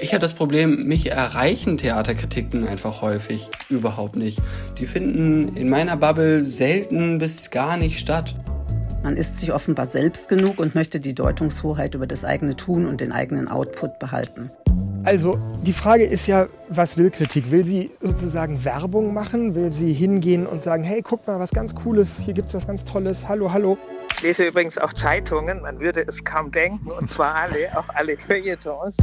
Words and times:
Ich 0.00 0.12
habe 0.12 0.20
das 0.20 0.34
Problem, 0.34 0.86
mich 0.86 1.10
erreichen 1.10 1.76
Theaterkritiken 1.76 2.68
einfach 2.68 3.02
häufig 3.02 3.50
überhaupt 3.68 4.14
nicht. 4.14 4.40
Die 4.78 4.86
finden 4.86 5.56
in 5.56 5.68
meiner 5.68 5.96
Bubble 5.96 6.44
selten 6.44 7.18
bis 7.18 7.50
gar 7.50 7.76
nicht 7.76 7.98
statt. 7.98 8.36
Man 9.02 9.16
ist 9.16 9.38
sich 9.38 9.52
offenbar 9.52 9.86
selbst 9.86 10.28
genug 10.28 10.60
und 10.60 10.76
möchte 10.76 11.00
die 11.00 11.14
Deutungshoheit 11.14 11.96
über 11.96 12.06
das 12.06 12.24
eigene 12.24 12.54
Tun 12.54 12.86
und 12.86 13.00
den 13.00 13.10
eigenen 13.10 13.48
Output 13.48 13.98
behalten. 13.98 14.50
Also 15.02 15.40
die 15.64 15.72
Frage 15.72 16.04
ist 16.04 16.28
ja, 16.28 16.46
was 16.68 16.96
will 16.96 17.10
Kritik? 17.10 17.50
Will 17.50 17.64
sie 17.64 17.90
sozusagen 18.00 18.64
Werbung 18.64 19.12
machen? 19.12 19.56
Will 19.56 19.72
sie 19.72 19.92
hingehen 19.92 20.46
und 20.46 20.62
sagen, 20.62 20.84
hey, 20.84 21.02
guck 21.02 21.26
mal, 21.26 21.40
was 21.40 21.50
ganz 21.50 21.74
Cooles, 21.74 22.20
hier 22.20 22.34
gibt 22.34 22.48
es 22.48 22.54
was 22.54 22.68
ganz 22.68 22.84
Tolles, 22.84 23.28
hallo, 23.28 23.52
hallo. 23.52 23.78
Ich 24.14 24.22
lese 24.22 24.46
übrigens 24.46 24.78
auch 24.78 24.92
Zeitungen, 24.92 25.60
man 25.62 25.80
würde 25.80 26.04
es 26.06 26.24
kaum 26.24 26.52
denken, 26.52 26.90
und 26.90 27.10
zwar 27.10 27.34
alle, 27.34 27.76
auch 27.76 27.88
alle 27.94 28.16
Feuilletons. 28.16 28.96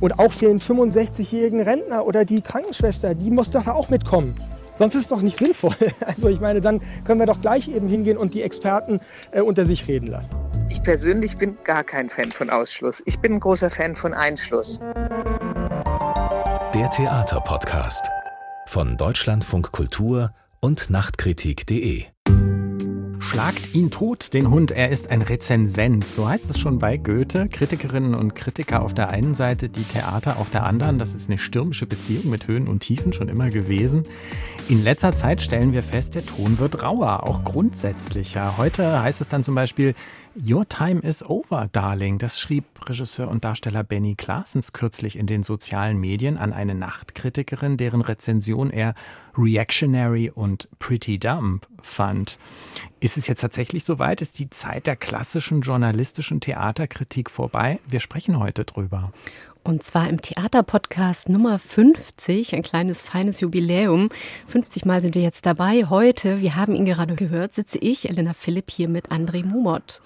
Und 0.00 0.18
auch 0.18 0.32
für 0.32 0.46
den 0.46 0.60
65-jährigen 0.60 1.60
Rentner 1.60 2.06
oder 2.06 2.24
die 2.24 2.40
Krankenschwester, 2.40 3.14
die 3.14 3.30
muss 3.30 3.50
doch 3.50 3.66
auch 3.66 3.88
mitkommen. 3.88 4.34
Sonst 4.74 4.94
ist 4.94 5.02
es 5.02 5.08
doch 5.08 5.22
nicht 5.22 5.38
sinnvoll. 5.38 5.74
Also 6.06 6.28
ich 6.28 6.40
meine, 6.40 6.60
dann 6.60 6.80
können 7.04 7.18
wir 7.18 7.26
doch 7.26 7.40
gleich 7.40 7.68
eben 7.68 7.88
hingehen 7.88 8.16
und 8.16 8.34
die 8.34 8.42
Experten 8.42 9.00
äh, 9.32 9.40
unter 9.40 9.66
sich 9.66 9.88
reden 9.88 10.06
lassen. 10.06 10.34
Ich 10.68 10.82
persönlich 10.82 11.36
bin 11.38 11.56
gar 11.64 11.84
kein 11.84 12.08
Fan 12.08 12.30
von 12.30 12.50
Ausschluss. 12.50 13.02
Ich 13.06 13.18
bin 13.18 13.34
ein 13.34 13.40
großer 13.40 13.70
Fan 13.70 13.96
von 13.96 14.14
Einschluss. 14.14 14.80
Der 16.74 16.90
Theaterpodcast 16.90 18.08
von 18.66 18.96
Deutschlandfunk 18.96 19.72
Kultur 19.72 20.32
und 20.60 20.90
Nachtkritik.de 20.90 22.15
Schlagt 23.26 23.74
ihn 23.74 23.90
tot, 23.90 24.34
den 24.34 24.50
Hund, 24.50 24.70
er 24.70 24.90
ist 24.90 25.10
ein 25.10 25.20
Rezensent. 25.20 26.06
So 26.06 26.28
heißt 26.28 26.48
es 26.48 26.60
schon 26.60 26.78
bei 26.78 26.96
Goethe. 26.96 27.48
Kritikerinnen 27.48 28.14
und 28.14 28.36
Kritiker 28.36 28.82
auf 28.82 28.94
der 28.94 29.10
einen 29.10 29.34
Seite, 29.34 29.68
die 29.68 29.82
Theater 29.82 30.36
auf 30.36 30.48
der 30.48 30.64
anderen. 30.64 31.00
Das 31.00 31.12
ist 31.12 31.28
eine 31.28 31.36
stürmische 31.36 31.86
Beziehung 31.86 32.30
mit 32.30 32.46
Höhen 32.46 32.68
und 32.68 32.80
Tiefen 32.80 33.12
schon 33.12 33.28
immer 33.28 33.50
gewesen. 33.50 34.04
In 34.68 34.84
letzter 34.84 35.12
Zeit 35.12 35.42
stellen 35.42 35.72
wir 35.72 35.82
fest, 35.82 36.14
der 36.14 36.24
Ton 36.24 36.60
wird 36.60 36.84
rauer, 36.84 37.24
auch 37.24 37.42
grundsätzlicher. 37.42 38.56
Heute 38.58 39.02
heißt 39.02 39.20
es 39.20 39.28
dann 39.28 39.42
zum 39.42 39.56
Beispiel, 39.56 39.96
Your 40.44 40.68
time 40.68 41.00
is 41.00 41.22
over, 41.22 41.70
darling. 41.72 42.18
Das 42.18 42.38
schrieb 42.38 42.64
Regisseur 42.86 43.28
und 43.28 43.44
Darsteller 43.44 43.82
Benny 43.82 44.16
Klaasens 44.16 44.74
kürzlich 44.74 45.16
in 45.16 45.26
den 45.26 45.42
sozialen 45.42 45.96
Medien 45.96 46.36
an 46.36 46.52
eine 46.52 46.74
Nachtkritikerin, 46.74 47.78
deren 47.78 48.02
Rezension 48.02 48.68
er 48.68 48.94
reactionary 49.34 50.30
und 50.30 50.68
pretty 50.78 51.18
dumb 51.18 51.66
fand. 51.80 52.38
Ist 53.00 53.16
es 53.16 53.28
jetzt 53.28 53.40
tatsächlich 53.40 53.84
soweit? 53.84 54.20
Ist 54.20 54.38
die 54.38 54.50
Zeit 54.50 54.86
der 54.86 54.96
klassischen 54.96 55.62
journalistischen 55.62 56.40
Theaterkritik 56.40 57.30
vorbei? 57.30 57.78
Wir 57.88 58.00
sprechen 58.00 58.38
heute 58.38 58.66
drüber. 58.66 59.12
Und 59.66 59.82
zwar 59.82 60.08
im 60.08 60.20
Theaterpodcast 60.20 61.28
Nummer 61.28 61.58
50, 61.58 62.54
ein 62.54 62.62
kleines 62.62 63.02
feines 63.02 63.40
Jubiläum. 63.40 64.10
50 64.46 64.84
Mal 64.84 65.02
sind 65.02 65.16
wir 65.16 65.22
jetzt 65.22 65.44
dabei. 65.44 65.86
Heute, 65.86 66.40
wir 66.40 66.54
haben 66.54 66.76
ihn 66.76 66.84
gerade 66.84 67.16
gehört, 67.16 67.54
sitze 67.54 67.78
ich, 67.78 68.08
Elena 68.08 68.32
Philipp, 68.32 68.70
hier 68.70 68.88
mit 68.88 69.10
André 69.10 69.44
Mumot. 69.44 70.02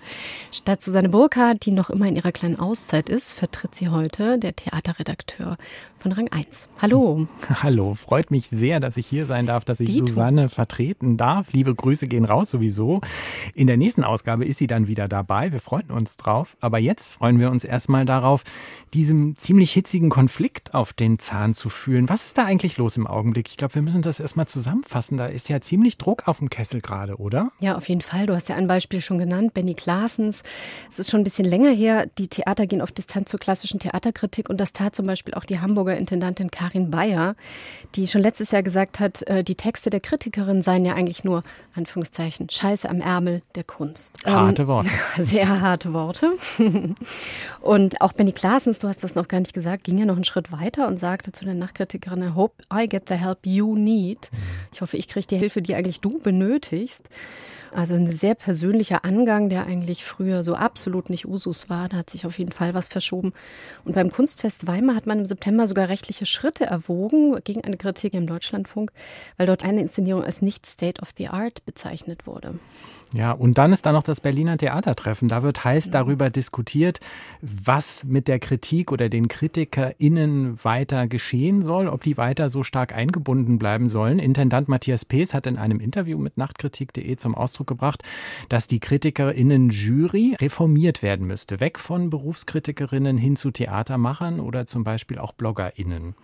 Statt 0.50 0.82
Susanne 0.82 1.10
Burkhardt, 1.10 1.66
die 1.66 1.72
noch 1.72 1.90
immer 1.90 2.06
in 2.06 2.16
ihrer 2.16 2.32
kleinen 2.32 2.58
Auszeit 2.58 3.10
ist, 3.10 3.34
vertritt 3.34 3.74
sie 3.74 3.90
heute 3.90 4.38
der 4.38 4.56
Theaterredakteur 4.56 5.58
von 6.00 6.12
Rang 6.12 6.28
1. 6.28 6.68
Hallo. 6.80 7.26
Hallo, 7.62 7.94
freut 7.94 8.30
mich 8.30 8.48
sehr, 8.48 8.80
dass 8.80 8.96
ich 8.96 9.06
hier 9.06 9.26
sein 9.26 9.44
darf, 9.46 9.64
dass 9.66 9.80
ich 9.80 9.90
Dito. 9.90 10.06
Susanne 10.06 10.48
vertreten 10.48 11.18
darf. 11.18 11.52
Liebe 11.52 11.74
Grüße 11.74 12.06
gehen 12.06 12.24
raus 12.24 12.50
sowieso. 12.50 13.02
In 13.54 13.66
der 13.66 13.76
nächsten 13.76 14.02
Ausgabe 14.02 14.46
ist 14.46 14.58
sie 14.58 14.66
dann 14.66 14.88
wieder 14.88 15.08
dabei. 15.08 15.52
Wir 15.52 15.60
freuen 15.60 15.90
uns 15.90 16.16
drauf. 16.16 16.56
Aber 16.60 16.78
jetzt 16.78 17.12
freuen 17.12 17.38
wir 17.38 17.50
uns 17.50 17.64
erstmal 17.64 18.06
darauf, 18.06 18.44
diesem 18.94 19.36
ziemlich 19.36 19.72
hitzigen 19.72 20.08
Konflikt 20.08 20.72
auf 20.74 20.94
den 20.94 21.18
Zahn 21.18 21.54
zu 21.54 21.68
fühlen. 21.68 22.08
Was 22.08 22.24
ist 22.24 22.38
da 22.38 22.46
eigentlich 22.46 22.78
los 22.78 22.96
im 22.96 23.06
Augenblick? 23.06 23.48
Ich 23.48 23.58
glaube, 23.58 23.74
wir 23.74 23.82
müssen 23.82 24.00
das 24.00 24.20
erstmal 24.20 24.48
zusammenfassen. 24.48 25.18
Da 25.18 25.26
ist 25.26 25.50
ja 25.50 25.60
ziemlich 25.60 25.98
Druck 25.98 26.28
auf 26.28 26.38
dem 26.38 26.48
Kessel 26.48 26.80
gerade, 26.80 27.16
oder? 27.16 27.50
Ja, 27.60 27.76
auf 27.76 27.88
jeden 27.88 28.00
Fall. 28.00 28.26
Du 28.26 28.34
hast 28.34 28.48
ja 28.48 28.56
ein 28.56 28.66
Beispiel 28.66 29.02
schon 29.02 29.18
genannt, 29.18 29.52
Benny 29.52 29.74
Klaasens. 29.74 30.44
Es 30.90 30.98
ist 30.98 31.10
schon 31.10 31.20
ein 31.20 31.24
bisschen 31.24 31.44
länger 31.44 31.70
her. 31.70 32.06
Die 32.16 32.28
Theater 32.28 32.66
gehen 32.66 32.80
auf 32.80 32.92
Distanz 32.92 33.30
zur 33.30 33.38
klassischen 33.38 33.80
Theaterkritik 33.80 34.48
und 34.48 34.58
das 34.58 34.72
tat 34.72 34.96
zum 34.96 35.06
Beispiel 35.06 35.34
auch 35.34 35.44
die 35.44 35.60
Hamburger 35.60 35.89
Intendantin 35.96 36.50
Karin 36.50 36.90
Bayer, 36.90 37.34
die 37.96 38.06
schon 38.06 38.22
letztes 38.22 38.52
Jahr 38.52 38.62
gesagt 38.62 39.00
hat, 39.00 39.22
äh, 39.22 39.42
die 39.42 39.56
Texte 39.56 39.90
der 39.90 40.00
Kritikerin 40.00 40.62
seien 40.62 40.84
ja 40.84 40.94
eigentlich 40.94 41.24
nur, 41.24 41.42
Anführungszeichen, 41.74 42.48
Scheiße 42.48 42.88
am 42.88 43.00
Ärmel 43.00 43.42
der 43.56 43.64
Kunst. 43.64 44.16
Harte 44.24 44.62
ähm, 44.62 44.68
Worte. 44.68 44.90
Sehr 45.18 45.60
harte 45.60 45.92
Worte. 45.92 46.34
und 47.60 48.00
auch 48.00 48.12
Benny 48.12 48.32
Klaasens, 48.32 48.78
du 48.78 48.88
hast 48.88 49.02
das 49.02 49.16
noch 49.16 49.26
gar 49.26 49.40
gar 49.40 49.44
nicht 49.44 49.54
gesagt, 49.54 49.84
ging 49.84 49.98
ja 49.98 50.04
noch 50.04 50.14
einen 50.14 50.24
Schritt 50.24 50.52
weiter 50.52 50.86
und 50.86 51.00
sagte 51.00 51.32
zu 51.32 51.44
der 51.44 51.54
Nachkritikerin, 51.54 52.22
I 52.22 52.34
hope 52.34 52.62
I 52.72 52.86
get 52.86 53.08
the 53.08 53.14
help 53.14 53.38
you 53.44 53.74
need. 53.74 54.30
Ich 54.72 54.82
hoffe, 54.82 54.96
ich 54.96 55.08
kriege 55.08 55.26
die 55.26 55.38
Hilfe, 55.38 55.62
die 55.62 55.74
eigentlich 55.74 56.00
du 56.00 56.18
benötigst. 56.18 57.08
Also 57.72 57.94
ein 57.94 58.06
sehr 58.06 58.34
persönlicher 58.34 59.04
Angang, 59.04 59.48
der 59.48 59.66
eigentlich 59.66 60.04
früher 60.04 60.42
so 60.42 60.54
absolut 60.54 61.08
nicht 61.08 61.26
Usus 61.26 61.70
war. 61.70 61.88
Da 61.88 61.98
hat 61.98 62.10
sich 62.10 62.26
auf 62.26 62.38
jeden 62.38 62.52
Fall 62.52 62.74
was 62.74 62.88
verschoben. 62.88 63.32
Und 63.84 63.94
beim 63.94 64.10
Kunstfest 64.10 64.66
Weimar 64.66 64.96
hat 64.96 65.06
man 65.06 65.20
im 65.20 65.26
September 65.26 65.66
sogar 65.66 65.88
rechtliche 65.88 66.26
Schritte 66.26 66.66
erwogen 66.66 67.38
gegen 67.44 67.62
eine 67.62 67.76
Kritik 67.76 68.14
im 68.14 68.26
Deutschlandfunk, 68.26 68.92
weil 69.36 69.46
dort 69.46 69.64
eine 69.64 69.80
Inszenierung 69.80 70.24
als 70.24 70.42
nicht 70.42 70.66
State 70.66 71.00
of 71.00 71.10
the 71.16 71.28
Art 71.28 71.64
bezeichnet 71.64 72.26
wurde. 72.26 72.58
Ja, 73.12 73.32
und 73.32 73.58
dann 73.58 73.72
ist 73.72 73.86
da 73.86 73.92
noch 73.92 74.04
das 74.04 74.20
Berliner 74.20 74.56
Theatertreffen. 74.56 75.26
Da 75.26 75.42
wird 75.42 75.64
heiß 75.64 75.90
darüber 75.90 76.30
diskutiert, 76.30 77.00
was 77.42 78.04
mit 78.04 78.28
der 78.28 78.38
Kritik 78.38 78.92
oder 78.92 79.08
den 79.08 79.26
KritikerInnen 79.26 80.62
weiter 80.62 81.08
geschehen 81.08 81.60
soll, 81.60 81.88
ob 81.88 82.04
die 82.04 82.16
weiter 82.16 82.50
so 82.50 82.62
stark 82.62 82.94
eingebunden 82.94 83.58
bleiben 83.58 83.88
sollen. 83.88 84.20
Intendant 84.20 84.68
Matthias 84.68 85.04
Pees 85.04 85.34
hat 85.34 85.48
in 85.48 85.56
einem 85.56 85.80
Interview 85.80 86.18
mit 86.18 86.36
Nachtkritik.de 86.36 87.16
zum 87.16 87.34
Ausdruck 87.34 87.66
gebracht, 87.66 88.04
dass 88.48 88.68
die 88.68 88.78
KritikerInnen-Jury 88.78 90.36
reformiert 90.40 91.02
werden 91.02 91.26
müsste. 91.26 91.58
Weg 91.58 91.80
von 91.80 92.10
Berufskritikerinnen 92.10 93.18
hin 93.18 93.34
zu 93.34 93.50
Theatermachern 93.50 94.38
oder 94.38 94.66
zum 94.66 94.84
Beispiel 94.84 95.18
auch 95.18 95.32
BloggerInnen. 95.32 96.14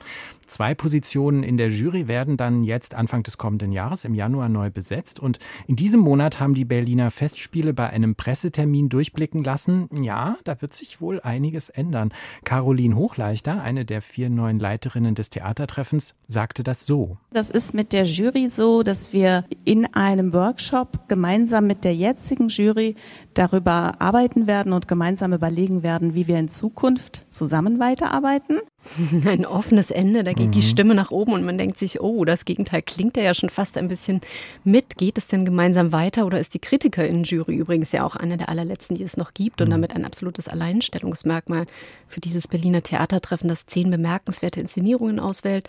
Zwei 0.47 0.76
Positionen 0.76 1.42
in 1.42 1.56
der 1.56 1.68
Jury 1.68 2.06
werden 2.06 2.36
dann 2.36 2.62
jetzt 2.62 2.94
Anfang 2.94 3.24
des 3.24 3.38
kommenden 3.38 3.72
Jahres 3.72 4.04
im 4.04 4.14
Januar 4.14 4.48
neu 4.48 4.70
besetzt 4.70 5.18
und 5.18 5.41
in 5.66 5.74
diesem 5.74 6.00
Monat 6.00 6.38
haben 6.38 6.54
die 6.54 6.64
Berliner 6.64 6.75
Festspiele 7.10 7.72
bei 7.72 7.91
einem 7.91 8.14
Pressetermin 8.14 8.88
durchblicken 8.88 9.44
lassen, 9.44 9.88
ja, 10.03 10.37
da 10.44 10.60
wird 10.60 10.75
sich 10.75 11.00
wohl 11.00 11.20
einiges 11.20 11.69
ändern. 11.69 12.12
Caroline 12.44 12.97
Hochleichter, 12.97 13.62
eine 13.62 13.84
der 13.84 14.03
vier 14.03 14.31
neuen 14.31 14.59
Leiterinnen 14.59 15.15
des 15.15 15.31
Theatertreffens, 15.31 16.15
sagte 16.28 16.62
das 16.62 16.86
so. 16.86 17.16
Das 17.32 17.50
ist 17.50 17.75
mit 17.75 17.92
der 17.92 18.04
Jury 18.04 18.48
so, 18.48 18.82
dass 18.82 19.12
wir 19.12 19.44
in 19.65 19.86
einem 19.94 20.32
Workshop 20.32 21.09
gemeinsam 21.09 21.66
mit 21.66 21.84
der 21.84 21.94
jetzigen 21.94 22.48
Jury 22.48 22.94
darüber 23.34 24.00
arbeiten 24.00 24.47
werden 24.47 24.72
und 24.72 24.88
gemeinsam 24.88 25.32
überlegen 25.32 25.82
werden, 25.82 26.15
wie 26.15 26.28
wir 26.28 26.38
in 26.38 26.48
Zukunft 26.48 27.32
zusammen 27.32 27.78
weiterarbeiten. 27.78 28.59
Ein 29.24 29.47
offenes 29.47 29.91
Ende, 29.91 30.24
da 30.24 30.32
geht 30.32 30.48
mhm. 30.48 30.52
die 30.52 30.62
Stimme 30.62 30.94
nach 30.94 31.10
oben 31.10 31.32
und 31.32 31.44
man 31.44 31.58
denkt 31.58 31.78
sich, 31.78 32.00
oh, 32.00 32.24
das 32.24 32.44
Gegenteil 32.44 32.82
klingt 32.82 33.16
ja 33.16 33.34
schon 33.34 33.50
fast 33.50 33.76
ein 33.76 33.88
bisschen 33.88 34.20
mit. 34.64 34.97
Geht 34.97 35.19
es 35.19 35.28
denn 35.28 35.44
gemeinsam 35.44 35.92
weiter 35.92 36.26
oder 36.26 36.41
ist 36.41 36.54
die 36.54 36.58
Kritikerinnen-Jury 36.58 37.54
übrigens 37.54 37.92
ja 37.92 38.04
auch 38.04 38.16
eine 38.16 38.36
der 38.36 38.48
allerletzten, 38.48 38.97
die 38.97 39.04
es 39.04 39.16
noch 39.16 39.34
gibt 39.34 39.60
und 39.60 39.69
mhm. 39.69 39.72
damit 39.72 39.94
ein 39.94 40.04
absolutes 40.04 40.48
Alleinstellungsmerkmal 40.48 41.66
für 42.08 42.20
dieses 42.20 42.48
Berliner 42.48 42.82
Theatertreffen, 42.82 43.48
das 43.48 43.66
zehn 43.66 43.91
bemerkenswerte 43.91 44.60
Inszenierungen 44.60 45.20
auswählt? 45.20 45.68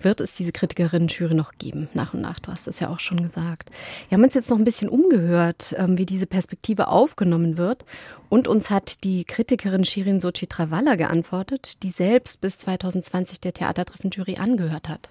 Wird 0.00 0.20
es 0.20 0.32
diese 0.32 0.52
Kritikerinnen-Jury 0.52 1.34
noch 1.34 1.52
geben, 1.58 1.88
nach 1.94 2.14
und 2.14 2.20
nach? 2.20 2.40
Du 2.40 2.50
hast 2.50 2.68
es 2.68 2.80
ja 2.80 2.88
auch 2.88 3.00
schon 3.00 3.22
gesagt. 3.22 3.70
Wir 4.08 4.16
haben 4.16 4.24
uns 4.24 4.34
jetzt 4.34 4.50
noch 4.50 4.58
ein 4.58 4.64
bisschen 4.64 4.88
umgehört, 4.88 5.74
ähm, 5.78 5.98
wie 5.98 6.06
diese 6.06 6.26
Perspektive 6.26 6.58
Perspektive 6.58 6.88
aufgenommen 6.88 7.56
wird. 7.56 7.84
Und 8.28 8.46
uns 8.46 8.70
hat 8.70 9.04
die 9.04 9.24
Kritikerin 9.24 9.84
Shirin 9.84 10.20
Sochi 10.20 10.46
Travalla 10.46 10.96
geantwortet, 10.96 11.82
die 11.82 11.90
selbst 11.90 12.40
bis 12.40 12.58
2020 12.58 13.40
der 13.40 13.54
Theatertreffen-Jury 13.54 14.36
angehört 14.36 14.88
hat. 14.88 15.08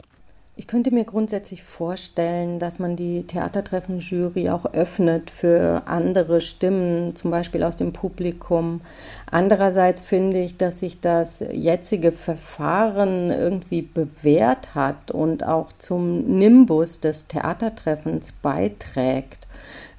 Ich 0.60 0.66
könnte 0.66 0.90
mir 0.90 1.06
grundsätzlich 1.06 1.62
vorstellen, 1.62 2.58
dass 2.58 2.80
man 2.80 2.96
die 2.96 3.28
Theatertreffen-Jury 3.28 4.50
auch 4.50 4.66
öffnet 4.74 5.30
für 5.30 5.84
andere 5.86 6.42
Stimmen, 6.42 7.16
zum 7.16 7.30
Beispiel 7.30 7.64
aus 7.64 7.76
dem 7.76 7.94
Publikum. 7.94 8.82
Andererseits 9.30 10.02
finde 10.02 10.42
ich, 10.42 10.58
dass 10.58 10.80
sich 10.80 11.00
das 11.00 11.46
jetzige 11.52 12.12
Verfahren 12.12 13.30
irgendwie 13.30 13.84
bewährt 13.84 14.74
hat 14.74 15.12
und 15.12 15.46
auch 15.46 15.72
zum 15.74 16.26
Nimbus 16.26 17.02
des 17.02 17.28
Theatertreffens 17.28 18.32
beiträgt. 18.32 19.48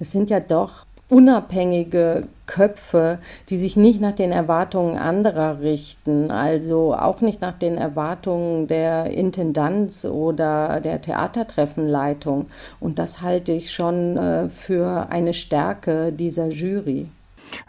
Es 0.01 0.11
sind 0.11 0.29
ja 0.29 0.41
doch 0.41 0.87
unabhängige 1.09 2.27
Köpfe, 2.59 3.21
die 3.51 3.57
sich 3.57 3.77
nicht 3.77 4.01
nach 4.01 4.15
den 4.15 4.33
Erwartungen 4.33 4.97
anderer 4.97 5.61
richten, 5.61 6.33
also 6.33 6.93
auch 6.93 7.21
nicht 7.21 7.41
nach 7.41 7.53
den 7.53 7.79
Erwartungen 7.79 8.67
der 8.67 9.13
Intendanz 9.13 10.05
oder 10.05 10.81
der 10.81 11.01
Theatertreffenleitung. 11.01 12.47
Und 12.81 12.99
das 12.99 13.23
halte 13.23 13.53
ich 13.53 13.71
schon 13.71 14.17
äh, 14.17 14.49
für 14.49 15.09
eine 15.09 15.35
Stärke 15.35 16.13
dieser 16.13 16.49
Jury. 16.49 17.07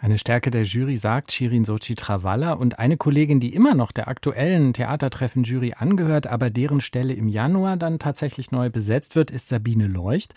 Eine 0.00 0.18
Stärke 0.18 0.50
der 0.50 0.64
Jury 0.64 0.96
sagt 0.96 1.30
Shirin 1.30 1.64
Sochi 1.64 1.94
Travalla 1.94 2.54
und 2.54 2.80
eine 2.80 2.96
Kollegin, 2.96 3.38
die 3.38 3.54
immer 3.54 3.74
noch 3.74 3.92
der 3.92 4.08
aktuellen 4.08 4.72
Theatertreffen-Jury 4.72 5.74
angehört, 5.78 6.26
aber 6.26 6.50
deren 6.50 6.80
Stelle 6.80 7.14
im 7.14 7.28
Januar 7.28 7.76
dann 7.76 8.00
tatsächlich 8.00 8.50
neu 8.50 8.70
besetzt 8.70 9.14
wird, 9.14 9.30
ist 9.30 9.48
Sabine 9.48 9.86
Leucht. 9.86 10.34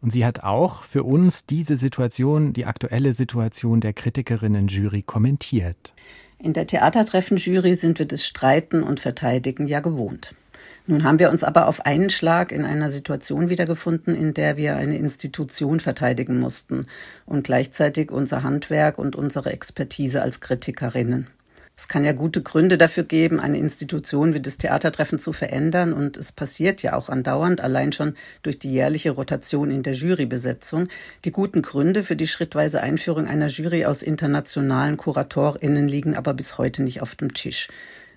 Und 0.00 0.12
sie 0.12 0.24
hat 0.24 0.44
auch 0.44 0.84
für 0.84 1.02
uns 1.02 1.46
diese 1.46 1.76
Situation, 1.76 2.52
die 2.52 2.66
aktuelle 2.66 3.12
Situation 3.12 3.80
der 3.80 3.92
Kritikerinnen-Jury 3.92 5.02
kommentiert. 5.02 5.92
In 6.38 6.52
der 6.52 6.66
Theatertreffen-Jury 6.66 7.74
sind 7.74 7.98
wir 7.98 8.06
das 8.06 8.24
Streiten 8.24 8.82
und 8.84 9.00
Verteidigen 9.00 9.66
ja 9.66 9.80
gewohnt. 9.80 10.34
Nun 10.86 11.04
haben 11.04 11.18
wir 11.18 11.30
uns 11.30 11.44
aber 11.44 11.68
auf 11.68 11.84
einen 11.84 12.08
Schlag 12.08 12.50
in 12.50 12.64
einer 12.64 12.90
Situation 12.90 13.50
wiedergefunden, 13.50 14.14
in 14.14 14.32
der 14.32 14.56
wir 14.56 14.76
eine 14.76 14.96
Institution 14.96 15.80
verteidigen 15.80 16.38
mussten 16.38 16.86
und 17.26 17.44
gleichzeitig 17.44 18.10
unser 18.10 18.42
Handwerk 18.42 18.98
und 18.98 19.14
unsere 19.14 19.52
Expertise 19.52 20.22
als 20.22 20.40
Kritikerinnen. 20.40 21.26
Es 21.78 21.86
kann 21.86 22.04
ja 22.04 22.10
gute 22.10 22.42
Gründe 22.42 22.76
dafür 22.76 23.04
geben, 23.04 23.38
eine 23.38 23.56
Institution 23.56 24.34
wie 24.34 24.40
das 24.40 24.58
Theatertreffen 24.58 25.20
zu 25.20 25.32
verändern 25.32 25.92
und 25.92 26.16
es 26.16 26.32
passiert 26.32 26.82
ja 26.82 26.94
auch 26.94 27.08
andauernd, 27.08 27.60
allein 27.60 27.92
schon 27.92 28.16
durch 28.42 28.58
die 28.58 28.72
jährliche 28.72 29.12
Rotation 29.12 29.70
in 29.70 29.84
der 29.84 29.92
Jurybesetzung. 29.92 30.88
Die 31.24 31.30
guten 31.30 31.62
Gründe 31.62 32.02
für 32.02 32.16
die 32.16 32.26
schrittweise 32.26 32.80
Einführung 32.80 33.28
einer 33.28 33.46
Jury 33.46 33.84
aus 33.84 34.02
internationalen 34.02 34.96
KuratorInnen 34.96 35.86
liegen 35.86 36.16
aber 36.16 36.34
bis 36.34 36.58
heute 36.58 36.82
nicht 36.82 37.00
auf 37.00 37.14
dem 37.14 37.32
Tisch. 37.32 37.68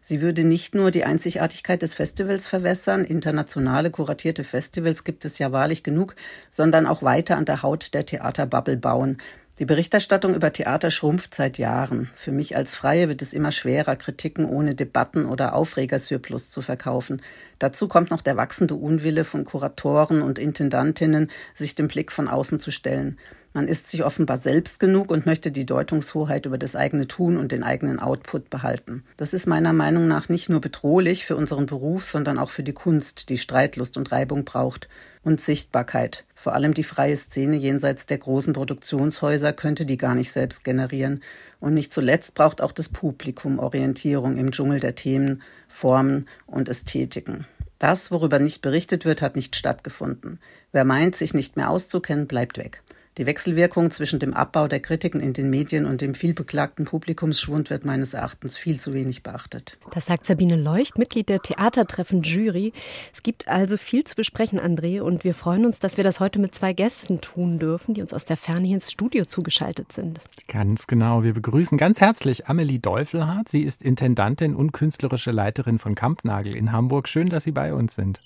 Sie 0.03 0.23
würde 0.23 0.43
nicht 0.43 0.73
nur 0.73 0.89
die 0.89 1.03
Einzigartigkeit 1.03 1.83
des 1.83 1.93
Festivals 1.93 2.47
verwässern, 2.47 3.05
internationale 3.05 3.91
kuratierte 3.91 4.43
Festivals 4.43 5.03
gibt 5.03 5.25
es 5.25 5.37
ja 5.37 5.51
wahrlich 5.51 5.83
genug, 5.83 6.15
sondern 6.49 6.87
auch 6.87 7.03
weiter 7.03 7.37
an 7.37 7.45
der 7.45 7.61
Haut 7.61 7.93
der 7.93 8.07
Theaterbubble 8.07 8.77
bauen. 8.77 9.19
Die 9.59 9.65
Berichterstattung 9.65 10.33
über 10.33 10.53
Theater 10.53 10.89
schrumpft 10.91 11.35
seit 11.35 11.57
Jahren. 11.57 12.09
Für 12.15 12.31
mich 12.31 12.55
als 12.55 12.73
Freie 12.73 13.09
wird 13.09 13.21
es 13.21 13.33
immer 13.33 13.51
schwerer, 13.51 13.95
Kritiken 13.97 14.45
ohne 14.45 14.75
Debatten 14.75 15.25
oder 15.25 15.53
Aufregersurplus 15.53 16.49
zu 16.49 16.61
verkaufen. 16.61 17.21
Dazu 17.59 17.87
kommt 17.87 18.11
noch 18.11 18.21
der 18.21 18.37
wachsende 18.37 18.75
Unwille 18.75 19.25
von 19.25 19.43
Kuratoren 19.43 20.21
und 20.21 20.39
Intendantinnen, 20.39 21.29
sich 21.53 21.75
dem 21.75 21.89
Blick 21.89 22.11
von 22.11 22.29
außen 22.29 22.59
zu 22.59 22.71
stellen. 22.71 23.19
Man 23.53 23.67
ist 23.67 23.89
sich 23.89 24.05
offenbar 24.05 24.37
selbst 24.37 24.79
genug 24.79 25.11
und 25.11 25.25
möchte 25.25 25.51
die 25.51 25.65
Deutungshoheit 25.65 26.45
über 26.45 26.57
das 26.57 26.77
eigene 26.77 27.07
Tun 27.07 27.35
und 27.35 27.51
den 27.51 27.63
eigenen 27.63 27.99
Output 27.99 28.49
behalten. 28.49 29.03
Das 29.17 29.33
ist 29.33 29.45
meiner 29.45 29.73
Meinung 29.73 30.07
nach 30.07 30.29
nicht 30.29 30.47
nur 30.47 30.61
bedrohlich 30.61 31.25
für 31.25 31.35
unseren 31.35 31.65
Beruf, 31.65 32.05
sondern 32.05 32.39
auch 32.39 32.49
für 32.49 32.63
die 32.63 32.71
Kunst, 32.71 33.27
die 33.27 33.37
Streitlust 33.37 33.97
und 33.97 34.11
Reibung 34.11 34.45
braucht. 34.45 34.87
Und 35.23 35.39
Sichtbarkeit. 35.39 36.23
Vor 36.33 36.53
allem 36.53 36.73
die 36.73 36.83
freie 36.83 37.15
Szene 37.15 37.55
jenseits 37.55 38.07
der 38.07 38.17
großen 38.17 38.53
Produktionshäuser 38.53 39.53
könnte 39.53 39.85
die 39.85 39.97
gar 39.97 40.15
nicht 40.15 40.31
selbst 40.31 40.63
generieren. 40.63 41.21
Und 41.59 41.75
nicht 41.75 41.93
zuletzt 41.93 42.33
braucht 42.33 42.61
auch 42.61 42.71
das 42.71 42.89
Publikum 42.89 43.59
Orientierung 43.59 44.37
im 44.37 44.51
Dschungel 44.51 44.79
der 44.79 44.95
Themen, 44.95 45.43
Formen 45.67 46.27
und 46.47 46.69
Ästhetiken. 46.69 47.45
Das, 47.77 48.11
worüber 48.11 48.39
nicht 48.39 48.61
berichtet 48.61 49.05
wird, 49.05 49.21
hat 49.21 49.35
nicht 49.35 49.55
stattgefunden. 49.55 50.39
Wer 50.71 50.85
meint, 50.85 51.15
sich 51.15 51.33
nicht 51.33 51.55
mehr 51.55 51.69
auszukennen, 51.69 52.27
bleibt 52.27 52.57
weg. 52.57 52.81
Die 53.17 53.25
Wechselwirkung 53.25 53.91
zwischen 53.91 54.19
dem 54.19 54.33
Abbau 54.33 54.69
der 54.69 54.79
Kritiken 54.79 55.19
in 55.19 55.33
den 55.33 55.49
Medien 55.49 55.85
und 55.85 55.99
dem 55.99 56.15
vielbeklagten 56.15 56.85
Publikumsschwund 56.85 57.69
wird 57.69 57.83
meines 57.83 58.13
Erachtens 58.13 58.55
viel 58.55 58.79
zu 58.79 58.93
wenig 58.93 59.21
beachtet. 59.21 59.77
Das 59.93 60.05
sagt 60.05 60.25
Sabine 60.25 60.55
Leucht, 60.55 60.97
Mitglied 60.97 61.27
der 61.27 61.41
Theatertreffen-Jury. 61.41 62.71
Es 63.13 63.21
gibt 63.21 63.49
also 63.49 63.75
viel 63.75 64.05
zu 64.05 64.15
besprechen, 64.15 64.61
André, 64.61 65.01
und 65.01 65.25
wir 65.25 65.33
freuen 65.33 65.65
uns, 65.65 65.79
dass 65.79 65.97
wir 65.97 66.05
das 66.05 66.21
heute 66.21 66.39
mit 66.39 66.55
zwei 66.55 66.71
Gästen 66.71 67.19
tun 67.19 67.59
dürfen, 67.59 67.93
die 67.93 68.01
uns 68.01 68.13
aus 68.13 68.23
der 68.23 68.37
Ferne 68.37 68.65
hier 68.67 68.75
ins 68.75 68.89
Studio 68.89 69.25
zugeschaltet 69.25 69.91
sind. 69.91 70.21
Ganz 70.47 70.87
genau. 70.87 71.23
Wir 71.23 71.33
begrüßen 71.33 71.77
ganz 71.77 71.99
herzlich 71.99 72.47
Amelie 72.47 72.79
Deufelhardt. 72.79 73.49
Sie 73.49 73.63
ist 73.63 73.83
Intendantin 73.83 74.55
und 74.55 74.71
künstlerische 74.71 75.31
Leiterin 75.31 75.79
von 75.79 75.95
Kampnagel 75.95 76.55
in 76.55 76.71
Hamburg. 76.71 77.09
Schön, 77.09 77.27
dass 77.27 77.43
Sie 77.43 77.51
bei 77.51 77.73
uns 77.73 77.93
sind. 77.93 78.21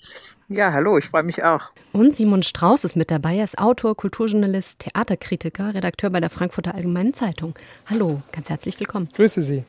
Ja, 0.48 0.72
hallo, 0.72 0.96
ich 0.96 1.06
freue 1.06 1.24
mich 1.24 1.42
auch. 1.42 1.72
Und 1.92 2.14
Simon 2.14 2.44
Strauß 2.44 2.84
ist 2.84 2.94
mit 2.94 3.10
dabei. 3.10 3.36
Er 3.36 3.44
ist 3.44 3.58
Autor, 3.58 3.96
Kulturjournalist, 3.96 4.78
Theaterkritiker, 4.78 5.74
Redakteur 5.74 6.10
bei 6.10 6.20
der 6.20 6.30
Frankfurter 6.30 6.76
Allgemeinen 6.76 7.14
Zeitung. 7.14 7.54
Hallo, 7.86 8.22
ganz 8.30 8.48
herzlich 8.48 8.78
willkommen. 8.78 9.08
Grüße 9.12 9.42
Sie. 9.42 9.64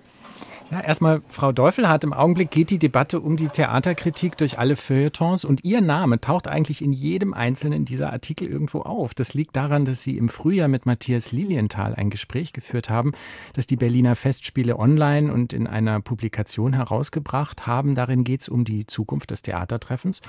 Ja, 0.70 0.82
erstmal, 0.82 1.22
Frau 1.30 1.54
Deufelhardt, 1.54 2.04
im 2.04 2.12
Augenblick 2.12 2.52
geht 2.52 2.72
die 2.72 2.80
Debatte 2.80 3.22
um 3.22 3.38
die 3.38 3.48
Theaterkritik 3.48 4.38
durch 4.38 4.60
alle 4.60 4.76
Feuilletons 4.76 5.46
und 5.46 5.64
Ihr 5.64 5.80
Name 5.80 6.20
taucht 6.20 6.50
eigentlich 6.50 6.82
in 6.82 6.92
jedem 6.92 7.34
einzelnen 7.34 7.86
dieser 7.86 8.12
Artikel 8.12 8.50
irgendwo 8.50 8.82
auf. 8.82 9.14
Das 9.14 9.34
liegt 9.34 9.56
daran, 9.56 9.86
dass 9.86 10.02
Sie 10.02 10.18
im 10.18 10.28
Frühjahr 10.28 10.68
mit 10.68 10.86
Matthias 10.86 11.32
Lilienthal 11.32 11.96
ein 11.96 12.10
Gespräch 12.10 12.52
geführt 12.52 12.90
haben, 12.90 13.14
das 13.54 13.66
die 13.66 13.78
Berliner 13.78 14.18
Festspiele 14.18 14.78
online 14.78 15.32
und 15.32 15.54
in 15.54 15.68
einer 15.68 16.02
Publikation 16.02 16.74
herausgebracht 16.74 17.66
haben. 17.66 17.96
Darin 17.96 18.26
geht 18.26 18.42
es 18.42 18.50
um 18.50 18.66
die 18.66 18.86
Zukunft 18.86 19.32
des 19.32 19.44
Theatertreffens. 19.44 20.20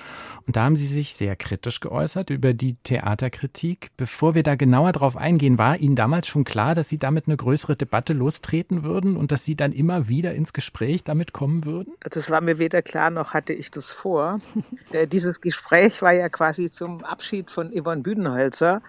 Und 0.46 0.54
da 0.54 0.62
haben 0.62 0.76
Sie 0.76 0.86
sich 0.86 1.14
sehr 1.14 1.34
kritisch 1.34 1.80
geäußert 1.80 2.30
über 2.30 2.54
die 2.54 2.76
Theaterkritik. 2.76 3.88
Bevor 3.96 4.36
wir 4.36 4.44
da 4.44 4.54
genauer 4.54 4.92
drauf 4.92 5.16
eingehen, 5.16 5.58
war 5.58 5.78
Ihnen 5.78 5.96
damals 5.96 6.28
schon 6.28 6.44
klar, 6.44 6.76
dass 6.76 6.88
Sie 6.88 6.98
damit 6.98 7.26
eine 7.26 7.36
größere 7.36 7.74
Debatte 7.74 8.12
lostreten 8.12 8.84
würden 8.84 9.16
und 9.16 9.32
dass 9.32 9.44
Sie 9.44 9.56
dann 9.56 9.72
immer 9.72 10.06
wieder 10.06 10.27
wieder 10.28 10.36
ins 10.36 10.52
Gespräch 10.52 11.04
damit 11.04 11.32
kommen 11.32 11.64
würden? 11.64 11.94
Das 12.00 12.30
war 12.30 12.40
mir 12.40 12.58
weder 12.58 12.82
klar 12.82 13.10
noch 13.10 13.32
hatte 13.34 13.52
ich 13.52 13.70
das 13.70 13.92
vor. 13.92 14.40
Äh, 14.90 15.06
dieses 15.06 15.42
Gespräch 15.42 16.00
war 16.00 16.12
ja 16.12 16.30
quasi 16.30 16.70
zum 16.70 17.04
Abschied 17.04 17.50
von 17.50 17.70
Yvonne 17.70 18.00
Büdenholzer 18.00 18.80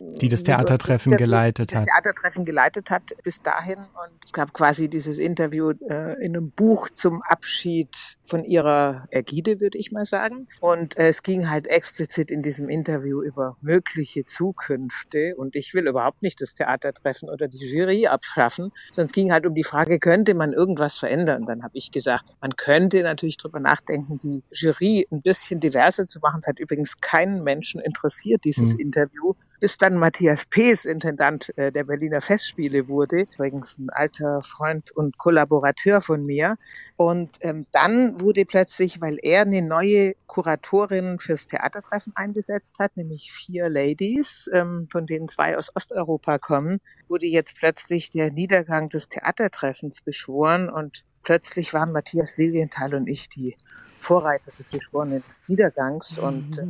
die 0.00 0.28
das 0.28 0.42
Theatertreffen 0.42 1.16
geleitet 1.16 1.72
hat. 1.72 1.80
Das 1.80 1.84
Theatertreffen 1.86 2.44
geleitet 2.44 2.90
hat 2.90 3.14
bis 3.22 3.42
dahin. 3.42 3.78
Und 3.78 4.24
es 4.24 4.32
gab 4.32 4.52
quasi 4.52 4.88
dieses 4.88 5.18
Interview 5.18 5.72
äh, 5.88 6.14
in 6.24 6.36
einem 6.36 6.50
Buch 6.50 6.88
zum 6.90 7.22
Abschied 7.22 8.16
von 8.22 8.44
ihrer 8.44 9.06
Ägide, 9.10 9.60
würde 9.60 9.78
ich 9.78 9.90
mal 9.90 10.04
sagen. 10.04 10.48
Und 10.60 10.96
äh, 10.96 11.08
es 11.08 11.22
ging 11.22 11.50
halt 11.50 11.66
explizit 11.66 12.30
in 12.30 12.42
diesem 12.42 12.68
Interview 12.68 13.22
über 13.22 13.56
mögliche 13.60 14.24
Zukünfte. 14.24 15.34
Und 15.36 15.56
ich 15.56 15.74
will 15.74 15.86
überhaupt 15.86 16.22
nicht 16.22 16.40
das 16.40 16.54
Theatertreffen 16.54 17.28
oder 17.28 17.48
die 17.48 17.58
Jury 17.58 18.06
abschaffen, 18.06 18.72
sondern 18.90 19.06
es 19.06 19.12
ging 19.12 19.32
halt 19.32 19.46
um 19.46 19.54
die 19.54 19.64
Frage, 19.64 19.98
könnte 19.98 20.34
man 20.34 20.52
irgendwas 20.52 20.98
verändern? 20.98 21.42
Dann 21.46 21.62
habe 21.62 21.76
ich 21.76 21.90
gesagt, 21.90 22.24
man 22.40 22.56
könnte 22.56 23.02
natürlich 23.02 23.36
drüber 23.36 23.60
nachdenken, 23.60 24.18
die 24.18 24.42
Jury 24.52 25.06
ein 25.10 25.22
bisschen 25.22 25.60
diverser 25.60 26.06
zu 26.06 26.20
machen. 26.20 26.40
Das 26.42 26.48
hat 26.48 26.58
übrigens 26.58 27.00
keinen 27.00 27.42
Menschen 27.42 27.80
interessiert, 27.80 28.44
dieses 28.44 28.74
mhm. 28.74 28.80
Interview 28.80 29.34
bis 29.60 29.78
dann 29.78 29.96
Matthias 29.96 30.46
Pees 30.46 30.84
Intendant 30.84 31.56
äh, 31.56 31.72
der 31.72 31.84
Berliner 31.84 32.20
Festspiele 32.20 32.88
wurde, 32.88 33.22
übrigens 33.22 33.78
ein 33.78 33.90
alter 33.90 34.42
Freund 34.42 34.90
und 34.92 35.18
Kollaborateur 35.18 36.00
von 36.00 36.24
mir. 36.24 36.56
Und 36.96 37.36
ähm, 37.40 37.66
dann 37.72 38.20
wurde 38.20 38.44
plötzlich, 38.44 39.00
weil 39.00 39.18
er 39.22 39.42
eine 39.42 39.62
neue 39.62 40.14
Kuratorin 40.26 41.18
fürs 41.18 41.46
Theatertreffen 41.46 42.14
eingesetzt 42.16 42.78
hat, 42.78 42.96
nämlich 42.96 43.32
vier 43.32 43.68
Ladies, 43.68 44.50
ähm, 44.52 44.88
von 44.90 45.06
denen 45.06 45.28
zwei 45.28 45.56
aus 45.56 45.74
Osteuropa 45.74 46.38
kommen, 46.38 46.80
wurde 47.08 47.26
jetzt 47.26 47.56
plötzlich 47.56 48.10
der 48.10 48.32
Niedergang 48.32 48.88
des 48.88 49.08
Theatertreffens 49.08 50.02
beschworen 50.02 50.68
und 50.68 51.04
plötzlich 51.22 51.74
waren 51.74 51.92
Matthias 51.92 52.36
Lilienthal 52.36 52.94
und 52.94 53.06
ich 53.08 53.28
die 53.28 53.56
Vorreiter 54.00 54.50
des 54.58 54.68
beschworenen 54.68 55.22
Niedergangs 55.46 56.18
und 56.18 56.58
äh, 56.58 56.64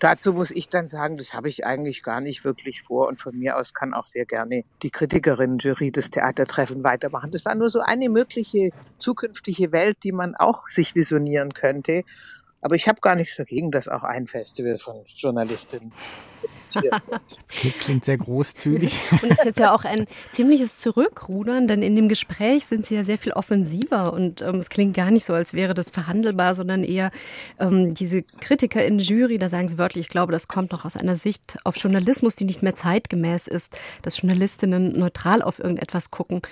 Dazu 0.00 0.32
muss 0.32 0.52
ich 0.52 0.68
dann 0.68 0.86
sagen, 0.86 1.18
das 1.18 1.34
habe 1.34 1.48
ich 1.48 1.66
eigentlich 1.66 2.04
gar 2.04 2.20
nicht 2.20 2.44
wirklich 2.44 2.82
vor 2.82 3.08
und 3.08 3.18
von 3.18 3.36
mir 3.36 3.56
aus 3.56 3.74
kann 3.74 3.94
auch 3.94 4.06
sehr 4.06 4.26
gerne 4.26 4.64
die 4.82 4.90
Kritikerinnen-Jury 4.90 5.90
des 5.90 6.10
Theatertreffen 6.10 6.84
weitermachen. 6.84 7.32
Das 7.32 7.44
war 7.44 7.56
nur 7.56 7.68
so 7.68 7.80
eine 7.80 8.08
mögliche 8.08 8.70
zukünftige 8.98 9.72
Welt, 9.72 9.98
die 10.04 10.12
man 10.12 10.36
auch 10.36 10.68
sich 10.68 10.94
visionieren 10.94 11.52
könnte. 11.52 12.04
Aber 12.60 12.74
ich 12.74 12.88
habe 12.88 13.00
gar 13.00 13.14
nichts 13.14 13.36
dagegen, 13.36 13.70
dass 13.70 13.88
auch 13.88 14.02
ein 14.02 14.26
Festival 14.26 14.78
von 14.78 15.04
Journalistinnen 15.06 15.92
Klingt 17.80 18.04
sehr 18.04 18.18
großzügig. 18.18 19.00
Und 19.22 19.30
es 19.30 19.38
ist 19.38 19.44
jetzt 19.44 19.60
ja 19.60 19.74
auch 19.74 19.84
ein 19.84 20.06
ziemliches 20.32 20.78
Zurückrudern, 20.78 21.66
denn 21.66 21.82
in 21.82 21.96
dem 21.96 22.08
Gespräch 22.08 22.66
sind 22.66 22.86
Sie 22.86 22.94
ja 22.94 23.04
sehr 23.04 23.18
viel 23.18 23.32
offensiver 23.32 24.12
und 24.12 24.42
ähm, 24.42 24.56
es 24.56 24.68
klingt 24.68 24.94
gar 24.94 25.10
nicht 25.10 25.24
so, 25.24 25.34
als 25.34 25.54
wäre 25.54 25.74
das 25.74 25.90
verhandelbar, 25.90 26.54
sondern 26.54 26.84
eher 26.84 27.10
ähm, 27.58 27.94
diese 27.94 28.22
Kritiker 28.22 28.84
in 28.84 28.98
Jury, 28.98 29.38
da 29.38 29.48
sagen 29.48 29.68
Sie 29.68 29.78
wörtlich, 29.78 30.06
ich 30.06 30.10
glaube, 30.10 30.32
das 30.32 30.48
kommt 30.48 30.72
noch 30.72 30.84
aus 30.84 30.96
einer 30.96 31.16
Sicht 31.16 31.58
auf 31.64 31.76
Journalismus, 31.76 32.34
die 32.36 32.44
nicht 32.44 32.62
mehr 32.62 32.74
zeitgemäß 32.74 33.48
ist, 33.48 33.78
dass 34.02 34.20
Journalistinnen 34.20 34.98
neutral 34.98 35.42
auf 35.42 35.58
irgendetwas 35.58 36.10
gucken. 36.10 36.42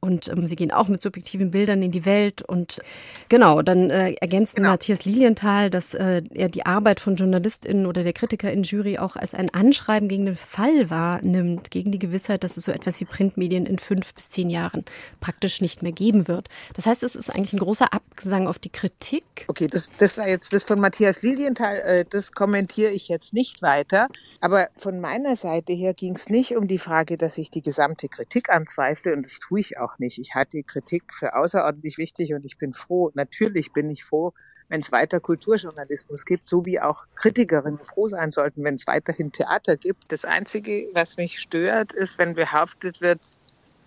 Und 0.00 0.28
ähm, 0.28 0.46
sie 0.46 0.56
gehen 0.56 0.72
auch 0.72 0.88
mit 0.88 1.02
subjektiven 1.02 1.50
Bildern 1.50 1.82
in 1.82 1.90
die 1.90 2.04
Welt. 2.04 2.42
Und 2.42 2.80
genau, 3.28 3.62
dann 3.62 3.90
äh, 3.90 4.12
ergänzt 4.14 4.56
genau. 4.56 4.70
Matthias 4.70 5.04
Lilienthal, 5.04 5.70
dass 5.70 5.94
äh, 5.94 6.22
er 6.34 6.48
die 6.48 6.66
Arbeit 6.66 7.00
von 7.00 7.16
JournalistInnen 7.16 7.86
oder 7.86 8.02
der 8.02 8.12
Kritiker 8.12 8.50
in 8.50 8.62
Jury 8.62 8.98
auch 8.98 9.16
als 9.16 9.34
ein 9.34 9.52
Anschreiben 9.52 10.08
gegen 10.08 10.26
den 10.26 10.36
Fall 10.36 10.90
wahrnimmt, 10.90 11.70
gegen 11.70 11.92
die 11.92 11.98
Gewissheit, 11.98 12.44
dass 12.44 12.56
es 12.56 12.64
so 12.64 12.72
etwas 12.72 13.00
wie 13.00 13.04
Printmedien 13.04 13.66
in 13.66 13.78
fünf 13.78 14.14
bis 14.14 14.30
zehn 14.30 14.50
Jahren 14.50 14.84
praktisch 15.20 15.60
nicht 15.60 15.82
mehr 15.82 15.92
geben 15.92 16.28
wird. 16.28 16.48
Das 16.74 16.86
heißt, 16.86 17.02
es 17.02 17.14
ist 17.14 17.30
eigentlich 17.30 17.52
ein 17.52 17.58
großer 17.58 17.92
Abgesang 17.92 18.46
auf 18.46 18.58
die 18.58 18.70
Kritik. 18.70 19.24
Okay, 19.48 19.66
das, 19.66 19.90
das 19.98 20.16
war 20.16 20.28
jetzt 20.28 20.52
das 20.52 20.64
von 20.64 20.80
Matthias 20.80 21.22
Lilienthal, 21.22 21.76
äh, 21.76 22.04
das 22.08 22.32
kommentiere 22.32 22.90
ich 22.90 23.08
jetzt 23.08 23.34
nicht 23.34 23.62
weiter. 23.62 24.08
Aber 24.40 24.68
von 24.76 25.00
meiner 25.00 25.36
Seite 25.36 25.72
her 25.72 25.92
ging 25.92 26.14
es 26.14 26.28
nicht 26.28 26.56
um 26.56 26.66
die 26.66 26.78
Frage, 26.78 27.16
dass 27.16 27.36
ich 27.36 27.50
die 27.50 27.62
gesamte 27.62 28.08
Kritik 28.08 28.48
anzweifle 28.48 29.12
und 29.12 29.26
das 29.26 29.38
tue 29.38 29.60
ich 29.60 29.78
auch 29.78 29.89
nicht. 29.98 30.18
Ich 30.18 30.34
halte 30.34 30.56
die 30.56 30.62
Kritik 30.62 31.14
für 31.14 31.34
außerordentlich 31.34 31.98
wichtig 31.98 32.34
und 32.34 32.44
ich 32.44 32.58
bin 32.58 32.72
froh, 32.72 33.10
natürlich 33.14 33.72
bin 33.72 33.90
ich 33.90 34.04
froh, 34.04 34.32
wenn 34.68 34.80
es 34.80 34.92
weiter 34.92 35.18
Kulturjournalismus 35.20 36.24
gibt, 36.24 36.48
so 36.48 36.64
wie 36.64 36.80
auch 36.80 37.04
Kritikerinnen 37.16 37.82
froh 37.82 38.06
sein 38.06 38.30
sollten, 38.30 38.62
wenn 38.62 38.74
es 38.74 38.86
weiterhin 38.86 39.32
Theater 39.32 39.76
gibt. 39.76 40.12
Das 40.12 40.24
Einzige, 40.24 40.88
was 40.94 41.16
mich 41.16 41.40
stört, 41.40 41.92
ist, 41.92 42.18
wenn 42.18 42.34
behauptet 42.34 43.00
wird, 43.00 43.20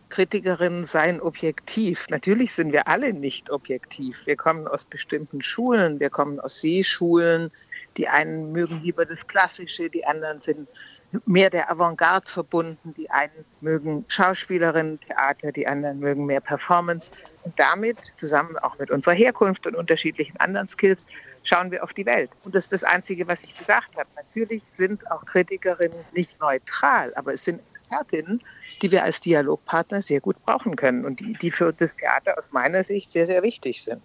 Kritikerinnen 0.09 0.85
seien 0.85 1.21
objektiv. 1.21 2.07
Natürlich 2.09 2.53
sind 2.53 2.71
wir 2.71 2.87
alle 2.87 3.13
nicht 3.13 3.49
objektiv. 3.49 4.27
Wir 4.27 4.35
kommen 4.35 4.67
aus 4.67 4.85
bestimmten 4.85 5.41
Schulen, 5.41 5.99
wir 5.99 6.11
kommen 6.11 6.39
aus 6.39 6.61
Seeschulen. 6.61 7.49
Die 7.97 8.07
einen 8.07 8.51
mögen 8.51 8.81
lieber 8.83 9.05
das 9.05 9.25
Klassische, 9.25 9.89
die 9.89 10.05
anderen 10.05 10.41
sind 10.41 10.67
mehr 11.25 11.49
der 11.49 11.69
Avantgarde 11.69 12.29
verbunden. 12.29 12.93
Die 12.97 13.09
einen 13.09 13.45
mögen 13.61 14.05
Schauspielerinnen, 14.07 14.99
Theater, 15.01 15.51
die 15.51 15.67
anderen 15.67 15.99
mögen 15.99 16.25
mehr 16.25 16.41
Performance. 16.41 17.11
Und 17.43 17.57
damit, 17.59 17.97
zusammen 18.17 18.57
auch 18.59 18.77
mit 18.79 18.91
unserer 18.91 19.13
Herkunft 19.13 19.67
und 19.67 19.75
unterschiedlichen 19.75 20.37
anderen 20.39 20.67
Skills, 20.67 21.05
schauen 21.43 21.71
wir 21.71 21.83
auf 21.83 21.93
die 21.93 22.05
Welt. 22.05 22.29
Und 22.43 22.55
das 22.55 22.65
ist 22.65 22.73
das 22.73 22.83
Einzige, 22.83 23.27
was 23.27 23.43
ich 23.43 23.57
gesagt 23.57 23.97
habe. 23.97 24.09
Natürlich 24.15 24.63
sind 24.73 25.09
auch 25.11 25.25
Kritikerinnen 25.25 25.97
nicht 26.13 26.39
neutral, 26.39 27.13
aber 27.15 27.33
es 27.33 27.43
sind 27.43 27.61
Expertinnen, 27.93 28.41
die 28.81 28.91
wir 28.91 29.03
als 29.03 29.19
Dialogpartner 29.19 30.01
sehr 30.01 30.19
gut 30.19 30.43
brauchen 30.45 30.75
können 30.75 31.05
und 31.05 31.19
die, 31.19 31.33
die 31.33 31.51
für 31.51 31.73
das 31.73 31.95
Theater 31.95 32.37
aus 32.37 32.51
meiner 32.51 32.83
Sicht 32.83 33.11
sehr, 33.11 33.25
sehr 33.25 33.43
wichtig 33.43 33.83
sind. 33.83 34.01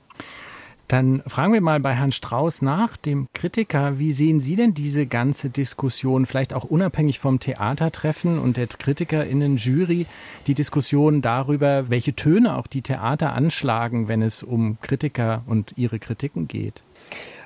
Dann 0.89 1.23
fragen 1.27 1.53
wir 1.53 1.61
mal 1.61 1.81
bei 1.81 1.95
Herrn 1.95 2.13
Strauß 2.13 2.63
nach, 2.63 2.97
dem 2.97 3.29
Kritiker, 3.35 3.99
wie 3.99 4.13
sehen 4.13 4.41
Sie 4.41 4.57
denn 4.57 4.73
diese 4.73 5.07
ganze 5.07 5.51
Diskussion, 5.51 6.25
vielleicht 6.25 6.55
auch 6.55 6.65
unabhängig 6.65 7.19
vom 7.19 7.41
Theatertreffen 7.41 8.39
und 8.39 8.57
der 8.57 8.69
KritikerInnen-Jury, 8.69 10.07
die 10.47 10.55
Diskussion 10.55 11.21
darüber, 11.21 11.91
welche 11.91 12.15
Töne 12.15 12.57
auch 12.57 12.67
die 12.67 12.81
Theater 12.81 13.35
anschlagen, 13.35 14.09
wenn 14.09 14.23
es 14.23 14.43
um 14.43 14.79
Kritiker 14.81 15.43
und 15.47 15.75
ihre 15.77 15.99
Kritiken 15.99 16.49
geht? 16.49 16.83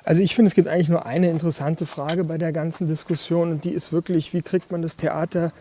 Also 0.05 0.21
ich 0.21 0.35
finde, 0.35 0.47
es 0.47 0.55
gibt 0.55 0.69
eigentlich 0.69 0.89
nur 0.89 1.05
eine 1.05 1.29
interessante 1.29 1.85
Frage 1.85 2.23
bei 2.23 2.37
der 2.37 2.53
ganzen 2.53 2.87
Diskussion 2.87 3.51
und 3.51 3.65
die 3.65 3.71
ist 3.71 3.91
wirklich, 3.91 4.33
wie 4.33 4.41
kriegt 4.41 4.71
man 4.71 4.81
das 4.81 4.95
Theater 4.95 5.51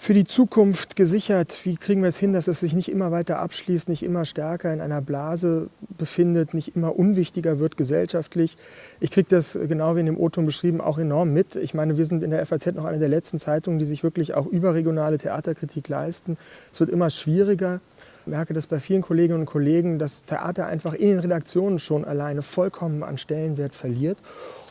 für 0.00 0.14
die 0.14 0.24
Zukunft 0.24 0.96
gesichert? 0.96 1.54
Wie 1.64 1.76
kriegen 1.76 2.00
wir 2.00 2.08
es 2.08 2.16
hin, 2.16 2.32
dass 2.32 2.48
es 2.48 2.60
sich 2.60 2.72
nicht 2.72 2.90
immer 2.90 3.12
weiter 3.12 3.38
abschließt, 3.38 3.90
nicht 3.90 4.02
immer 4.02 4.24
stärker 4.24 4.72
in 4.72 4.80
einer 4.80 5.02
Blase 5.02 5.68
befindet, 5.98 6.54
nicht 6.54 6.74
immer 6.74 6.98
unwichtiger 6.98 7.58
wird 7.58 7.76
gesellschaftlich? 7.76 8.56
Ich 9.00 9.10
kriege 9.10 9.26
das 9.28 9.58
genau 9.68 9.96
wie 9.96 10.00
in 10.00 10.06
dem 10.06 10.18
O-Ton 10.18 10.46
beschrieben 10.46 10.80
auch 10.80 10.96
enorm 10.96 11.34
mit. 11.34 11.54
Ich 11.54 11.74
meine, 11.74 11.98
wir 11.98 12.06
sind 12.06 12.22
in 12.22 12.30
der 12.30 12.46
FAZ 12.46 12.72
noch 12.72 12.86
eine 12.86 12.98
der 12.98 13.10
letzten 13.10 13.38
Zeitungen, 13.38 13.78
die 13.78 13.84
sich 13.84 14.02
wirklich 14.02 14.32
auch 14.32 14.46
überregionale 14.46 15.18
Theaterkritik 15.18 15.86
leisten. 15.90 16.38
Es 16.72 16.80
wird 16.80 16.88
immer 16.88 17.10
schwieriger. 17.10 17.80
Ich 18.22 18.26
merke 18.26 18.54
das 18.54 18.68
bei 18.68 18.80
vielen 18.80 19.02
Kolleginnen 19.02 19.40
und 19.40 19.46
Kollegen, 19.46 19.98
dass 19.98 20.24
Theater 20.24 20.64
einfach 20.64 20.94
in 20.94 21.10
den 21.10 21.18
Redaktionen 21.18 21.78
schon 21.78 22.06
alleine 22.06 22.40
vollkommen 22.40 23.02
an 23.02 23.18
Stellenwert 23.18 23.74
verliert. 23.74 24.16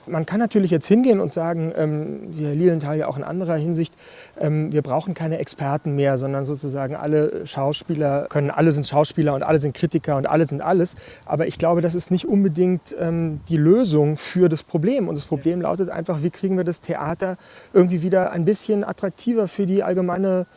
Man 0.07 0.25
kann 0.25 0.39
natürlich 0.39 0.71
jetzt 0.71 0.87
hingehen 0.87 1.19
und 1.19 1.31
sagen, 1.31 1.71
ähm, 1.75 2.19
wie 2.29 2.45
Herr 2.45 2.55
Lilienthal 2.55 2.97
ja 2.97 3.07
auch 3.07 3.17
in 3.17 3.23
anderer 3.23 3.55
Hinsicht, 3.55 3.93
ähm, 4.39 4.71
wir 4.71 4.81
brauchen 4.81 5.13
keine 5.13 5.37
Experten 5.39 5.95
mehr, 5.95 6.17
sondern 6.17 6.45
sozusagen 6.45 6.95
alle 6.95 7.45
Schauspieler 7.45 8.27
können, 8.29 8.49
alle 8.49 8.71
sind 8.71 8.87
Schauspieler 8.87 9.33
und 9.35 9.43
alle 9.43 9.59
sind 9.59 9.75
Kritiker 9.75 10.17
und 10.17 10.27
alle 10.27 10.45
sind 10.45 10.61
alles. 10.61 10.95
Aber 11.25 11.47
ich 11.47 11.57
glaube, 11.57 11.81
das 11.81 11.95
ist 11.95 12.11
nicht 12.11 12.25
unbedingt 12.25 12.95
ähm, 12.99 13.41
die 13.49 13.57
Lösung 13.57 14.17
für 14.17 14.49
das 14.49 14.63
Problem. 14.63 15.07
Und 15.07 15.15
das 15.15 15.25
Problem 15.25 15.61
lautet 15.61 15.89
einfach, 15.89 16.23
wie 16.23 16.29
kriegen 16.29 16.57
wir 16.57 16.63
das 16.63 16.81
Theater 16.81 17.37
irgendwie 17.73 18.01
wieder 18.01 18.31
ein 18.31 18.45
bisschen 18.45 18.83
attraktiver 18.83 19.47
für 19.47 19.65
die 19.65 19.83
allgemeine 19.83 20.47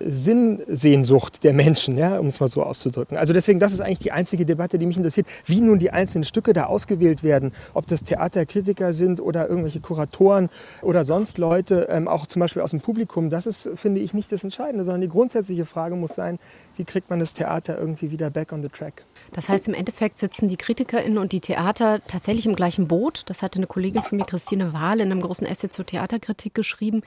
Sinnsehnsucht 0.00 1.44
der 1.44 1.52
Menschen, 1.52 1.96
ja, 1.96 2.18
um 2.18 2.26
es 2.26 2.40
mal 2.40 2.48
so 2.48 2.62
auszudrücken. 2.62 3.16
Also 3.16 3.32
deswegen, 3.32 3.60
das 3.60 3.72
ist 3.72 3.80
eigentlich 3.80 4.00
die 4.00 4.12
einzige 4.12 4.44
Debatte, 4.44 4.78
die 4.78 4.86
mich 4.86 4.96
interessiert, 4.96 5.26
wie 5.46 5.60
nun 5.60 5.78
die 5.78 5.90
einzelnen 5.90 6.24
Stücke 6.24 6.52
da 6.52 6.64
ausgewählt 6.66 7.22
werden, 7.22 7.52
ob 7.74 7.86
das 7.86 8.02
Theaterkritiker 8.02 8.92
sind 8.92 9.20
oder 9.20 9.48
irgendwelche 9.48 9.80
Kuratoren 9.80 10.50
oder 10.82 11.04
sonst 11.04 11.38
Leute, 11.38 11.88
ähm, 11.90 12.08
auch 12.08 12.26
zum 12.26 12.40
Beispiel 12.40 12.62
aus 12.62 12.70
dem 12.70 12.80
Publikum. 12.80 13.30
Das 13.30 13.46
ist, 13.46 13.70
finde 13.74 14.00
ich, 14.00 14.14
nicht 14.14 14.30
das 14.32 14.44
Entscheidende, 14.44 14.84
sondern 14.84 15.02
die 15.02 15.08
grundsätzliche 15.08 15.64
Frage 15.64 15.96
muss 15.96 16.14
sein, 16.14 16.38
wie 16.76 16.84
kriegt 16.84 17.10
man 17.10 17.20
das 17.20 17.34
Theater 17.34 17.78
irgendwie 17.78 18.10
wieder 18.10 18.30
back 18.30 18.52
on 18.52 18.62
the 18.62 18.68
track? 18.68 19.04
Das 19.34 19.48
heißt, 19.48 19.66
im 19.66 19.74
Endeffekt 19.74 20.20
sitzen 20.20 20.48
die 20.48 20.56
KritikerInnen 20.56 21.18
und 21.18 21.32
die 21.32 21.40
Theater 21.40 22.00
tatsächlich 22.06 22.46
im 22.46 22.54
gleichen 22.54 22.86
Boot. 22.86 23.24
Das 23.26 23.42
hatte 23.42 23.58
eine 23.58 23.66
Kollegin 23.66 24.04
von 24.04 24.16
mir, 24.16 24.24
Christine 24.24 24.72
Wahl, 24.72 25.00
in 25.00 25.10
einem 25.10 25.20
großen 25.20 25.44
Essay 25.44 25.68
zur 25.68 25.84
Theaterkritik 25.84 26.54
geschrieben. 26.54 27.02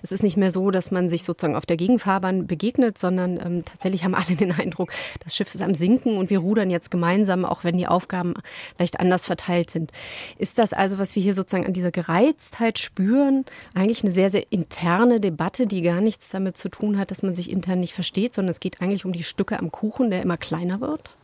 Es 0.00 0.12
ist 0.12 0.22
nicht 0.22 0.36
mehr 0.36 0.52
so, 0.52 0.70
dass 0.70 0.92
man 0.92 1.10
sich 1.10 1.24
sozusagen 1.24 1.56
auf 1.56 1.66
der 1.66 1.76
Gegenfahrbahn 1.76 2.46
begegnet, 2.46 2.98
sondern 2.98 3.40
ähm, 3.44 3.64
tatsächlich 3.64 4.04
haben 4.04 4.14
alle 4.14 4.36
den 4.36 4.52
Eindruck, 4.52 4.92
das 5.24 5.34
Schiff 5.34 5.52
ist 5.52 5.60
am 5.60 5.74
Sinken 5.74 6.18
und 6.18 6.30
wir 6.30 6.38
rudern 6.38 6.70
jetzt 6.70 6.92
gemeinsam, 6.92 7.44
auch 7.44 7.64
wenn 7.64 7.76
die 7.76 7.88
Aufgaben 7.88 8.34
leicht 8.78 9.00
anders 9.00 9.26
verteilt 9.26 9.70
sind. 9.70 9.90
Ist 10.38 10.58
das 10.58 10.72
also, 10.72 11.00
was 11.00 11.16
wir 11.16 11.22
hier 11.22 11.34
sozusagen 11.34 11.66
an 11.66 11.72
dieser 11.72 11.90
Gereiztheit 11.90 12.78
spüren, 12.78 13.44
eigentlich 13.74 14.04
eine 14.04 14.12
sehr, 14.12 14.30
sehr 14.30 14.52
interne 14.52 15.18
Debatte, 15.18 15.66
die 15.66 15.82
gar 15.82 16.00
nichts 16.00 16.28
damit 16.28 16.56
zu 16.56 16.68
tun 16.68 16.96
hat, 16.96 17.10
dass 17.10 17.24
man 17.24 17.34
sich 17.34 17.50
intern 17.50 17.80
nicht 17.80 17.92
versteht, 17.92 18.34
sondern 18.34 18.50
es 18.50 18.60
geht 18.60 18.80
eigentlich 18.80 19.04
um 19.04 19.12
die 19.12 19.24
Stücke 19.24 19.58
am 19.58 19.72
Kuchen, 19.72 20.12
der 20.12 20.22
immer 20.22 20.36
kleiner 20.36 20.80
wird? 20.80 21.16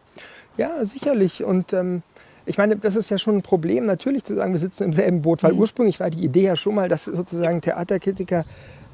Ja, 0.59 0.85
sicherlich. 0.85 1.45
Und 1.45 1.73
ähm, 1.73 2.03
ich 2.45 2.59
meine, 2.59 2.77
das 2.77 2.97
ist 2.97 3.11
ja 3.11 3.17
schon 3.17 3.37
ein 3.37 3.43
Problem, 3.43 3.87
natürlich 3.87 4.25
zu 4.25 4.35
sagen, 4.35 4.53
wir 4.53 4.59
sitzen 4.59 4.85
im 4.85 4.93
selben 4.93 5.23
Boot, 5.23 5.43
weil 5.43 5.53
mhm. 5.53 5.61
ursprünglich 5.61 6.00
war 6.00 6.11
die 6.11 6.25
Idee 6.25 6.43
ja 6.43 6.57
schon 6.57 6.75
mal, 6.75 6.88
dass 6.88 7.07
sozusagen 7.07 7.61
Theaterkritiker 7.61 8.45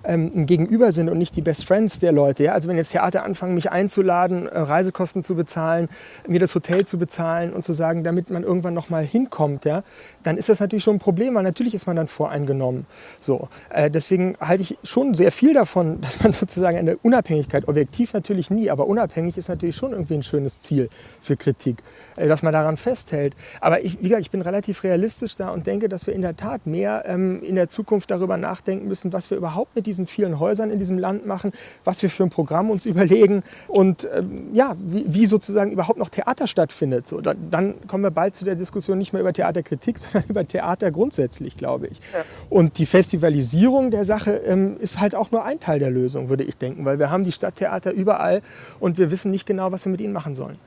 ähm, 0.04 0.46
Gegenüber 0.46 0.92
sind 0.92 1.08
und 1.08 1.18
nicht 1.18 1.36
die 1.36 1.42
Best 1.42 1.66
Friends 1.66 1.98
der 1.98 2.12
Leute. 2.12 2.44
Ja? 2.44 2.52
Also 2.52 2.68
wenn 2.68 2.76
jetzt 2.76 2.92
Theater 2.92 3.24
anfangen, 3.24 3.54
mich 3.54 3.70
einzuladen, 3.70 4.46
äh, 4.46 4.58
Reisekosten 4.58 5.24
zu 5.24 5.34
bezahlen, 5.34 5.88
mir 6.26 6.40
das 6.40 6.54
Hotel 6.54 6.86
zu 6.86 6.98
bezahlen 6.98 7.52
und 7.52 7.64
zu 7.64 7.72
sagen, 7.72 8.04
damit 8.04 8.30
man 8.30 8.42
irgendwann 8.42 8.74
noch 8.74 8.90
mal 8.90 9.04
hinkommt, 9.04 9.64
ja, 9.64 9.82
dann 10.22 10.36
ist 10.36 10.48
das 10.48 10.60
natürlich 10.60 10.84
schon 10.84 10.96
ein 10.96 11.00
Problem, 11.00 11.34
weil 11.34 11.42
natürlich 11.42 11.74
ist 11.74 11.86
man 11.86 11.96
dann 11.96 12.06
voreingenommen. 12.06 12.86
So, 13.20 13.48
äh, 13.70 13.90
deswegen 13.90 14.36
halte 14.40 14.62
ich 14.62 14.78
schon 14.82 15.14
sehr 15.14 15.32
viel 15.32 15.54
davon, 15.54 16.00
dass 16.00 16.22
man 16.22 16.32
sozusagen 16.32 16.76
eine 16.76 16.96
Unabhängigkeit, 16.96 17.68
objektiv 17.68 18.12
natürlich 18.12 18.50
nie, 18.50 18.70
aber 18.70 18.86
unabhängig 18.86 19.36
ist 19.36 19.48
natürlich 19.48 19.76
schon 19.76 19.92
irgendwie 19.92 20.14
ein 20.14 20.22
schönes 20.22 20.60
Ziel 20.60 20.88
für 21.20 21.36
Kritik, 21.36 21.82
äh, 22.16 22.28
dass 22.28 22.42
man 22.42 22.52
daran 22.52 22.76
festhält. 22.76 23.34
Aber 23.60 23.84
ich, 23.84 23.98
wie 24.00 24.08
gesagt, 24.08 24.22
ich 24.22 24.30
bin 24.30 24.42
relativ 24.42 24.84
realistisch 24.84 25.34
da 25.36 25.50
und 25.50 25.66
denke, 25.66 25.88
dass 25.88 26.06
wir 26.06 26.14
in 26.14 26.22
der 26.22 26.36
Tat 26.36 26.66
mehr 26.66 27.04
ähm, 27.06 27.42
in 27.42 27.54
der 27.54 27.68
Zukunft 27.68 28.10
darüber 28.10 28.36
nachdenken 28.36 28.88
müssen, 28.88 29.12
was 29.12 29.30
wir 29.30 29.36
überhaupt 29.36 29.74
mit 29.74 29.86
diesen 29.94 30.06
vielen 30.06 30.38
Häusern 30.38 30.70
in 30.70 30.78
diesem 30.78 30.98
Land 30.98 31.26
machen, 31.26 31.52
was 31.84 32.02
wir 32.02 32.10
für 32.10 32.24
ein 32.24 32.30
Programm 32.30 32.70
uns 32.70 32.86
überlegen 32.94 33.42
und 33.68 34.08
ähm, 34.14 34.48
ja, 34.52 34.76
wie, 34.78 35.04
wie, 35.06 35.26
sozusagen 35.26 35.70
überhaupt 35.72 35.98
noch 35.98 36.08
Theater 36.08 36.46
stattfindet. 36.46 37.08
So, 37.08 37.20
dann, 37.20 37.36
dann 37.50 37.74
kommen 37.86 38.04
wir 38.04 38.10
bald 38.10 38.36
zu 38.36 38.44
der 38.44 38.54
Diskussion 38.54 38.98
nicht 38.98 39.12
mehr 39.12 39.22
über 39.22 39.32
Theaterkritik, 39.32 39.98
sondern 40.00 40.24
über 40.28 40.46
Theater 40.46 40.90
grundsätzlich, 40.90 41.56
glaube 41.56 41.86
ich. 41.86 41.98
Ja. 42.12 42.24
Und 42.50 42.78
die 42.78 42.86
Festivalisierung 42.86 43.90
der 43.90 44.04
Sache 44.04 44.32
ähm, 44.46 44.76
ist 44.80 45.00
halt 45.00 45.14
auch 45.14 45.30
nur 45.30 45.44
ein 45.44 45.60
Teil 45.60 45.78
der 45.78 45.90
Lösung, 45.90 46.28
würde 46.28 46.44
ich 46.44 46.56
denken, 46.56 46.84
weil 46.84 46.98
wir 46.98 47.10
haben 47.10 47.24
die 47.24 47.32
Stadttheater 47.32 47.92
überall 47.92 48.42
und 48.80 48.98
wir 48.98 49.10
wissen 49.10 49.30
nicht 49.30 49.46
genau, 49.46 49.72
was 49.72 49.84
wir 49.84 49.90
mit 49.90 50.00
ihnen 50.00 50.12
machen 50.12 50.34
sollen. 50.34 50.58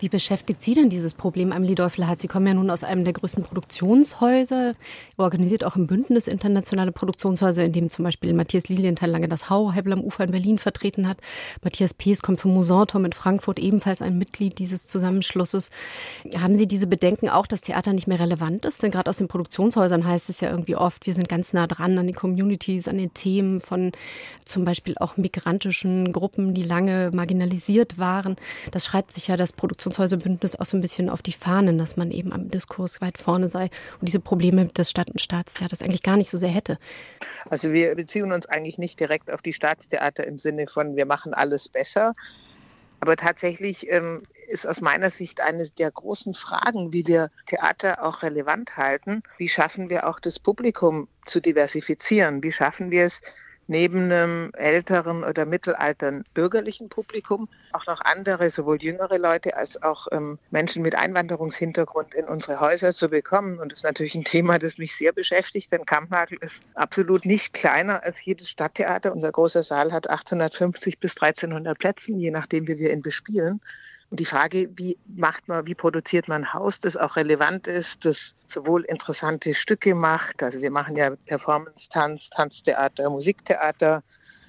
Wie 0.00 0.08
beschäftigt 0.08 0.60
Sie 0.60 0.74
denn 0.74 0.90
dieses 0.90 1.14
Problem 1.14 1.52
am 1.52 1.62
Liedolfelhat? 1.62 2.20
Sie 2.20 2.26
kommen 2.26 2.48
ja 2.48 2.54
nun 2.54 2.68
aus 2.68 2.82
einem 2.82 3.04
der 3.04 3.12
größten 3.12 3.44
Produktionshäuser, 3.44 4.74
organisiert 5.16 5.62
auch 5.62 5.76
im 5.76 5.86
Bündnis 5.86 6.26
internationale 6.26 6.90
Produktionshäuser, 6.90 7.64
in 7.64 7.70
dem 7.70 7.90
zum 7.90 8.04
Beispiel 8.04 8.34
Matthias 8.34 8.68
Lilienthal 8.68 9.08
lange 9.08 9.28
das 9.28 9.50
Hau, 9.50 9.72
Hebbel 9.72 9.92
am 9.92 10.00
Ufer 10.00 10.24
in 10.24 10.32
Berlin 10.32 10.58
vertreten 10.58 11.06
hat. 11.06 11.18
Matthias 11.62 11.94
Pees 11.94 12.22
kommt 12.22 12.40
vom 12.40 12.52
Musanturm 12.54 13.04
in 13.04 13.12
Frankfurt, 13.12 13.60
ebenfalls 13.60 14.02
ein 14.02 14.18
Mitglied 14.18 14.58
dieses 14.58 14.88
Zusammenschlusses. 14.88 15.70
Haben 16.36 16.56
Sie 16.56 16.66
diese 16.66 16.88
Bedenken 16.88 17.28
auch, 17.28 17.46
dass 17.46 17.60
Theater 17.60 17.92
nicht 17.92 18.08
mehr 18.08 18.18
relevant 18.18 18.64
ist? 18.64 18.82
Denn 18.82 18.90
gerade 18.90 19.08
aus 19.08 19.18
den 19.18 19.28
Produktionshäusern 19.28 20.04
heißt 20.04 20.28
es 20.28 20.40
ja 20.40 20.50
irgendwie 20.50 20.74
oft, 20.74 21.06
wir 21.06 21.14
sind 21.14 21.28
ganz 21.28 21.52
nah 21.52 21.68
dran 21.68 21.96
an 21.98 22.08
den 22.08 22.16
Communities, 22.16 22.88
an 22.88 22.98
den 22.98 23.14
Themen 23.14 23.60
von 23.60 23.92
zum 24.44 24.64
Beispiel 24.64 24.96
auch 24.98 25.16
migrantischen 25.16 26.12
Gruppen, 26.12 26.52
die 26.52 26.64
lange 26.64 27.10
marginalisiert 27.12 27.96
waren. 27.96 28.34
Das 28.72 28.84
schreibt 28.86 29.12
sich 29.12 29.28
ja 29.28 29.36
das 29.36 29.52
Produktionshäuser 29.52 29.83
Produktionshäuserbündnis 29.84 30.56
auch 30.56 30.64
so 30.64 30.76
ein 30.76 30.80
bisschen 30.80 31.10
auf 31.10 31.22
die 31.22 31.32
Fahnen, 31.32 31.78
dass 31.78 31.96
man 31.96 32.10
eben 32.10 32.32
am 32.32 32.48
Diskurs 32.48 33.00
weit 33.00 33.18
vorne 33.18 33.48
sei 33.48 33.64
und 34.00 34.08
diese 34.08 34.20
Probleme 34.20 34.66
des 34.66 34.90
Stadt- 34.90 35.10
und 35.10 35.20
Staatstheaters 35.20 35.82
eigentlich 35.82 36.02
gar 36.02 36.16
nicht 36.16 36.30
so 36.30 36.38
sehr 36.38 36.48
hätte. 36.48 36.78
Also 37.50 37.72
wir 37.72 37.94
beziehen 37.94 38.32
uns 38.32 38.46
eigentlich 38.46 38.78
nicht 38.78 38.98
direkt 38.98 39.30
auf 39.30 39.42
die 39.42 39.52
Staatstheater 39.52 40.26
im 40.26 40.38
Sinne 40.38 40.66
von, 40.66 40.96
wir 40.96 41.06
machen 41.06 41.34
alles 41.34 41.68
besser, 41.68 42.14
Aber 43.00 43.16
tatsächlich 43.16 43.90
ähm, 43.90 44.22
ist 44.48 44.66
aus 44.66 44.80
meiner 44.80 45.10
Sicht 45.10 45.42
eine 45.42 45.68
der 45.68 45.90
großen 45.90 46.32
Fragen, 46.32 46.92
wie 46.94 47.06
wir 47.06 47.28
Theater 47.46 48.02
auch 48.02 48.22
relevant 48.22 48.78
halten. 48.78 49.22
Wie 49.36 49.48
schaffen 49.48 49.90
wir 49.90 50.08
auch 50.08 50.20
das 50.20 50.38
Publikum 50.38 51.08
zu 51.26 51.40
diversifizieren? 51.40 52.42
Wie 52.42 52.52
schaffen 52.52 52.90
wir 52.90 53.04
es, 53.04 53.20
neben 53.66 54.04
einem 54.12 54.50
älteren 54.54 55.24
oder 55.24 55.44
mittelalteren 55.44 56.24
bürgerlichen 56.34 56.88
Publikum 56.88 57.48
auch 57.72 57.86
noch 57.86 58.00
andere, 58.00 58.50
sowohl 58.50 58.82
jüngere 58.82 59.18
Leute 59.18 59.56
als 59.56 59.82
auch 59.82 60.06
ähm, 60.12 60.38
Menschen 60.50 60.82
mit 60.82 60.94
Einwanderungshintergrund 60.94 62.14
in 62.14 62.26
unsere 62.26 62.60
Häuser 62.60 62.92
zu 62.92 63.08
bekommen. 63.08 63.58
Und 63.58 63.72
das 63.72 63.80
ist 63.80 63.84
natürlich 63.84 64.14
ein 64.14 64.24
Thema, 64.24 64.58
das 64.58 64.78
mich 64.78 64.94
sehr 64.96 65.12
beschäftigt, 65.12 65.72
denn 65.72 65.84
Kampnagel 65.84 66.38
ist 66.40 66.62
absolut 66.74 67.24
nicht 67.24 67.52
kleiner 67.52 68.02
als 68.02 68.24
jedes 68.24 68.48
Stadttheater. 68.48 69.12
Unser 69.12 69.32
großer 69.32 69.62
Saal 69.62 69.92
hat 69.92 70.08
850 70.08 70.98
bis 70.98 71.16
1300 71.16 71.78
Plätze, 71.78 72.12
je 72.12 72.30
nachdem, 72.30 72.68
wie 72.68 72.78
wir 72.78 72.92
ihn 72.92 73.02
bespielen. 73.02 73.60
Und 74.10 74.20
die 74.20 74.24
Frage, 74.24 74.68
wie 74.76 74.96
macht 75.06 75.48
man, 75.48 75.66
wie 75.66 75.74
produziert 75.74 76.28
man 76.28 76.42
ein 76.42 76.52
Haus, 76.52 76.80
das 76.80 76.96
auch 76.96 77.16
relevant 77.16 77.66
ist, 77.66 78.04
das 78.04 78.34
sowohl 78.46 78.82
interessante 78.82 79.54
Stücke 79.54 79.94
macht, 79.94 80.42
also 80.42 80.60
wir 80.60 80.70
machen 80.70 80.96
ja 80.96 81.10
Performance, 81.26 81.88
Tanz, 81.88 82.30
Tanztheater, 82.30 83.10
Musiktheater, 83.10 84.02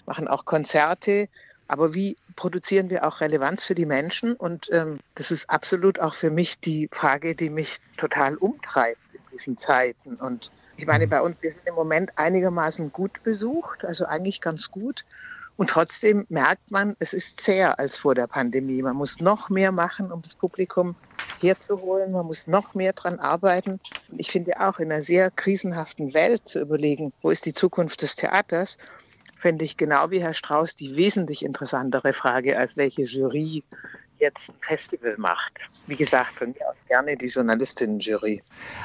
machen 0.06 0.28
auch 0.28 0.46
Konzerte, 0.46 1.30
aber 1.68 1.94
wie 1.94 2.16
produzieren 2.36 2.90
wir 2.90 3.08
auch 3.08 3.22
Relevanz 3.22 3.66
für 3.66 3.76
die 3.76 3.86
Menschen? 3.86 4.34
Und 4.34 4.70
ähm, 4.72 5.00
das 5.16 5.32
ist 5.32 5.50
absolut 5.50 6.00
auch 6.00 6.16
für 6.16 6.30
mich 6.30 6.60
die 6.60 6.90
Frage, 6.92 7.36
die 7.36 7.50
mich 7.50 7.80
total 7.98 8.36
umtreibt 8.36 9.00
in 9.14 9.22
diesen 9.34 9.58
Zeiten. 9.58 10.16
Und 10.16 10.52
ich 10.78 10.86
meine, 10.86 11.08
bei 11.08 11.22
uns, 11.22 11.42
wir 11.42 11.52
sind 11.52 11.66
im 11.66 11.76
Moment 11.76 12.18
einigermaßen 12.18 12.92
gut 12.92 13.24
besucht, 13.24 13.84
also 13.84 14.06
eigentlich 14.06 14.42
ganz 14.42 14.70
gut. 14.70 15.06
Und 15.58 15.70
trotzdem 15.70 16.26
merkt 16.30 16.70
man, 16.70 16.96
es 17.00 17.14
ist 17.14 17.40
zäher 17.40 17.80
als 17.80 17.98
vor 17.98 18.14
der 18.14 18.28
Pandemie. 18.28 18.82
Man 18.82 18.96
muss 18.96 19.22
noch 19.22 19.50
mehr 19.50 19.72
machen, 19.72 20.12
um 20.12 20.22
das 20.22 20.36
Publikum 20.36 20.96
herzuholen. 21.40 22.12
Man 22.12 22.26
muss 22.26 22.48
noch 22.48 22.76
mehr 22.76 22.94
dran 22.94 23.20
arbeiten. 23.20 23.80
Ich 24.18 24.32
finde 24.32 24.60
auch 24.60 24.80
in 24.80 24.92
einer 24.92 25.02
sehr 25.02 25.32
krisenhaften 25.32 26.14
Welt 26.14 26.48
zu 26.48 26.60
überlegen, 26.60 27.14
wo 27.22 27.30
ist 27.30 27.46
die 27.46 27.54
Zukunft 27.54 28.02
des 28.02 28.16
Theaters, 28.16 28.78
fände 29.38 29.64
ich 29.64 29.78
genau 29.78 30.10
wie 30.12 30.22
Herr 30.22 30.34
Strauß 30.34 30.76
die 30.76 30.96
wesentlich 30.96 31.46
interessantere 31.46 32.14
Frage, 32.14 32.58
als 32.58 32.78
welche 32.78 33.04
Jury 33.04 33.64
jetzt 34.20 34.50
ein 34.50 34.56
Festival 34.62 35.16
macht. 35.18 35.54
Wie 35.88 35.96
gesagt, 35.96 36.34
von 36.36 36.48
mir 36.48 36.68
aus 36.68 36.76
gerne 36.88 37.16
die 37.16 37.28
Journalistinnen-Jury. 37.28 38.42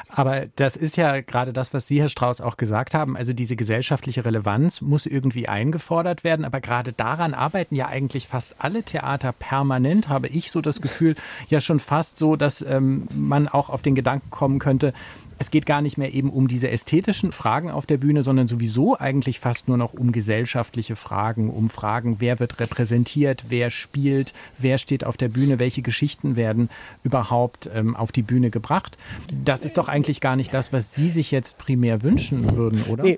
Aber 0.09 0.45
das 0.55 0.75
ist 0.75 0.97
ja 0.97 1.21
gerade 1.21 1.51
das, 1.51 1.73
was 1.73 1.87
Sie, 1.87 1.99
Herr 1.99 2.09
Strauß, 2.09 2.41
auch 2.41 2.57
gesagt 2.57 2.93
haben. 2.93 3.17
Also 3.17 3.33
diese 3.33 3.55
gesellschaftliche 3.55 4.23
Relevanz 4.23 4.81
muss 4.81 5.05
irgendwie 5.07 5.47
eingefordert 5.47 6.23
werden. 6.23 6.45
Aber 6.45 6.61
gerade 6.61 6.93
daran 6.93 7.33
arbeiten 7.33 7.75
ja 7.75 7.87
eigentlich 7.87 8.27
fast 8.27 8.55
alle 8.59 8.83
Theater 8.83 9.31
permanent, 9.31 10.09
habe 10.09 10.27
ich 10.27 10.51
so 10.51 10.61
das 10.61 10.81
Gefühl, 10.81 11.15
ja 11.49 11.59
schon 11.59 11.79
fast 11.79 12.17
so, 12.17 12.35
dass 12.35 12.61
ähm, 12.61 13.07
man 13.13 13.47
auch 13.47 13.69
auf 13.69 13.81
den 13.81 13.95
Gedanken 13.95 14.29
kommen 14.29 14.59
könnte, 14.59 14.93
es 15.41 15.49
geht 15.49 15.65
gar 15.65 15.81
nicht 15.81 15.97
mehr 15.97 16.13
eben 16.13 16.29
um 16.29 16.47
diese 16.47 16.69
ästhetischen 16.69 17.31
Fragen 17.31 17.71
auf 17.71 17.87
der 17.87 17.97
Bühne, 17.97 18.21
sondern 18.21 18.47
sowieso 18.47 18.95
eigentlich 18.99 19.39
fast 19.39 19.67
nur 19.67 19.75
noch 19.75 19.95
um 19.95 20.11
gesellschaftliche 20.11 20.95
Fragen, 20.95 21.49
um 21.49 21.67
Fragen, 21.67 22.17
wer 22.19 22.39
wird 22.39 22.59
repräsentiert, 22.59 23.45
wer 23.49 23.71
spielt, 23.71 24.33
wer 24.59 24.77
steht 24.77 25.03
auf 25.03 25.17
der 25.17 25.29
Bühne, 25.29 25.57
welche 25.57 25.81
Geschichten 25.81 26.35
werden 26.35 26.69
überhaupt 27.01 27.71
ähm, 27.73 27.95
auf 27.95 28.11
die 28.11 28.21
Bühne 28.21 28.51
gebracht. 28.51 28.99
Das 29.43 29.65
ist 29.65 29.79
doch 29.79 29.87
eigentlich 29.87 30.21
gar 30.21 30.35
nicht 30.35 30.53
das, 30.53 30.73
was 30.73 30.93
Sie 30.93 31.09
sich 31.09 31.31
jetzt 31.31 31.57
primär 31.57 32.03
wünschen 32.03 32.55
würden, 32.55 32.83
oder? 32.83 33.03
Nee, 33.03 33.17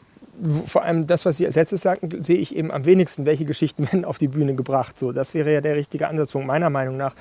vor 0.65 0.83
allem 0.83 1.05
das, 1.07 1.25
was 1.25 1.37
Sie 1.37 1.45
als 1.45 1.55
letztes 1.55 1.81
sagten, 1.81 2.23
sehe 2.23 2.37
ich 2.37 2.55
eben 2.55 2.71
am 2.71 2.85
wenigsten, 2.85 3.25
welche 3.25 3.45
Geschichten 3.45 3.83
werden 3.91 4.05
auf 4.05 4.17
die 4.17 4.27
Bühne 4.27 4.55
gebracht. 4.55 4.97
So, 4.97 5.11
das 5.11 5.33
wäre 5.33 5.53
ja 5.53 5.61
der 5.61 5.75
richtige 5.75 6.07
Ansatzpunkt 6.07 6.47
meiner 6.47 6.69
Meinung 6.69 6.97
nach. 6.97 7.15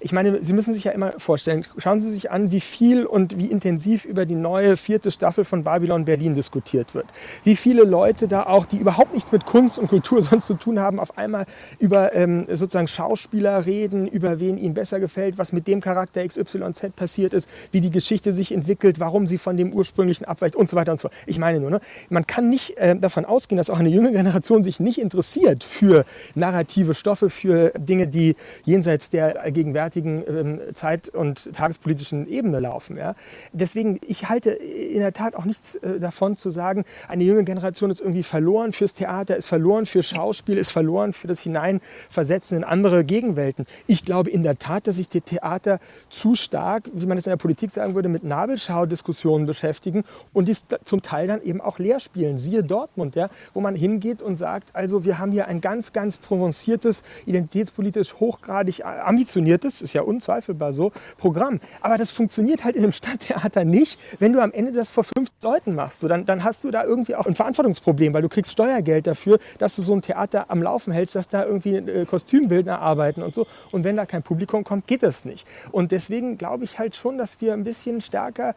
Ich 0.00 0.12
meine, 0.12 0.42
Sie 0.44 0.52
müssen 0.52 0.74
sich 0.74 0.84
ja 0.84 0.92
immer 0.92 1.12
vorstellen, 1.18 1.64
schauen 1.78 2.00
Sie 2.00 2.10
sich 2.10 2.30
an, 2.30 2.50
wie 2.50 2.60
viel 2.60 3.06
und 3.06 3.38
wie 3.38 3.46
intensiv 3.46 4.04
über 4.04 4.26
die 4.26 4.34
neue 4.34 4.76
vierte 4.76 5.10
Staffel 5.10 5.44
von 5.44 5.64
Babylon 5.64 6.04
Berlin 6.04 6.34
diskutiert 6.34 6.94
wird. 6.94 7.06
Wie 7.44 7.56
viele 7.56 7.84
Leute 7.84 8.28
da 8.28 8.44
auch, 8.44 8.66
die 8.66 8.78
überhaupt 8.78 9.14
nichts 9.14 9.32
mit 9.32 9.46
Kunst 9.46 9.78
und 9.78 9.88
Kultur 9.88 10.20
sonst 10.22 10.46
zu 10.46 10.54
tun 10.54 10.78
haben, 10.78 11.00
auf 11.00 11.16
einmal 11.16 11.46
über 11.78 12.14
ähm, 12.14 12.46
sozusagen 12.48 12.88
Schauspieler 12.88 13.64
reden, 13.64 14.06
über 14.06 14.40
wen 14.40 14.58
ihnen 14.58 14.74
besser 14.74 15.00
gefällt, 15.00 15.38
was 15.38 15.52
mit 15.52 15.66
dem 15.66 15.80
Charakter 15.80 16.26
XYZ 16.26 16.94
passiert 16.94 17.32
ist, 17.32 17.48
wie 17.72 17.80
die 17.80 17.90
Geschichte 17.90 18.32
sich 18.32 18.52
entwickelt, 18.52 19.00
warum 19.00 19.26
sie 19.26 19.38
von 19.38 19.56
dem 19.56 19.72
ursprünglichen 19.72 20.26
abweicht 20.26 20.56
und 20.56 20.68
so 20.68 20.76
weiter 20.76 20.92
und 20.92 20.98
so 20.98 21.08
fort. 21.08 21.14
Ich 21.26 21.38
meine 21.38 21.60
nur, 21.60 21.70
ne, 21.70 21.80
man 22.10 22.26
kann 22.26 22.50
nicht 22.50 22.57
nicht 22.58 22.76
äh, 22.78 22.96
davon 22.96 23.24
ausgehen, 23.24 23.56
dass 23.56 23.70
auch 23.70 23.78
eine 23.78 23.88
junge 23.88 24.10
Generation 24.10 24.64
sich 24.64 24.80
nicht 24.80 24.98
interessiert 24.98 25.62
für 25.62 26.04
narrative 26.34 26.94
Stoffe, 26.94 27.30
für 27.30 27.72
Dinge, 27.78 28.08
die 28.08 28.34
jenseits 28.64 29.10
der 29.10 29.50
gegenwärtigen 29.52 30.24
ähm, 30.26 30.60
zeit- 30.74 31.08
und 31.08 31.52
tagespolitischen 31.52 32.28
Ebene 32.28 32.58
laufen. 32.58 32.96
Ja. 32.96 33.14
Deswegen, 33.52 34.00
ich 34.06 34.28
halte 34.28 34.50
in 34.50 34.98
der 34.98 35.12
Tat 35.12 35.36
auch 35.36 35.44
nichts 35.44 35.76
äh, 35.76 36.00
davon 36.00 36.36
zu 36.36 36.50
sagen, 36.50 36.84
eine 37.06 37.22
junge 37.22 37.44
Generation 37.44 37.90
ist 37.90 38.00
irgendwie 38.00 38.24
verloren 38.24 38.72
fürs 38.72 38.94
Theater, 38.94 39.36
ist 39.36 39.46
verloren 39.46 39.86
für 39.86 40.02
Schauspiel, 40.02 40.58
ist 40.58 40.70
verloren 40.70 41.12
für 41.12 41.28
das 41.28 41.40
Hineinversetzen 41.40 42.58
in 42.58 42.64
andere 42.64 43.04
Gegenwelten. 43.04 43.66
Ich 43.86 44.04
glaube 44.04 44.30
in 44.30 44.42
der 44.42 44.58
Tat, 44.58 44.88
dass 44.88 44.96
sich 44.96 45.08
die 45.08 45.20
Theater 45.20 45.78
zu 46.10 46.34
stark, 46.34 46.90
wie 46.92 47.06
man 47.06 47.18
es 47.18 47.26
in 47.26 47.30
der 47.30 47.36
Politik 47.36 47.70
sagen 47.70 47.94
würde, 47.94 48.08
mit 48.08 48.24
Nabelschaudiskussionen 48.24 49.46
beschäftigen 49.46 50.02
und 50.32 50.48
dies 50.48 50.64
zum 50.84 51.02
Teil 51.02 51.28
dann 51.28 51.40
eben 51.40 51.60
auch 51.60 51.78
leer 51.78 52.00
spielen 52.00 52.38
siehe 52.48 52.62
Dortmund, 52.64 53.14
ja, 53.14 53.28
wo 53.54 53.60
man 53.60 53.74
hingeht 53.74 54.22
und 54.22 54.36
sagt, 54.36 54.74
also 54.74 55.04
wir 55.04 55.18
haben 55.18 55.32
hier 55.32 55.46
ein 55.48 55.60
ganz, 55.60 55.92
ganz 55.92 56.18
prononciertes, 56.18 57.04
identitätspolitisch 57.26 58.14
hochgradig 58.14 58.84
ambitioniertes, 58.84 59.82
ist 59.82 59.92
ja 59.92 60.02
unzweifelbar 60.02 60.72
so, 60.72 60.92
Programm. 61.18 61.60
Aber 61.80 61.98
das 61.98 62.10
funktioniert 62.10 62.64
halt 62.64 62.76
in 62.76 62.82
einem 62.82 62.92
Stadttheater 62.92 63.64
nicht, 63.64 63.98
wenn 64.18 64.32
du 64.32 64.40
am 64.40 64.52
Ende 64.52 64.72
das 64.72 64.90
vor 64.90 65.04
fünf 65.04 65.30
Leuten 65.42 65.74
machst. 65.74 66.00
So, 66.00 66.08
dann, 66.08 66.24
dann 66.24 66.44
hast 66.44 66.64
du 66.64 66.70
da 66.70 66.84
irgendwie 66.84 67.14
auch 67.14 67.26
ein 67.26 67.34
Verantwortungsproblem, 67.34 68.14
weil 68.14 68.22
du 68.22 68.28
kriegst 68.28 68.52
Steuergeld 68.52 69.06
dafür, 69.06 69.38
dass 69.58 69.76
du 69.76 69.82
so 69.82 69.92
ein 69.92 70.02
Theater 70.02 70.50
am 70.50 70.62
Laufen 70.62 70.92
hältst, 70.92 71.14
dass 71.14 71.28
da 71.28 71.44
irgendwie 71.44 71.76
äh, 71.76 72.06
Kostümbildner 72.06 72.80
arbeiten 72.80 73.22
und 73.22 73.34
so. 73.34 73.46
Und 73.70 73.84
wenn 73.84 73.96
da 73.96 74.06
kein 74.06 74.22
Publikum 74.22 74.64
kommt, 74.64 74.86
geht 74.86 75.02
das 75.02 75.24
nicht. 75.24 75.46
Und 75.70 75.92
deswegen 75.92 76.38
glaube 76.38 76.64
ich 76.64 76.78
halt 76.78 76.96
schon, 76.96 77.18
dass 77.18 77.40
wir 77.40 77.52
ein 77.52 77.64
bisschen 77.64 78.00
stärker 78.00 78.54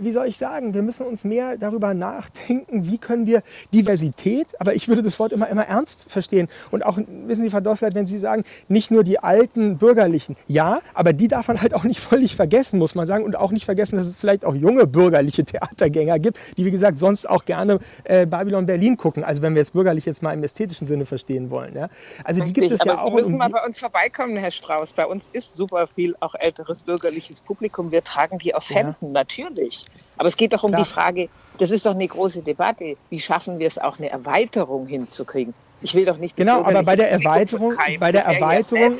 wie 0.00 0.12
soll 0.12 0.26
ich 0.26 0.36
sagen, 0.36 0.74
wir 0.74 0.82
müssen 0.82 1.06
uns 1.06 1.24
mehr 1.24 1.56
darüber 1.56 1.94
nachdenken, 1.94 2.86
wie 2.86 2.98
können 2.98 3.26
wir 3.26 3.42
Diversität, 3.72 4.48
aber 4.60 4.74
ich 4.74 4.88
würde 4.88 5.02
das 5.02 5.18
Wort 5.18 5.32
immer, 5.32 5.48
immer 5.48 5.66
ernst 5.66 6.10
verstehen. 6.10 6.48
Und 6.70 6.84
auch, 6.84 6.98
wissen 6.98 7.42
Sie, 7.42 7.50
Frau 7.50 7.60
Dorfgard, 7.60 7.94
wenn 7.94 8.06
Sie 8.06 8.18
sagen, 8.18 8.44
nicht 8.68 8.90
nur 8.90 9.04
die 9.04 9.18
alten 9.18 9.78
Bürgerlichen, 9.78 10.36
ja, 10.46 10.80
aber 10.94 11.12
die 11.12 11.28
darf 11.28 11.48
man 11.48 11.60
halt 11.60 11.74
auch 11.74 11.84
nicht 11.84 12.00
völlig 12.00 12.36
vergessen, 12.36 12.78
muss 12.78 12.94
man 12.94 13.06
sagen. 13.06 13.24
Und 13.24 13.36
auch 13.36 13.50
nicht 13.50 13.64
vergessen, 13.64 13.96
dass 13.96 14.06
es 14.06 14.16
vielleicht 14.16 14.44
auch 14.44 14.54
junge 14.54 14.86
bürgerliche 14.86 15.44
Theatergänger 15.44 16.18
gibt, 16.18 16.38
die, 16.56 16.64
wie 16.64 16.70
gesagt, 16.70 16.98
sonst 16.98 17.28
auch 17.28 17.44
gerne 17.44 17.78
äh, 18.04 18.26
Babylon 18.26 18.66
Berlin 18.66 18.96
gucken. 18.96 19.24
Also 19.24 19.42
wenn 19.42 19.54
wir 19.54 19.60
jetzt 19.60 19.72
bürgerlich 19.72 20.04
jetzt 20.06 20.22
mal 20.22 20.32
im 20.32 20.42
ästhetischen 20.42 20.86
Sinne 20.86 21.04
verstehen 21.04 21.50
wollen. 21.50 21.74
Ja? 21.74 21.88
Also 22.24 22.40
Richtig, 22.40 22.54
die 22.54 22.60
gibt 22.60 22.72
es 22.72 22.84
ja 22.84 22.98
auch. 22.98 23.10
Sie 23.10 23.22
müssen 23.22 23.36
mal 23.36 23.50
bei 23.50 23.64
uns 23.64 23.78
vorbeikommen, 23.78 24.36
Herr 24.36 24.50
Strauß. 24.50 24.92
Bei 24.92 25.06
uns 25.06 25.28
ist 25.32 25.56
super 25.56 25.86
viel 25.86 26.16
auch 26.20 26.34
älteres 26.34 26.82
bürgerliches 26.82 27.40
Publikum. 27.40 27.90
Wir 27.90 28.02
tragen 28.02 28.38
die 28.38 28.54
auf 28.54 28.68
Händen, 28.70 29.06
ja. 29.06 29.12
natürlich 29.12 29.75
nicht. 29.84 29.90
Aber 30.16 30.28
es 30.28 30.36
geht 30.36 30.52
doch 30.52 30.62
um 30.62 30.70
Klar. 30.70 30.82
die 30.82 30.88
Frage, 30.88 31.28
das 31.58 31.70
ist 31.70 31.86
doch 31.86 31.94
eine 31.94 32.06
große 32.06 32.42
Debatte, 32.42 32.96
wie 33.10 33.20
schaffen 33.20 33.58
wir 33.58 33.66
es 33.66 33.78
auch 33.78 33.98
eine 33.98 34.10
Erweiterung 34.10 34.86
hinzukriegen? 34.86 35.54
Ich 35.82 35.94
will 35.94 36.06
doch 36.06 36.16
nicht. 36.16 36.36
Genau, 36.36 36.64
aber 36.64 36.82
bei 36.82 36.96
der 36.96 37.10
Erweiterung, 37.10 37.74
bei 38.00 38.10
der 38.10 38.24
Erweiterung, 38.24 38.94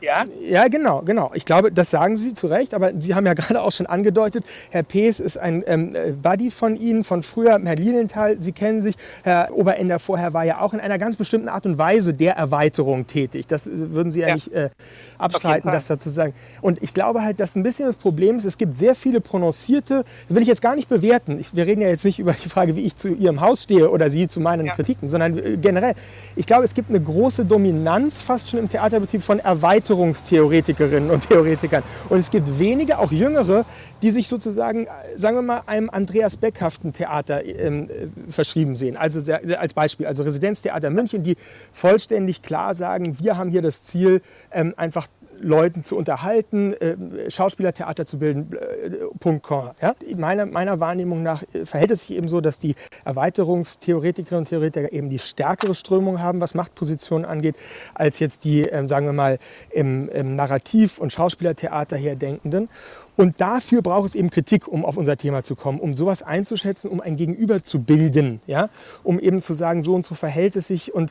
ja? 0.00 0.26
ja, 0.40 0.68
genau, 0.68 1.00
genau. 1.00 1.30
Ich 1.34 1.46
glaube, 1.46 1.72
das 1.72 1.90
sagen 1.90 2.18
Sie 2.18 2.34
zu 2.34 2.48
Recht, 2.48 2.74
aber 2.74 2.92
Sie 2.98 3.14
haben 3.14 3.24
ja 3.24 3.34
gerade 3.38 3.62
auch 3.62 3.72
schon 3.72 3.86
angedeutet, 3.86 4.44
Herr 4.70 4.82
Pees 4.82 5.20
ist 5.20 5.38
ein 5.38 5.64
ähm, 5.66 5.96
Buddy 6.22 6.50
von 6.50 6.76
Ihnen 6.76 7.04
von 7.04 7.22
früher, 7.22 7.58
Herr 7.64 7.76
Lilienthal, 7.76 8.40
Sie 8.40 8.52
kennen 8.52 8.82
sich, 8.82 8.96
Herr 9.24 9.48
Oberender 9.52 9.98
vorher 9.98 10.34
war 10.34 10.44
ja 10.44 10.60
auch 10.60 10.74
in 10.74 10.80
einer 10.80 10.98
ganz 10.98 11.16
bestimmten 11.16 11.48
Art 11.48 11.64
und 11.64 11.78
Weise 11.78 12.12
der 12.12 12.34
Erweiterung 12.34 13.06
tätig. 13.06 13.46
Das 13.46 13.66
äh, 13.66 13.70
würden 13.72 14.12
Sie 14.12 14.20
ja, 14.20 14.28
ja. 14.28 14.34
nicht 14.34 14.52
äh, 14.52 14.68
abstreiten, 15.16 15.70
das 15.70 15.86
dazu 15.86 16.10
sagen. 16.10 16.34
Und 16.60 16.82
ich 16.82 16.92
glaube 16.92 17.22
halt, 17.22 17.40
dass 17.40 17.56
ein 17.56 17.62
bisschen 17.62 17.86
das 17.86 17.96
Problem 17.96 18.36
ist, 18.36 18.44
es 18.44 18.58
gibt 18.58 18.76
sehr 18.76 18.94
viele 18.94 19.22
prononcierte, 19.22 20.04
das 20.28 20.34
will 20.34 20.42
ich 20.42 20.48
jetzt 20.48 20.62
gar 20.62 20.76
nicht 20.76 20.90
bewerten. 20.90 21.38
Ich, 21.38 21.56
wir 21.56 21.66
reden 21.66 21.80
ja 21.80 21.88
jetzt 21.88 22.04
nicht 22.04 22.18
über 22.18 22.32
die 22.32 22.50
Frage, 22.50 22.76
wie 22.76 22.82
ich 22.82 22.96
zu 22.96 23.14
Ihrem 23.14 23.40
Haus 23.40 23.62
stehe 23.62 23.90
oder 23.90 24.10
Sie 24.10 24.28
zu 24.28 24.40
meinen 24.40 24.66
ja. 24.66 24.74
Kritiken, 24.74 25.08
sondern 25.08 25.38
äh, 25.38 25.56
generell 25.56 25.94
ich 26.38 26.46
glaube, 26.46 26.64
es 26.64 26.72
gibt 26.72 26.88
eine 26.88 27.00
große 27.00 27.44
Dominanz 27.44 28.22
fast 28.22 28.48
schon 28.48 28.60
im 28.60 28.68
Theaterbetrieb 28.68 29.24
von 29.24 29.40
Erweiterungstheoretikerinnen 29.40 31.10
und 31.10 31.28
Theoretikern. 31.28 31.82
Und 32.08 32.18
es 32.18 32.30
gibt 32.30 32.60
wenige, 32.60 33.00
auch 33.00 33.10
jüngere, 33.10 33.64
die 34.02 34.12
sich 34.12 34.28
sozusagen, 34.28 34.86
sagen 35.16 35.36
wir 35.36 35.42
mal, 35.42 35.62
einem 35.66 35.90
Andreas 35.90 36.36
Beckhaften 36.36 36.92
Theater 36.92 37.44
ähm, 37.44 37.90
äh, 37.90 38.30
verschrieben 38.30 38.76
sehen. 38.76 38.96
Also 38.96 39.18
sehr, 39.18 39.40
als 39.60 39.74
Beispiel, 39.74 40.06
also 40.06 40.22
Residenztheater 40.22 40.90
München, 40.90 41.24
die 41.24 41.34
vollständig 41.72 42.40
klar 42.42 42.72
sagen, 42.72 43.18
wir 43.18 43.36
haben 43.36 43.50
hier 43.50 43.62
das 43.62 43.82
Ziel, 43.82 44.22
ähm, 44.52 44.74
einfach 44.76 45.08
Leuten 45.40 45.84
zu 45.84 45.96
unterhalten, 45.96 46.74
äh, 46.74 47.30
Schauspielertheater 47.30 48.06
zu 48.06 48.18
bilden, 48.18 48.50
äh, 48.52 48.90
Punkt, 49.18 49.46
Ja? 49.80 49.94
Meiner, 50.16 50.46
meiner 50.46 50.80
Wahrnehmung 50.80 51.22
nach 51.22 51.42
äh, 51.52 51.66
verhält 51.66 51.90
es 51.90 52.02
sich 52.02 52.16
eben 52.16 52.28
so, 52.28 52.40
dass 52.40 52.58
die 52.58 52.74
Erweiterungstheoretikerinnen 53.04 54.44
und 54.44 54.48
Theoretiker 54.48 54.92
eben 54.92 55.08
die 55.08 55.18
stärkere 55.18 55.74
Strömung 55.74 56.20
haben, 56.20 56.40
was 56.40 56.54
Machtpositionen 56.54 57.24
angeht, 57.24 57.56
als 57.94 58.18
jetzt 58.18 58.44
die, 58.44 58.62
ähm, 58.62 58.86
sagen 58.86 59.06
wir 59.06 59.12
mal, 59.12 59.38
im, 59.70 60.08
im 60.08 60.36
Narrativ- 60.36 60.98
und 60.98 61.12
Schauspielertheater 61.12 61.96
herdenkenden. 61.96 62.68
Und 63.16 63.40
dafür 63.40 63.82
braucht 63.82 64.10
es 64.10 64.14
eben 64.14 64.30
Kritik, 64.30 64.68
um 64.68 64.84
auf 64.84 64.96
unser 64.96 65.16
Thema 65.16 65.42
zu 65.42 65.56
kommen, 65.56 65.80
um 65.80 65.96
sowas 65.96 66.22
einzuschätzen, 66.22 66.88
um 66.88 67.00
ein 67.00 67.16
Gegenüber 67.16 67.64
zu 67.64 67.80
bilden, 67.80 68.40
ja? 68.46 68.68
um 69.02 69.18
eben 69.18 69.42
zu 69.42 69.54
sagen, 69.54 69.82
so 69.82 69.94
und 69.94 70.04
so 70.04 70.14
verhält 70.14 70.54
es 70.54 70.68
sich. 70.68 70.94
Und 70.94 71.10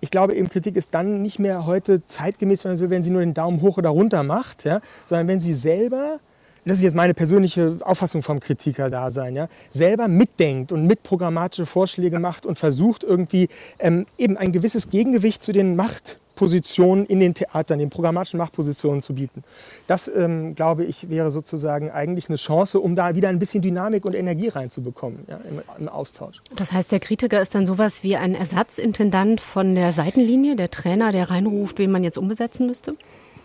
ich 0.00 0.10
glaube, 0.10 0.34
eben 0.34 0.48
Kritik 0.48 0.76
ist 0.76 0.94
dann 0.94 1.22
nicht 1.22 1.38
mehr 1.38 1.66
heute 1.66 2.04
zeitgemäß, 2.06 2.64
wenn 2.64 3.02
sie 3.02 3.10
nur 3.10 3.20
den 3.20 3.34
Daumen 3.34 3.62
hoch 3.62 3.78
oder 3.78 3.90
runter 3.90 4.22
macht, 4.22 4.64
ja? 4.64 4.80
sondern 5.06 5.28
wenn 5.28 5.40
sie 5.40 5.54
selber 5.54 6.20
das 6.64 6.76
ist 6.78 6.82
jetzt 6.82 6.96
meine 6.96 7.14
persönliche 7.14 7.78
Auffassung 7.80 8.22
vom 8.22 8.40
Kritiker-Dasein, 8.40 9.34
ja, 9.34 9.48
selber 9.70 10.06
mitdenkt 10.06 10.70
und 10.70 10.86
mitprogrammatische 10.86 11.64
Vorschläge 11.64 12.18
macht 12.18 12.44
und 12.44 12.58
versucht 12.58 13.04
irgendwie 13.04 13.48
ähm, 13.78 14.04
eben 14.18 14.36
ein 14.36 14.52
gewisses 14.52 14.90
Gegengewicht 14.90 15.42
zu 15.42 15.52
den 15.52 15.76
Macht 15.76 16.18
Machtpositionen 16.38 17.04
in 17.06 17.18
den 17.20 17.34
Theatern, 17.34 17.80
den 17.80 17.90
programmatischen 17.90 18.38
Machtpositionen 18.38 19.02
zu 19.02 19.14
bieten. 19.14 19.42
Das, 19.88 20.08
ähm, 20.08 20.54
glaube 20.54 20.84
ich, 20.84 21.10
wäre 21.10 21.30
sozusagen 21.30 21.90
eigentlich 21.90 22.28
eine 22.28 22.36
Chance, 22.36 22.78
um 22.78 22.94
da 22.94 23.16
wieder 23.16 23.28
ein 23.28 23.40
bisschen 23.40 23.60
Dynamik 23.60 24.04
und 24.04 24.14
Energie 24.14 24.48
reinzubekommen 24.48 25.24
ja, 25.26 25.38
im, 25.38 25.60
im 25.78 25.88
Austausch. 25.88 26.40
Das 26.54 26.72
heißt, 26.72 26.92
der 26.92 27.00
Kritiker 27.00 27.42
ist 27.42 27.54
dann 27.54 27.66
sowas 27.66 28.04
wie 28.04 28.16
ein 28.16 28.34
Ersatzintendant 28.34 29.40
von 29.40 29.74
der 29.74 29.92
Seitenlinie, 29.92 30.54
der 30.54 30.70
Trainer, 30.70 31.10
der 31.10 31.28
reinruft, 31.30 31.78
wen 31.78 31.90
man 31.90 32.04
jetzt 32.04 32.18
umbesetzen 32.18 32.66
müsste? 32.66 32.94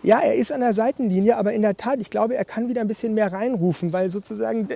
Ja, 0.04 0.20
er 0.20 0.34
ist 0.34 0.52
an 0.52 0.60
der 0.60 0.74
Seitenlinie, 0.74 1.36
aber 1.38 1.54
in 1.54 1.62
der 1.62 1.76
Tat, 1.78 1.98
ich 1.98 2.10
glaube, 2.10 2.36
er 2.36 2.44
kann 2.44 2.68
wieder 2.68 2.82
ein 2.82 2.88
bisschen 2.88 3.14
mehr 3.14 3.32
reinrufen, 3.32 3.92
weil 3.94 4.10
sozusagen 4.10 4.68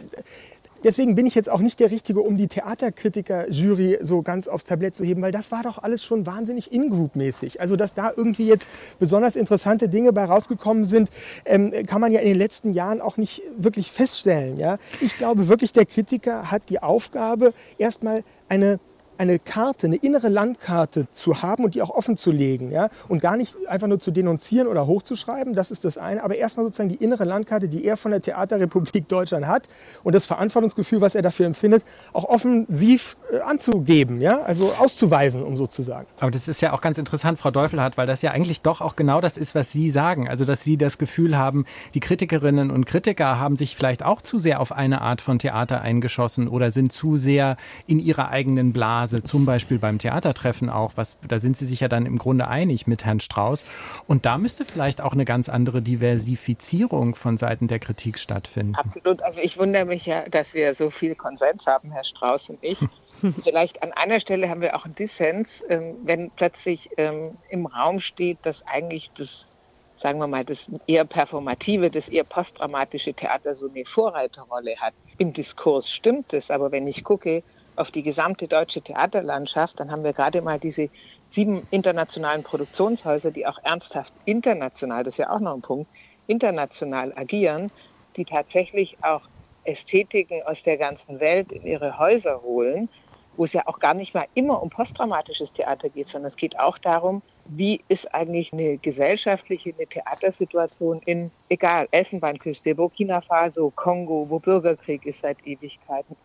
deswegen 0.85 1.15
bin 1.15 1.27
ich 1.27 1.35
jetzt 1.35 1.49
auch 1.49 1.61
nicht 1.61 1.81
der 1.81 1.91
Richtige, 1.91 2.21
um 2.21 2.37
die 2.37 2.47
Theaterkritiker-Jury 2.47 3.99
so 4.01 4.23
ganz 4.23 4.49
aufs 4.49 4.65
Tablett 4.65 4.97
zu 4.97 5.05
heben, 5.05 5.23
weil 5.23 5.33
das 5.33 5.51
war 5.53 5.63
doch 5.63 5.83
alles 5.83 6.05
schon 6.05 6.27
wahnsinnig 6.27 6.73
in-group-mäßig. 6.73 7.61
Also, 7.61 7.77
dass 7.77 7.95
da 7.95 8.13
irgendwie 8.17 8.47
jetzt 8.47 8.67
besonders 8.99 9.37
interessante 9.37 9.89
Dinge 9.89 10.13
bei 10.13 10.25
rausgekommen 10.25 10.85
sind, 10.85 11.11
ähm, 11.45 11.73
kann 11.87 12.01
man 12.01 12.13
ja 12.13 12.21
in 12.21 12.29
den 12.29 12.39
letzten 12.39 12.73
Jahren 12.73 13.01
auch 13.01 13.17
nicht 13.17 13.43
wirklich 13.57 13.93
feststellen. 13.93 14.59
Ja? 14.59 14.79
Ich 15.01 15.17
glaube 15.17 15.49
wirklich, 15.49 15.73
der 15.73 15.87
Kritiker 15.87 16.51
hat 16.51 16.63
die 16.69 16.83
Aufgabe, 16.83 17.53
erstmal 17.79 18.25
eine 18.49 18.79
eine 19.19 19.39
Karte, 19.39 19.89
eine 19.89 19.97
innere 19.97 20.29
Landkarte 20.29 21.09
zu 21.13 21.43
haben 21.43 21.65
und 21.65 21.75
die 21.75 21.83
auch 21.83 21.91
offen 21.91 22.17
zu 22.17 22.31
legen. 22.31 22.71
Ja? 22.71 22.89
Und 23.09 23.21
gar 23.21 23.37
nicht 23.37 23.57
einfach 23.67 23.89
nur 23.89 23.99
zu 23.99 24.11
denunzieren 24.11 24.69
oder 24.69 24.87
hochzuschreiben, 24.87 25.55
das 25.55 25.71
ist 25.71 25.85
das 25.85 25.99
eine, 25.99 26.23
aber 26.23 26.37
erstmal 26.37 26.65
sozusagen 26.65 26.89
die 26.89 27.03
innere 27.03 27.25
Landkarte, 27.25 27.69
die 27.69 27.85
er 27.85 27.97
von 27.97 28.13
der 28.13 28.23
Theaterrepublik 28.23 29.09
Deutschland 29.09 29.47
hat 29.47 29.69
und 30.05 30.15
das 30.15 30.25
Verantwortungsgefühl, 30.25 31.01
was 31.01 31.15
er 31.15 31.23
dafür 31.23 31.47
empfindet, 31.47 31.85
auch 32.13 32.25
offensiv 32.25 33.17
äh, 33.33 33.41
anzugeben, 33.41 34.21
ja? 34.21 34.41
also 34.43 34.73
auszuweisen, 34.79 35.43
um 35.43 35.57
sozusagen. 35.57 36.07
Aber 36.21 36.31
das 36.31 36.47
ist 36.47 36.61
ja 36.61 36.73
auch 36.73 36.81
ganz 36.81 36.99
interessant, 36.99 37.39
Frau 37.39 37.51
Deufelhardt, 37.51 37.99
weil 37.99 38.07
das 38.07 38.23
ja 38.23 38.31
eigentlich 38.31 38.63
doch 38.63 38.81
auch 38.81 38.95
genau 38.95 39.21
das 39.21 39.37
ist, 39.37 39.55
was 39.55 39.73
Sie 39.73 39.91
sagen. 39.91 40.29
Also, 40.29 40.45
dass 40.45 40.63
Sie 40.63 40.77
das 40.77 40.99
Gefühl 40.99 41.37
haben, 41.37 41.65
die 41.95 42.01
Kritikerinnen 42.01 42.71
und 42.71 42.87
Kritiker 42.87 43.39
haben 43.41 43.57
sich 43.57 43.75
vielleicht 43.75 44.05
auch 44.05 44.23
zu 44.23 44.39
sehr 44.39 44.61
auf 44.61 44.71
eine 44.73 45.01
Art 45.01 45.21
von 45.21 45.39
Theater 45.39 45.81
eingeschossen 45.81 46.47
oder 46.47 46.71
sind 46.71 46.93
zu 46.93 47.17
sehr 47.17 47.57
in 47.87 47.99
ihrer 47.99 48.29
eigenen 48.29 48.73
Blase 48.73 49.08
Phase, 49.09 49.23
zum 49.23 49.47
Beispiel 49.47 49.79
beim 49.79 49.99
Theatertreffen 49.99 50.69
auch, 50.69 50.93
was, 50.97 51.17
da 51.27 51.39
sind 51.39 51.57
Sie 51.57 51.65
sich 51.65 51.81
ja 51.81 51.89
dann 51.89 52.05
im 52.05 52.19
Grunde 52.19 52.49
einig 52.49 52.87
mit 52.87 53.05
Herrn 53.05 53.21
Strauß. 53.21 53.65
Und 54.07 54.27
da 54.27 54.37
müsste 54.37 54.65
vielleicht 54.65 55.01
auch 55.01 55.13
eine 55.13 55.25
ganz 55.25 55.49
andere 55.49 55.81
Diversifizierung 55.81 57.15
von 57.15 57.37
Seiten 57.37 57.69
der 57.69 57.79
Kritik 57.79 58.19
stattfinden. 58.19 58.75
Absolut. 58.75 59.23
Also 59.23 59.41
ich 59.41 59.59
wundere 59.59 59.87
mich 59.87 60.05
ja, 60.05 60.29
dass 60.29 60.53
wir 60.53 60.75
so 60.75 60.91
viel 60.91 61.15
Konsens 61.15 61.67
haben, 61.67 61.91
Herr 61.91 62.05
Strauß 62.05 62.51
und 62.51 62.59
ich. 62.63 62.79
Vielleicht 63.43 63.83
an 63.83 63.93
einer 63.93 64.21
Stelle 64.21 64.49
haben 64.49 64.61
wir 64.61 64.77
auch 64.77 64.85
einen 64.85 64.95
Dissens, 64.95 65.65
ähm, 65.69 65.97
wenn 66.05 66.31
plötzlich 66.37 66.91
ähm, 66.99 67.37
im 67.49 67.67
Raum 67.67 67.99
steht, 67.99 68.39
dass 68.43 68.65
eigentlich 68.65 69.11
das, 69.19 69.49
sagen 69.97 70.21
wir 70.21 70.29
mal, 70.29 70.45
das 70.45 70.71
eher 70.87 71.05
performative, 71.05 71.91
das 71.91 72.09
eher 72.09 72.23
postdramatische 72.23 73.15
Theater 73.15 73.57
so 73.57 73.69
eine 73.69 73.85
Vorreiterrolle 73.85 74.77
hat. 74.77 74.95
Im 75.17 75.33
Diskurs 75.33 75.91
stimmt 75.91 76.33
es, 76.33 76.53
aber 76.53 76.71
wenn 76.71 76.87
ich 76.87 77.03
gucke, 77.03 77.43
auf 77.79 77.91
die 77.91 78.03
gesamte 78.03 78.49
deutsche 78.49 78.83
Theaterlandschaft, 78.83 79.81
dann 79.81 79.91
haben 79.91 80.05
wir 80.05 80.13
gerade 80.13 80.43
mal 80.43 80.59
diese 80.59 80.91
sieben 81.29 81.67
internationalen 81.71 82.43
Produktionshäuser, 82.43 83.31
die 83.31 83.47
auch 83.47 83.59
ernsthaft 83.63 84.15
international, 84.25 85.05
das 85.05 85.15
ist 85.15 85.19
ja 85.19 85.31
auch 85.31 85.41
noch 85.41 85.55
ein 85.55 85.63
Punkt, 85.63 85.91
international 86.27 87.13
agieren, 87.17 87.71
die 88.17 88.25
tatsächlich 88.25 88.99
auch 89.03 89.29
Ästhetiken 89.65 90.43
aus 90.45 90.63
der 90.63 90.79
ganzen 90.79 91.21
Welt 91.21 91.53
in 91.53 91.63
ihre 91.67 91.99
Häuser 91.99 92.43
holen, 92.43 92.89
wo 93.37 93.45
es 93.45 93.53
ja 93.53 93.63
auch 93.67 93.79
gar 93.79 93.95
nicht 93.95 94.15
mal 94.15 94.27
immer 94.35 94.61
um 94.63 94.71
postdramatisches 94.71 95.53
Theater 95.53 95.91
geht, 95.91 96.09
sondern 96.09 96.29
es 96.29 96.37
geht 96.37 96.59
auch 96.59 96.79
darum, 96.79 97.23
wie 97.45 97.85
ist 97.89 98.13
eigentlich 98.13 98.53
eine 98.53 98.79
gesellschaftliche, 98.79 99.71
eine 99.77 99.87
Theatersituation 99.87 101.01
in, 101.03 101.33
egal, 101.49 101.87
Elfenbeinküste, 101.93 102.75
Burkina 102.75 103.21
Faso, 103.21 103.71
Kongo, 103.71 104.27
wo 104.29 104.41
Bürgerkrieg 104.41 105.07
ist 105.07 105.21
seit 105.21 105.39
Ewigkeiten, 105.47 106.17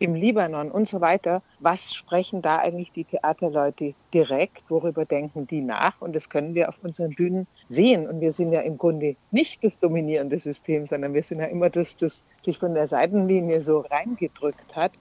im 0.00 0.14
Libanon 0.14 0.70
und 0.70 0.88
so 0.88 1.00
weiter. 1.00 1.42
Was 1.60 1.94
sprechen 1.94 2.42
da 2.42 2.58
eigentlich 2.58 2.90
die 2.90 3.04
Theaterleute 3.04 3.94
direkt? 4.12 4.62
Worüber 4.68 5.04
denken 5.04 5.46
die 5.46 5.60
nach? 5.60 6.00
Und 6.00 6.16
das 6.16 6.30
können 6.30 6.54
wir 6.54 6.70
auf 6.70 6.76
unseren 6.82 7.14
Bühnen 7.14 7.46
sehen. 7.68 8.08
Und 8.08 8.20
wir 8.20 8.32
sind 8.32 8.50
ja 8.50 8.62
im 8.62 8.78
Grunde 8.78 9.14
nicht 9.30 9.62
das 9.62 9.78
dominierende 9.78 10.40
System, 10.40 10.86
sondern 10.86 11.12
wir 11.14 11.22
sind 11.22 11.38
ja 11.38 11.46
immer 11.46 11.68
das, 11.68 11.96
das 11.96 12.24
sich 12.42 12.58
von 12.58 12.74
der 12.74 12.88
Seitenlinie 12.88 13.62
so 13.62 13.80
reingedrückt 13.80 14.74
hat. 14.74 14.92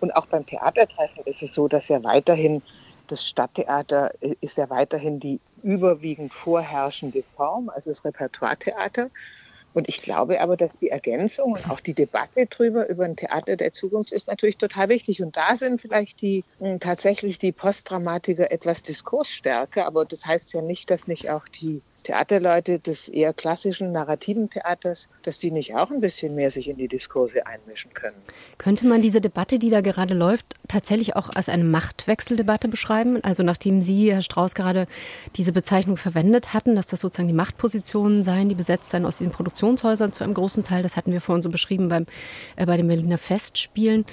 Und 0.00 0.14
auch 0.14 0.26
beim 0.26 0.46
Theatertreffen 0.46 1.24
ist 1.24 1.42
es 1.42 1.52
so, 1.52 1.66
dass 1.66 1.88
ja 1.88 2.02
weiterhin 2.04 2.62
das 3.08 3.26
Stadttheater 3.26 4.12
ist 4.40 4.56
ja 4.56 4.70
weiterhin 4.70 5.20
die 5.20 5.40
überwiegend 5.62 6.32
vorherrschende 6.32 7.22
Form, 7.36 7.70
also 7.70 7.90
das 7.90 8.04
Repertoiretheater. 8.04 9.10
Und 9.74 9.88
ich 9.88 10.00
glaube 10.00 10.40
aber, 10.40 10.56
dass 10.56 10.70
die 10.80 10.88
Ergänzung 10.88 11.52
und 11.52 11.68
auch 11.68 11.80
die 11.80 11.94
Debatte 11.94 12.46
drüber 12.46 12.88
über 12.88 13.04
ein 13.04 13.16
Theater 13.16 13.56
der 13.56 13.72
Zukunft 13.72 14.12
ist 14.12 14.28
natürlich 14.28 14.56
total 14.56 14.88
wichtig. 14.88 15.20
Und 15.20 15.36
da 15.36 15.56
sind 15.56 15.80
vielleicht 15.80 16.22
die 16.22 16.44
hm, 16.60 16.78
tatsächlich 16.78 17.38
die 17.38 17.52
Postdramatiker 17.52 18.52
etwas 18.52 18.82
diskursstärker. 18.84 19.84
Aber 19.84 20.04
das 20.04 20.24
heißt 20.24 20.54
ja 20.54 20.62
nicht, 20.62 20.90
dass 20.90 21.08
nicht 21.08 21.28
auch 21.28 21.48
die 21.48 21.82
Theaterleute 22.04 22.78
des 22.78 23.08
eher 23.08 23.32
klassischen 23.32 23.92
narrativen 23.92 24.48
Theaters, 24.50 25.08
dass 25.22 25.38
die 25.38 25.50
nicht 25.50 25.74
auch 25.74 25.90
ein 25.90 26.00
bisschen 26.00 26.34
mehr 26.34 26.50
sich 26.50 26.68
in 26.68 26.76
die 26.76 26.88
Diskurse 26.88 27.46
einmischen 27.46 27.92
können. 27.94 28.16
Könnte 28.58 28.86
man 28.86 29.02
diese 29.02 29.20
Debatte, 29.20 29.58
die 29.58 29.70
da 29.70 29.80
gerade 29.80 30.14
läuft, 30.14 30.46
tatsächlich 30.68 31.16
auch 31.16 31.30
als 31.34 31.48
eine 31.48 31.64
Machtwechseldebatte 31.64 32.68
beschreiben? 32.68 33.22
Also 33.22 33.42
nachdem 33.42 33.82
Sie, 33.82 34.12
Herr 34.12 34.22
Strauß, 34.22 34.54
gerade 34.54 34.86
diese 35.36 35.52
Bezeichnung 35.52 35.96
verwendet 35.96 36.54
hatten, 36.54 36.76
dass 36.76 36.86
das 36.86 37.00
sozusagen 37.00 37.28
die 37.28 37.34
Machtpositionen 37.34 38.22
seien, 38.22 38.48
die 38.48 38.54
besetzt 38.54 38.90
seien 38.90 39.06
aus 39.06 39.18
diesen 39.18 39.32
Produktionshäusern 39.32 40.12
zu 40.12 40.24
einem 40.24 40.34
großen 40.34 40.62
Teil, 40.62 40.82
das 40.82 40.96
hatten 40.96 41.12
wir 41.12 41.20
vorhin 41.20 41.42
so 41.42 41.50
beschrieben 41.50 41.88
beim, 41.88 42.06
äh, 42.56 42.66
bei 42.66 42.76
den 42.76 42.86
Berliner 42.86 43.18
Festspielen 43.18 44.04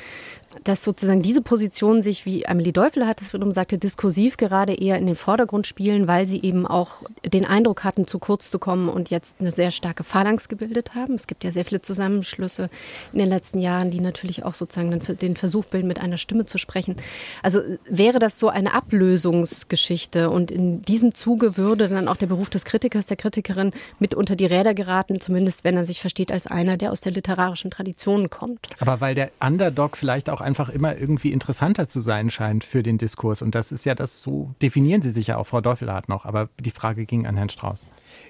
dass 0.63 0.83
sozusagen 0.83 1.21
diese 1.21 1.41
Positionen 1.41 2.01
sich, 2.01 2.25
wie 2.25 2.47
Amelie 2.47 2.73
Teufel 2.73 3.07
hat 3.07 3.21
es 3.21 3.33
wiederum 3.33 3.51
sagte, 3.51 3.77
diskursiv 3.77 4.37
gerade 4.37 4.73
eher 4.73 4.97
in 4.97 5.05
den 5.05 5.15
Vordergrund 5.15 5.67
spielen, 5.67 6.07
weil 6.07 6.25
sie 6.25 6.41
eben 6.41 6.67
auch 6.67 7.03
den 7.25 7.45
Eindruck 7.45 7.83
hatten, 7.83 8.07
zu 8.07 8.19
kurz 8.19 8.51
zu 8.51 8.59
kommen 8.59 8.89
und 8.89 9.09
jetzt 9.09 9.37
eine 9.39 9.51
sehr 9.51 9.71
starke 9.71 10.03
Phalanx 10.03 10.49
gebildet 10.49 10.93
haben. 10.95 11.15
Es 11.15 11.27
gibt 11.27 11.43
ja 11.43 11.51
sehr 11.51 11.65
viele 11.65 11.81
Zusammenschlüsse 11.81 12.69
in 13.13 13.19
den 13.19 13.29
letzten 13.29 13.59
Jahren, 13.59 13.91
die 13.91 13.99
natürlich 13.99 14.43
auch 14.43 14.53
sozusagen 14.53 14.99
den 14.99 15.35
Versuch 15.35 15.65
bilden, 15.65 15.87
mit 15.87 15.99
einer 16.01 16.17
Stimme 16.17 16.45
zu 16.45 16.57
sprechen. 16.57 16.95
Also 17.41 17.61
wäre 17.89 18.19
das 18.19 18.39
so 18.39 18.49
eine 18.49 18.73
Ablösungsgeschichte 18.73 20.29
und 20.29 20.51
in 20.51 20.81
diesem 20.81 21.15
Zuge 21.15 21.57
würde 21.57 21.87
dann 21.87 22.07
auch 22.07 22.17
der 22.17 22.27
Beruf 22.27 22.49
des 22.49 22.65
Kritikers, 22.65 23.05
der 23.05 23.17
Kritikerin 23.17 23.71
mit 23.99 24.13
unter 24.15 24.35
die 24.35 24.45
Räder 24.45 24.73
geraten, 24.73 25.21
zumindest 25.21 25.63
wenn 25.63 25.77
er 25.77 25.85
sich 25.85 26.01
versteht 26.01 26.31
als 26.31 26.47
einer, 26.47 26.77
der 26.77 26.91
aus 26.91 27.01
der 27.01 27.11
literarischen 27.11 27.71
Tradition 27.71 28.29
kommt. 28.29 28.67
Aber 28.79 29.01
weil 29.01 29.15
der 29.15 29.31
Underdog 29.39 29.97
vielleicht 29.97 30.29
auch 30.29 30.40
auch 30.41 30.45
einfach 30.45 30.69
immer 30.69 30.97
irgendwie 30.97 31.31
interessanter 31.31 31.87
zu 31.87 31.99
sein 31.99 32.29
scheint 32.29 32.63
für 32.63 32.83
den 32.83 32.97
Diskurs. 32.97 33.41
Und 33.41 33.55
das 33.55 33.71
ist 33.71 33.85
ja 33.85 33.95
das, 33.95 34.21
so 34.21 34.53
definieren 34.61 35.01
Sie 35.01 35.11
sich 35.11 35.27
ja 35.27 35.37
auch, 35.37 35.45
Frau 35.45 35.61
Deufelhardt 35.61 36.09
noch. 36.09 36.25
Aber 36.25 36.49
die 36.59 36.71
Frage 36.71 37.05
ging 37.05 37.27
an 37.27 37.37
Herrn 37.37 37.49
Strauß. 37.49 37.85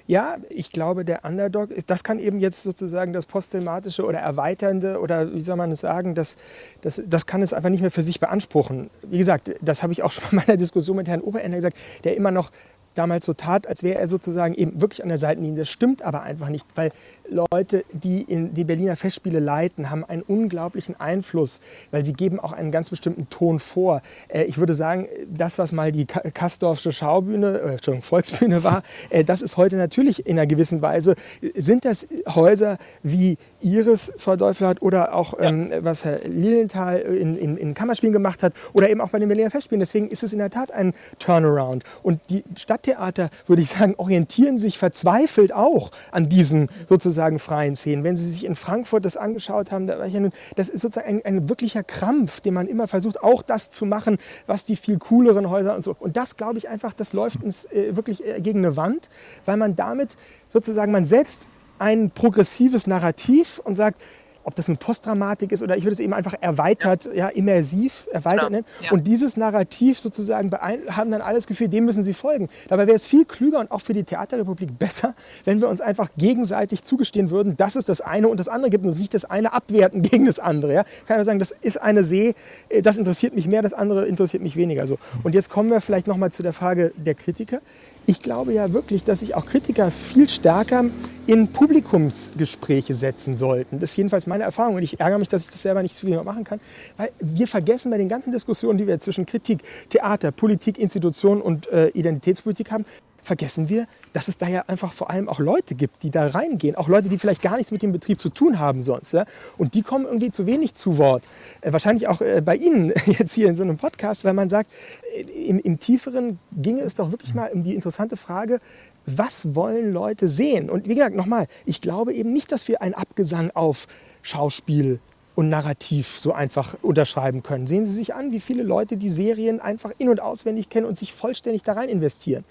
Ja, 0.06 0.36
ich 0.48 0.72
glaube, 0.72 1.04
der 1.04 1.24
Underdog, 1.24 1.70
das 1.86 2.04
kann 2.04 2.18
eben 2.18 2.38
jetzt 2.38 2.62
sozusagen 2.62 3.12
das 3.12 3.26
postthematische 3.26 4.04
oder 4.04 4.18
erweiternde 4.18 5.00
oder 5.00 5.32
wie 5.32 5.40
soll 5.40 5.56
man 5.56 5.72
es 5.72 5.80
sagen, 5.80 6.14
das, 6.14 6.36
das, 6.80 7.02
das 7.06 7.26
kann 7.26 7.42
es 7.42 7.52
einfach 7.52 7.70
nicht 7.70 7.80
mehr 7.80 7.90
für 7.90 8.02
sich 8.02 8.20
beanspruchen. 8.20 8.90
Wie 9.08 9.18
gesagt, 9.18 9.52
das 9.60 9.82
habe 9.82 9.92
ich 9.92 10.02
auch 10.02 10.10
schon 10.10 10.24
in 10.30 10.36
meiner 10.36 10.56
Diskussion 10.56 10.96
mit 10.96 11.08
Herrn 11.08 11.20
Oberender 11.20 11.56
gesagt, 11.56 11.76
der 12.04 12.16
immer 12.16 12.30
noch 12.30 12.50
damals 12.94 13.26
so 13.26 13.32
tat, 13.32 13.66
als 13.66 13.82
wäre 13.82 13.98
er 13.98 14.06
sozusagen 14.06 14.54
eben 14.54 14.80
wirklich 14.80 15.02
an 15.02 15.08
der 15.08 15.18
Seitenlinie. 15.18 15.60
Das 15.60 15.70
stimmt 15.70 16.02
aber 16.02 16.22
einfach 16.22 16.48
nicht, 16.48 16.66
weil 16.74 16.92
Leute, 17.28 17.84
die 17.92 18.22
in 18.22 18.54
die 18.54 18.64
Berliner 18.64 18.96
Festspiele 18.96 19.38
leiten, 19.38 19.90
haben 19.90 20.04
einen 20.04 20.22
unglaublichen 20.22 20.98
Einfluss, 21.00 21.60
weil 21.90 22.04
sie 22.04 22.12
geben 22.12 22.38
auch 22.38 22.52
einen 22.52 22.70
ganz 22.70 22.90
bestimmten 22.90 23.28
Ton 23.30 23.58
vor. 23.58 24.02
Äh, 24.28 24.44
ich 24.44 24.58
würde 24.58 24.74
sagen, 24.74 25.08
das, 25.28 25.58
was 25.58 25.72
mal 25.72 25.92
die 25.92 26.06
Kastorfsche 26.06 26.92
Schaubühne, 26.92 27.58
äh, 27.58 27.72
Entschuldigung, 27.72 28.02
Volksbühne 28.02 28.62
war, 28.64 28.82
äh, 29.10 29.24
das 29.24 29.42
ist 29.42 29.56
heute 29.56 29.76
natürlich 29.76 30.26
in 30.26 30.38
einer 30.38 30.46
gewissen 30.46 30.82
Weise, 30.82 31.14
sind 31.54 31.84
das 31.84 32.06
Häuser 32.28 32.78
wie 33.02 33.38
Iris, 33.60 34.12
Frau 34.18 34.36
Deufelhardt, 34.36 34.82
oder 34.82 35.14
auch, 35.14 35.38
ja. 35.38 35.48
ähm, 35.48 35.70
was 35.80 36.04
Herr 36.04 36.20
Lilienthal 36.24 36.98
in, 37.00 37.36
in, 37.36 37.56
in 37.56 37.74
Kammerspielen 37.74 38.12
gemacht 38.12 38.42
hat, 38.42 38.52
oder 38.72 38.90
eben 38.90 39.00
auch 39.00 39.10
bei 39.10 39.18
den 39.18 39.28
Berliner 39.28 39.50
Festspielen. 39.50 39.80
Deswegen 39.80 40.08
ist 40.08 40.22
es 40.22 40.32
in 40.32 40.38
der 40.38 40.50
Tat 40.50 40.72
ein 40.72 40.92
Turnaround. 41.18 41.84
Und 42.02 42.20
die 42.28 42.44
Stadttheater, 42.82 43.30
würde 43.46 43.62
ich 43.62 43.70
sagen, 43.70 43.94
orientieren 43.96 44.58
sich 44.58 44.78
verzweifelt 44.78 45.52
auch 45.52 45.90
an 46.10 46.28
diesem 46.28 46.68
sozusagen 46.88 47.38
freien 47.38 47.76
Szenen. 47.76 48.04
Wenn 48.04 48.16
Sie 48.16 48.28
sich 48.28 48.44
in 48.44 48.56
Frankfurt 48.56 49.04
das 49.04 49.16
angeschaut 49.16 49.70
haben, 49.70 49.86
das 49.86 50.68
ist 50.68 50.80
sozusagen 50.80 51.22
ein, 51.22 51.24
ein, 51.24 51.48
wirklicher 51.48 51.82
Krampf, 51.82 52.40
den 52.40 52.54
man 52.54 52.66
immer 52.66 52.88
versucht, 52.88 53.22
auch 53.22 53.42
das 53.42 53.70
zu 53.70 53.86
machen, 53.86 54.18
was 54.46 54.64
die 54.64 54.76
viel 54.76 54.98
cooleren 54.98 55.48
Häuser 55.48 55.74
und 55.76 55.84
so. 55.84 55.96
Und 55.98 56.16
das 56.16 56.36
glaube 56.36 56.58
ich 56.58 56.68
einfach, 56.68 56.92
das 56.92 57.12
läuft 57.12 57.42
ins, 57.42 57.66
äh, 57.66 57.96
wirklich 57.96 58.26
äh, 58.26 58.40
gegen 58.40 58.58
eine 58.58 58.76
Wand, 58.76 59.08
weil 59.44 59.56
man 59.56 59.76
damit 59.76 60.16
sozusagen, 60.52 60.92
man 60.92 61.06
setzt 61.06 61.48
ein 61.78 62.10
progressives 62.10 62.86
Narrativ 62.86 63.60
und 63.64 63.74
sagt, 63.74 64.00
ob 64.44 64.54
das 64.54 64.68
eine 64.68 64.76
Postdramatik 64.76 65.52
ist 65.52 65.62
oder 65.62 65.76
ich 65.76 65.84
würde 65.84 65.92
es 65.92 66.00
eben 66.00 66.12
einfach 66.12 66.34
erweitert, 66.40 67.08
ja, 67.14 67.28
immersiv 67.28 68.06
erweitert 68.10 68.50
nennen. 68.50 68.66
Ja. 68.82 68.92
Und 68.92 69.06
dieses 69.06 69.36
Narrativ 69.36 69.98
sozusagen 69.98 70.50
haben 70.52 71.10
dann 71.10 71.20
alles 71.20 71.46
Gefühl, 71.46 71.68
dem 71.68 71.84
müssen 71.84 72.02
sie 72.02 72.14
folgen. 72.14 72.48
Dabei 72.68 72.86
wäre 72.86 72.96
es 72.96 73.06
viel 73.06 73.24
klüger 73.24 73.60
und 73.60 73.70
auch 73.70 73.80
für 73.80 73.92
die 73.92 74.04
Theaterrepublik 74.04 74.78
besser, 74.78 75.14
wenn 75.44 75.60
wir 75.60 75.68
uns 75.68 75.80
einfach 75.80 76.08
gegenseitig 76.16 76.82
zugestehen 76.82 77.30
würden, 77.30 77.56
dass 77.56 77.76
es 77.76 77.84
das 77.84 78.00
eine 78.00 78.28
und 78.28 78.40
das 78.40 78.48
andere 78.48 78.70
gibt 78.70 78.84
und 78.84 78.98
nicht 78.98 79.14
das 79.14 79.24
eine 79.24 79.52
abwerten 79.52 80.02
gegen 80.12 80.26
das 80.26 80.38
andere. 80.38 80.74
Ja? 80.74 80.84
Kann 81.06 81.20
ich 81.20 81.26
sagen, 81.26 81.38
das 81.38 81.52
ist 81.52 81.80
eine 81.80 82.04
See, 82.04 82.34
äh, 82.68 82.82
das 82.82 82.98
interessiert 82.98 83.34
mich 83.34 83.46
mehr, 83.46 83.62
das 83.62 83.74
andere 83.74 84.06
interessiert 84.06 84.42
mich 84.42 84.56
weniger. 84.56 84.86
So. 84.86 84.98
Und 85.22 85.34
jetzt 85.34 85.50
kommen 85.50 85.70
wir 85.70 85.80
vielleicht 85.80 86.06
nochmal 86.06 86.32
zu 86.32 86.42
der 86.42 86.52
Frage 86.52 86.92
der 86.96 87.14
Kritiker 87.14 87.60
ich 88.06 88.20
glaube 88.20 88.52
ja 88.52 88.72
wirklich, 88.72 89.04
dass 89.04 89.20
sich 89.20 89.34
auch 89.34 89.46
Kritiker 89.46 89.90
viel 89.90 90.28
stärker 90.28 90.84
in 91.26 91.48
Publikumsgespräche 91.48 92.94
setzen 92.94 93.36
sollten. 93.36 93.78
Das 93.78 93.90
ist 93.90 93.96
jedenfalls 93.96 94.26
meine 94.26 94.44
Erfahrung 94.44 94.76
und 94.76 94.82
ich 94.82 94.98
ärgere 95.00 95.18
mich, 95.18 95.28
dass 95.28 95.42
ich 95.42 95.50
das 95.50 95.62
selber 95.62 95.82
nicht 95.82 95.94
so 95.94 96.06
genau 96.06 96.24
machen 96.24 96.44
kann, 96.44 96.60
weil 96.96 97.10
wir 97.20 97.46
vergessen 97.46 97.90
bei 97.90 97.98
den 97.98 98.08
ganzen 98.08 98.32
Diskussionen, 98.32 98.78
die 98.78 98.86
wir 98.86 98.98
zwischen 98.98 99.26
Kritik, 99.26 99.60
Theater, 99.88 100.32
Politik, 100.32 100.78
Institutionen 100.78 101.40
und 101.40 101.68
äh, 101.68 101.88
Identitätspolitik 101.88 102.70
haben, 102.72 102.84
vergessen 103.22 103.68
wir, 103.68 103.86
dass 104.12 104.28
es 104.28 104.36
da 104.36 104.48
ja 104.48 104.64
einfach 104.66 104.92
vor 104.92 105.10
allem 105.10 105.28
auch 105.28 105.38
Leute 105.38 105.74
gibt, 105.74 106.02
die 106.02 106.10
da 106.10 106.26
reingehen. 106.26 106.74
Auch 106.74 106.88
Leute, 106.88 107.08
die 107.08 107.18
vielleicht 107.18 107.40
gar 107.40 107.56
nichts 107.56 107.70
mit 107.70 107.82
dem 107.82 107.92
Betrieb 107.92 108.20
zu 108.20 108.28
tun 108.28 108.58
haben 108.58 108.82
sonst. 108.82 109.12
Ja? 109.12 109.24
Und 109.58 109.74
die 109.74 109.82
kommen 109.82 110.04
irgendwie 110.04 110.30
zu 110.30 110.46
wenig 110.46 110.74
zu 110.74 110.98
Wort. 110.98 111.22
Äh, 111.60 111.72
wahrscheinlich 111.72 112.08
auch 112.08 112.20
äh, 112.20 112.40
bei 112.40 112.56
Ihnen 112.56 112.92
jetzt 113.06 113.32
hier 113.32 113.48
in 113.48 113.56
so 113.56 113.62
einem 113.62 113.76
Podcast, 113.76 114.24
weil 114.24 114.34
man 114.34 114.48
sagt, 114.48 114.70
äh, 115.16 115.22
im, 115.22 115.58
im 115.60 115.78
Tieferen 115.78 116.38
ginge 116.52 116.82
es 116.82 116.96
doch 116.96 117.10
wirklich 117.10 117.34
mal 117.34 117.50
um 117.52 117.62
die 117.62 117.74
interessante 117.74 118.16
Frage, 118.16 118.60
was 119.06 119.54
wollen 119.54 119.92
Leute 119.92 120.28
sehen? 120.28 120.70
Und 120.70 120.88
wie 120.88 120.94
gesagt, 120.94 121.16
nochmal, 121.16 121.46
ich 121.64 121.80
glaube 121.80 122.12
eben 122.12 122.32
nicht, 122.32 122.52
dass 122.52 122.68
wir 122.68 122.82
einen 122.82 122.94
Abgesang 122.94 123.50
auf 123.52 123.88
Schauspiel 124.22 125.00
und 125.34 125.48
Narrativ 125.48 126.18
so 126.18 126.32
einfach 126.32 126.76
unterschreiben 126.82 127.42
können. 127.42 127.66
Sehen 127.66 127.86
Sie 127.86 127.92
sich 127.92 128.14
an, 128.14 128.32
wie 128.32 128.40
viele 128.40 128.62
Leute 128.62 128.96
die 128.96 129.10
Serien 129.10 129.60
einfach 129.60 129.90
in- 129.98 130.08
und 130.08 130.20
auswendig 130.20 130.68
kennen 130.68 130.86
und 130.86 130.98
sich 130.98 131.12
vollständig 131.12 131.62
da 131.62 131.72
rein 131.72 131.88
investieren 131.88 132.44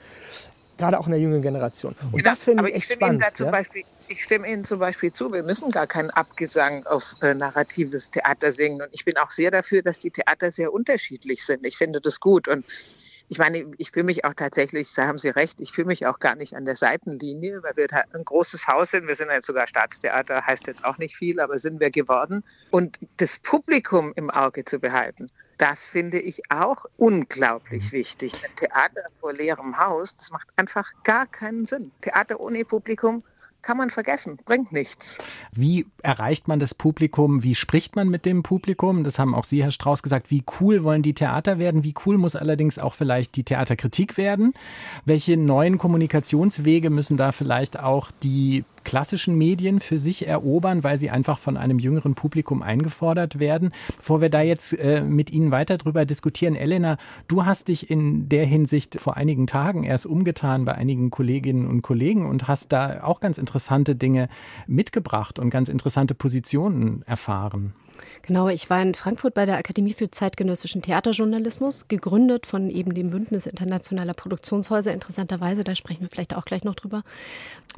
gerade 0.82 1.00
auch 1.00 1.06
in 1.06 1.12
der 1.12 1.22
jungen 1.22 1.42
Generation. 1.42 1.96
Und 2.02 2.12
genau, 2.12 2.24
das 2.24 2.44
finde 2.44 2.70
ich 2.70 2.76
echt 2.76 2.94
spannend. 2.94 3.24
Ja? 3.40 3.52
Beispiel, 3.52 3.84
ich 4.08 4.24
stimme 4.24 4.50
Ihnen 4.50 4.66
zum 4.66 4.80
Beispiel 4.80 5.14
zu, 5.14 5.32
wir 5.32 5.44
müssen 5.44 5.72
gar 5.72 5.88
keinen 5.88 6.10
Abgesang 6.10 6.86
auf 6.86 7.16
äh, 7.22 7.34
narratives 7.34 8.12
Theater 8.12 8.52
singen. 8.52 8.82
Und 8.82 8.90
ich 8.92 9.06
bin 9.06 9.18
auch 9.18 9.32
sehr 9.32 9.52
dafür, 9.52 9.82
dass 9.82 10.00
die 10.00 10.12
Theater 10.12 10.52
sehr 10.52 10.74
unterschiedlich 10.74 11.46
sind. 11.46 11.66
Ich 11.66 11.78
finde 11.78 12.02
das 12.02 12.20
gut. 12.20 12.48
Und 12.48 12.66
ich 13.30 13.38
meine, 13.38 13.66
ich 13.78 13.92
fühle 13.92 14.04
mich 14.04 14.26
auch 14.26 14.34
tatsächlich, 14.34 14.94
da 14.94 15.08
haben 15.08 15.18
Sie 15.18 15.30
recht, 15.30 15.62
ich 15.62 15.72
fühle 15.72 15.88
mich 15.88 16.06
auch 16.06 16.20
gar 16.20 16.36
nicht 16.36 16.54
an 16.54 16.66
der 16.66 16.76
Seitenlinie, 16.76 17.64
weil 17.64 17.78
wir 17.78 17.88
ein 18.14 18.26
großes 18.26 18.68
Haus 18.68 18.92
sind. 18.92 19.08
Wir 19.08 19.16
sind 19.16 19.30
jetzt 19.30 19.48
sogar 19.48 19.68
Staatstheater, 19.68 20.46
heißt 20.46 20.68
jetzt 20.68 20.84
auch 20.84 20.98
nicht 20.98 21.16
viel, 21.16 21.40
aber 21.40 21.58
sind 21.58 21.80
wir 21.80 21.92
geworden. 21.92 22.44
Und 22.72 23.00
das 23.18 23.40
Publikum 23.40 24.12
im 24.18 24.30
Auge 24.30 24.66
zu 24.66 24.80
behalten, 24.80 25.30
das 25.62 25.90
finde 25.90 26.20
ich 26.20 26.42
auch 26.50 26.86
unglaublich 26.98 27.86
mhm. 27.86 27.92
wichtig. 27.92 28.34
Ein 28.44 28.56
Theater 28.56 29.04
vor 29.20 29.32
leerem 29.32 29.78
Haus, 29.78 30.16
das 30.16 30.32
macht 30.32 30.48
einfach 30.56 30.92
gar 31.04 31.28
keinen 31.28 31.68
Sinn. 31.68 31.92
Theater 32.02 32.40
ohne 32.40 32.66
Publikum 32.66 33.24
kann 33.62 33.78
man 33.78 33.92
vergessen, 33.92 34.40
bringt 34.44 34.72
nichts. 34.72 35.20
Wie 35.52 35.86
erreicht 36.02 36.48
man 36.48 36.60
das 36.60 36.74
Publikum? 36.74 37.44
Wie 37.44 37.54
spricht 37.54 37.96
man 37.96 38.10
mit 38.10 38.26
dem 38.26 38.42
Publikum? 38.42 39.04
Das 39.04 39.20
haben 39.20 39.36
auch 39.36 39.44
Sie, 39.44 39.62
Herr 39.62 39.70
Strauß, 39.70 40.02
gesagt. 40.02 40.32
Wie 40.32 40.44
cool 40.60 40.84
wollen 40.84 41.04
die 41.04 41.14
Theater 41.14 41.60
werden? 41.60 41.84
Wie 41.84 41.94
cool 42.08 42.18
muss 42.18 42.36
allerdings 42.36 42.80
auch 42.80 42.96
vielleicht 42.96 43.36
die 43.36 43.44
Theaterkritik 43.44 44.18
werden? 44.18 44.54
Welche 45.06 45.38
neuen 45.38 45.78
Kommunikationswege 45.78 46.90
müssen 46.90 47.18
da 47.18 47.32
vielleicht 47.32 47.80
auch 47.80 48.10
die 48.24 48.66
klassischen 48.84 49.38
Medien 49.38 49.80
für 49.80 50.00
sich 50.00 50.28
erobern, 50.28 50.84
weil 50.84 50.98
sie 50.98 51.10
einfach 51.10 51.40
von 51.40 51.58
einem 51.58 51.80
jüngeren 51.80 52.16
Publikum 52.16 52.62
eingefordert 52.62 53.40
werden. 53.40 53.72
Bevor 53.98 54.22
wir 54.22 54.30
da 54.30 54.42
jetzt 54.42 54.74
äh, 54.74 55.02
mit 55.02 55.32
Ihnen 55.32 55.52
weiter 55.52 55.78
drüber 55.78 56.06
diskutieren, 56.06 56.56
Elena, 56.56 56.98
du 57.28 57.46
hast 57.46 57.68
dich 57.68 57.90
in 57.90 58.30
der 58.30 58.46
Hinsicht 58.46 59.00
vor 59.00 59.18
einigen 59.18 59.48
Tagen 59.48 59.84
erst 59.84 60.06
umgetan 60.06 60.66
bei 60.66 60.74
einigen 60.76 61.10
Kolleginnen 61.10 61.68
und 61.68 61.82
Kollegen 61.82 62.26
und 62.26 62.48
hast 62.48 62.72
da 62.72 63.04
auch 63.04 63.20
ganz 63.20 63.38
interessante 63.38 63.96
Dinge 63.96 64.30
mitgebracht 64.68 65.40
und 65.40 65.50
ganz 65.50 65.70
interessante 65.70 66.16
Positionen 66.16 67.04
erfahren. 67.06 67.74
Genau, 68.22 68.50
ich 68.50 68.70
war 68.70 68.82
in 68.82 68.94
Frankfurt 68.94 69.34
bei 69.34 69.46
der 69.46 69.58
Akademie 69.58 69.94
für 69.94 70.10
zeitgenössischen 70.10 70.82
Theaterjournalismus, 70.82 71.88
gegründet 71.88 72.46
von 72.46 72.70
eben 72.70 72.94
dem 72.94 73.10
Bündnis 73.10 73.46
internationaler 73.46 74.14
Produktionshäuser. 74.14 74.94
Interessanterweise, 74.94 75.64
da 75.64 75.76
sprechen 75.76 76.02
wir 76.02 76.10
vielleicht 76.10 76.36
auch 76.36 76.46
gleich 76.46 76.64
noch 76.64 76.76
drüber. 76.76 77.04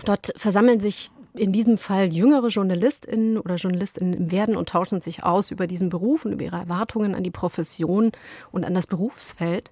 Dort 0.06 0.34
versammeln 0.36 0.80
sich 0.80 1.12
in 1.36 1.52
diesem 1.52 1.78
Fall 1.78 2.14
jüngere 2.14 2.48
JournalistInnen 2.48 3.38
oder 3.38 3.56
JournalistInnen 3.56 4.32
Werden 4.32 4.56
und 4.56 4.70
tauschen 4.70 5.02
sich 5.02 5.24
aus 5.24 5.52
über 5.52 5.68
diesen 5.68 5.90
Beruf 5.90 6.26
und 6.26 6.34
über 6.34 6.44
ihre 6.44 6.58
Erwartungen 6.58 7.16
an 7.16 7.24
die 7.24 7.32
Profession 7.32 8.12
und 8.52 8.64
an 8.64 8.74
das 8.74 8.88
Berufsfeld. 8.88 9.72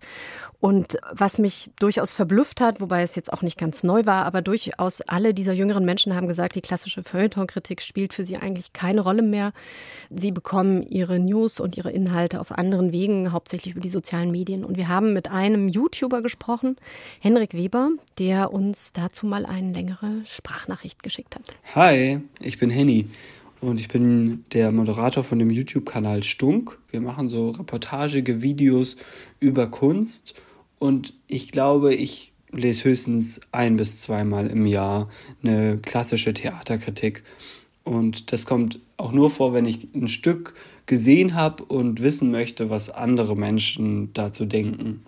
Und 0.59 0.97
was 1.11 1.37
mich 1.37 1.71
durchaus 1.79 2.13
verblüfft 2.13 2.61
hat, 2.61 2.81
wobei 2.81 3.01
es 3.01 3.15
jetzt 3.15 3.33
auch 3.33 3.41
nicht 3.41 3.57
ganz 3.57 3.83
neu 3.83 4.05
war, 4.05 4.25
aber 4.25 4.41
durchaus 4.41 5.01
alle 5.01 5.33
dieser 5.33 5.53
jüngeren 5.53 5.85
Menschen 5.85 6.15
haben 6.15 6.27
gesagt, 6.27 6.55
die 6.55 6.61
klassische 6.61 7.03
Feuilleton-Kritik 7.03 7.81
spielt 7.81 8.13
für 8.13 8.25
sie 8.25 8.37
eigentlich 8.37 8.71
keine 8.73 9.01
Rolle 9.01 9.23
mehr. 9.23 9.53
Sie 10.09 10.31
bekommen 10.31 10.83
ihre 10.83 11.19
News 11.19 11.59
und 11.59 11.77
ihre 11.77 11.91
Inhalte 11.91 12.39
auf 12.39 12.51
anderen 12.51 12.91
Wegen, 12.91 13.31
hauptsächlich 13.31 13.73
über 13.73 13.81
die 13.81 13.89
sozialen 13.89 14.31
Medien. 14.31 14.63
Und 14.63 14.77
wir 14.77 14.87
haben 14.87 15.13
mit 15.13 15.31
einem 15.31 15.67
YouTuber 15.67 16.21
gesprochen, 16.21 16.75
Henrik 17.19 17.53
Weber, 17.53 17.89
der 18.19 18.53
uns 18.53 18.93
dazu 18.93 19.25
mal 19.25 19.45
eine 19.45 19.73
längere 19.73 20.21
Sprachnachricht 20.25 21.01
geschickt 21.01 21.35
hat. 21.35 21.50
Hi, 21.73 22.19
ich 22.41 22.59
bin 22.59 22.69
Henny 22.69 23.07
und 23.61 23.79
ich 23.79 23.87
bin 23.87 24.43
der 24.51 24.73
Moderator 24.73 25.23
von 25.23 25.39
dem 25.39 25.49
YouTube-Kanal 25.49 26.21
Stunk. 26.21 26.77
Wir 26.89 26.99
machen 26.99 27.29
so 27.29 27.51
reportagige 27.51 28.41
Videos 28.41 28.97
über 29.39 29.67
Kunst 29.67 30.35
und 30.79 31.13
ich 31.27 31.51
glaube, 31.51 31.95
ich 31.95 32.33
lese 32.51 32.83
höchstens 32.83 33.39
ein 33.53 33.77
bis 33.77 34.01
zweimal 34.01 34.47
im 34.47 34.65
Jahr 34.65 35.09
eine 35.43 35.77
klassische 35.77 36.33
Theaterkritik. 36.33 37.23
Und 37.85 38.33
das 38.33 38.45
kommt 38.45 38.79
auch 38.97 39.13
nur 39.13 39.31
vor, 39.31 39.53
wenn 39.53 39.65
ich 39.65 39.87
ein 39.95 40.09
Stück 40.09 40.53
gesehen 40.87 41.35
habe 41.35 41.63
und 41.63 42.01
wissen 42.01 42.31
möchte, 42.31 42.69
was 42.69 42.89
andere 42.89 43.37
Menschen 43.37 44.11
dazu 44.13 44.45
denken. 44.45 45.05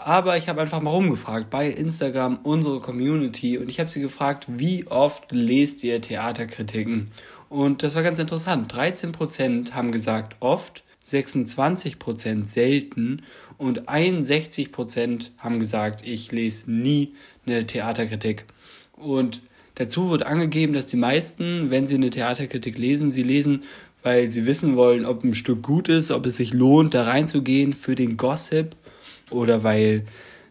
Aber 0.00 0.36
ich 0.36 0.48
habe 0.48 0.60
einfach 0.60 0.80
mal 0.80 0.90
rumgefragt 0.90 1.50
bei 1.50 1.68
Instagram, 1.68 2.38
unsere 2.44 2.80
Community, 2.80 3.58
und 3.58 3.68
ich 3.68 3.80
habe 3.80 3.90
sie 3.90 4.00
gefragt, 4.00 4.46
wie 4.48 4.86
oft 4.86 5.32
lest 5.32 5.82
ihr 5.82 6.00
Theaterkritiken? 6.00 7.08
Und 7.48 7.82
das 7.82 7.96
war 7.96 8.04
ganz 8.04 8.20
interessant. 8.20 8.72
13% 8.72 9.72
haben 9.72 9.90
gesagt 9.90 10.36
oft, 10.38 10.84
26% 11.04 12.46
selten 12.46 13.22
und 13.56 13.88
61% 13.88 15.30
haben 15.38 15.58
gesagt, 15.58 16.06
ich 16.06 16.30
lese 16.30 16.70
nie 16.70 17.14
eine 17.44 17.66
Theaterkritik. 17.66 18.44
Und 18.92 19.42
dazu 19.74 20.10
wird 20.10 20.24
angegeben, 20.24 20.74
dass 20.74 20.86
die 20.86 20.96
meisten, 20.96 21.70
wenn 21.70 21.88
sie 21.88 21.96
eine 21.96 22.10
Theaterkritik 22.10 22.78
lesen, 22.78 23.10
sie 23.10 23.24
lesen, 23.24 23.64
weil 24.04 24.30
sie 24.30 24.46
wissen 24.46 24.76
wollen, 24.76 25.04
ob 25.04 25.24
ein 25.24 25.34
Stück 25.34 25.62
gut 25.62 25.88
ist, 25.88 26.12
ob 26.12 26.26
es 26.26 26.36
sich 26.36 26.52
lohnt, 26.52 26.94
da 26.94 27.02
reinzugehen 27.02 27.72
für 27.72 27.96
den 27.96 28.16
Gossip 28.16 28.76
oder 29.30 29.62
weil 29.62 30.04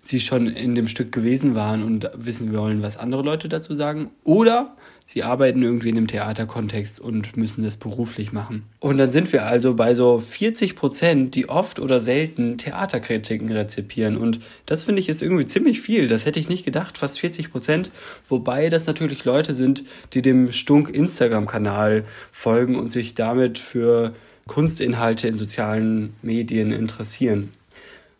sie 0.07 0.19
schon 0.19 0.47
in 0.47 0.75
dem 0.75 0.87
Stück 0.87 1.11
gewesen 1.11 1.55
waren 1.55 1.83
und 1.83 2.09
wissen 2.15 2.55
wollen, 2.55 2.81
was 2.81 2.97
andere 2.97 3.21
Leute 3.21 3.49
dazu 3.49 3.75
sagen. 3.75 4.09
Oder 4.23 4.75
sie 5.05 5.23
arbeiten 5.23 5.61
irgendwie 5.63 5.89
in 5.89 5.97
einem 5.97 6.07
Theaterkontext 6.07 6.99
und 6.99 7.35
müssen 7.35 7.63
das 7.63 7.77
beruflich 7.77 8.31
machen. 8.31 8.63
Und 8.79 8.97
dann 8.97 9.11
sind 9.11 9.31
wir 9.33 9.45
also 9.45 9.75
bei 9.75 9.95
so 9.95 10.19
40 10.19 10.75
Prozent, 10.75 11.35
die 11.35 11.49
oft 11.49 11.79
oder 11.79 11.99
selten 11.99 12.57
Theaterkritiken 12.57 13.51
rezipieren. 13.51 14.17
Und 14.17 14.39
das 14.65 14.83
finde 14.83 15.01
ich 15.01 15.09
ist 15.09 15.21
irgendwie 15.21 15.45
ziemlich 15.45 15.81
viel. 15.81 16.07
Das 16.07 16.25
hätte 16.25 16.39
ich 16.39 16.49
nicht 16.49 16.65
gedacht, 16.65 16.97
fast 16.97 17.19
40 17.19 17.51
Prozent. 17.51 17.91
Wobei 18.27 18.69
das 18.69 18.87
natürlich 18.87 19.25
Leute 19.25 19.53
sind, 19.53 19.83
die 20.13 20.21
dem 20.21 20.51
Stunk 20.51 20.89
Instagram-Kanal 20.89 22.05
folgen 22.31 22.75
und 22.75 22.91
sich 22.91 23.15
damit 23.15 23.59
für 23.59 24.13
Kunstinhalte 24.45 25.27
in 25.27 25.37
sozialen 25.37 26.13
Medien 26.21 26.71
interessieren. 26.71 27.51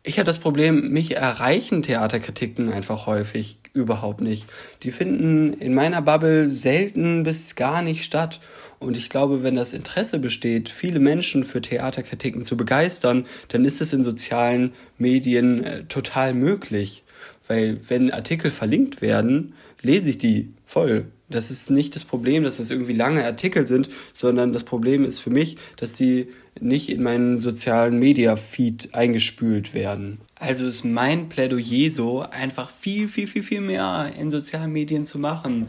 Ich 0.07 0.19
habe 0.19 0.25
das 0.25 0.39
Problem, 0.39 0.93
mich 0.93 1.17
erreichen 1.17 1.83
Theaterkritiken 1.83 2.71
einfach 2.71 3.07
häufig 3.07 3.57
überhaupt 3.73 4.21
nicht. 4.21 4.45
Die 4.83 4.91
finden 4.91 5.51
in 5.51 5.73
meiner 5.73 6.01
Bubble 6.01 6.49
selten 6.49 7.23
bis 7.23 7.57
gar 7.57 7.81
nicht 7.81 8.05
statt. 8.05 8.39
Und 8.79 8.95
ich 8.95 9.09
glaube, 9.09 9.43
wenn 9.43 9.55
das 9.55 9.73
Interesse 9.73 10.19
besteht, 10.19 10.69
viele 10.69 11.01
Menschen 11.01 11.43
für 11.43 11.59
Theaterkritiken 11.59 12.45
zu 12.45 12.55
begeistern, 12.55 13.25
dann 13.49 13.65
ist 13.65 13.81
es 13.81 13.91
in 13.91 14.01
sozialen 14.01 14.71
Medien 14.97 15.65
äh, 15.65 15.83
total 15.83 16.33
möglich. 16.33 17.03
Weil 17.49 17.81
wenn 17.89 18.09
Artikel 18.09 18.49
verlinkt 18.49 19.01
werden, 19.01 19.55
lese 19.81 20.11
ich 20.11 20.17
die 20.17 20.53
voll. 20.65 21.07
Das 21.27 21.51
ist 21.51 21.69
nicht 21.69 21.97
das 21.97 22.05
Problem, 22.05 22.45
dass 22.45 22.55
das 22.55 22.69
irgendwie 22.69 22.93
lange 22.93 23.25
Artikel 23.25 23.67
sind, 23.67 23.89
sondern 24.13 24.53
das 24.53 24.63
Problem 24.63 25.03
ist 25.03 25.19
für 25.19 25.31
mich, 25.31 25.57
dass 25.75 25.91
die 25.91 26.29
nicht 26.61 26.89
in 26.89 27.03
meinen 27.03 27.39
sozialen 27.39 27.99
Media-Feed 27.99 28.93
eingespült 28.93 29.73
werden. 29.73 30.19
Also 30.35 30.67
ist 30.67 30.85
mein 30.85 31.29
Plädoyer 31.29 31.89
so, 31.89 32.21
einfach 32.21 32.69
viel, 32.69 33.07
viel, 33.07 33.27
viel, 33.27 33.43
viel 33.43 33.61
mehr 33.61 34.11
in 34.19 34.29
sozialen 34.29 34.71
Medien 34.71 35.05
zu 35.05 35.19
machen. 35.19 35.67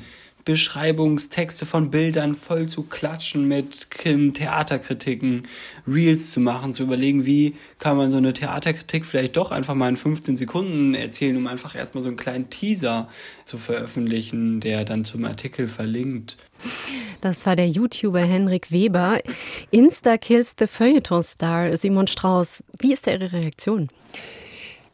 Beschreibungstexte 0.49 1.67
von 1.67 1.91
Bildern 1.91 2.35
voll 2.35 2.69
zu 2.69 2.85
klatschen 2.85 3.47
mit 3.47 3.91
Theaterkritiken, 3.91 5.47
Reels 5.87 6.31
zu 6.31 6.41
machen, 6.41 6.73
zu 6.73 6.85
überlegen, 6.85 7.27
wie 7.27 7.55
kann 7.79 7.99
man 7.99 8.11
so 8.11 8.17
eine 8.17 8.33
Theaterkritik 8.33 9.05
vielleicht 9.05 9.37
doch 9.37 9.51
einfach 9.51 9.75
mal 9.75 9.91
in 9.91 9.99
15 9.99 10.39
Sekunden 10.39 10.95
erzählen, 10.95 11.37
um 11.37 11.47
einfach 11.49 11.75
erstmal 11.75 12.01
so 12.01 12.09
einen 12.09 12.17
kleinen 12.17 12.49
Teaser 12.49 13.11
zu 13.45 13.59
veröffentlichen, 13.59 14.61
der 14.61 14.87
dann 14.87 15.05
zum 15.05 15.27
Artikel 15.27 15.69
verlinkt. 15.69 16.39
Das 17.21 17.45
war 17.45 17.55
der 17.55 17.69
YouTuber 17.69 18.21
Henrik 18.21 18.73
Weber. 18.73 19.21
Insta 19.71 20.17
kills 20.17 20.55
the 20.59 20.67
Feuilleton-Star 20.67 21.77
Simon 21.77 22.07
Strauß. 22.07 22.65
Wie 22.81 22.95
ist 22.95 23.07
da 23.07 23.11
Ihre 23.11 23.35
Reaktion? 23.35 23.91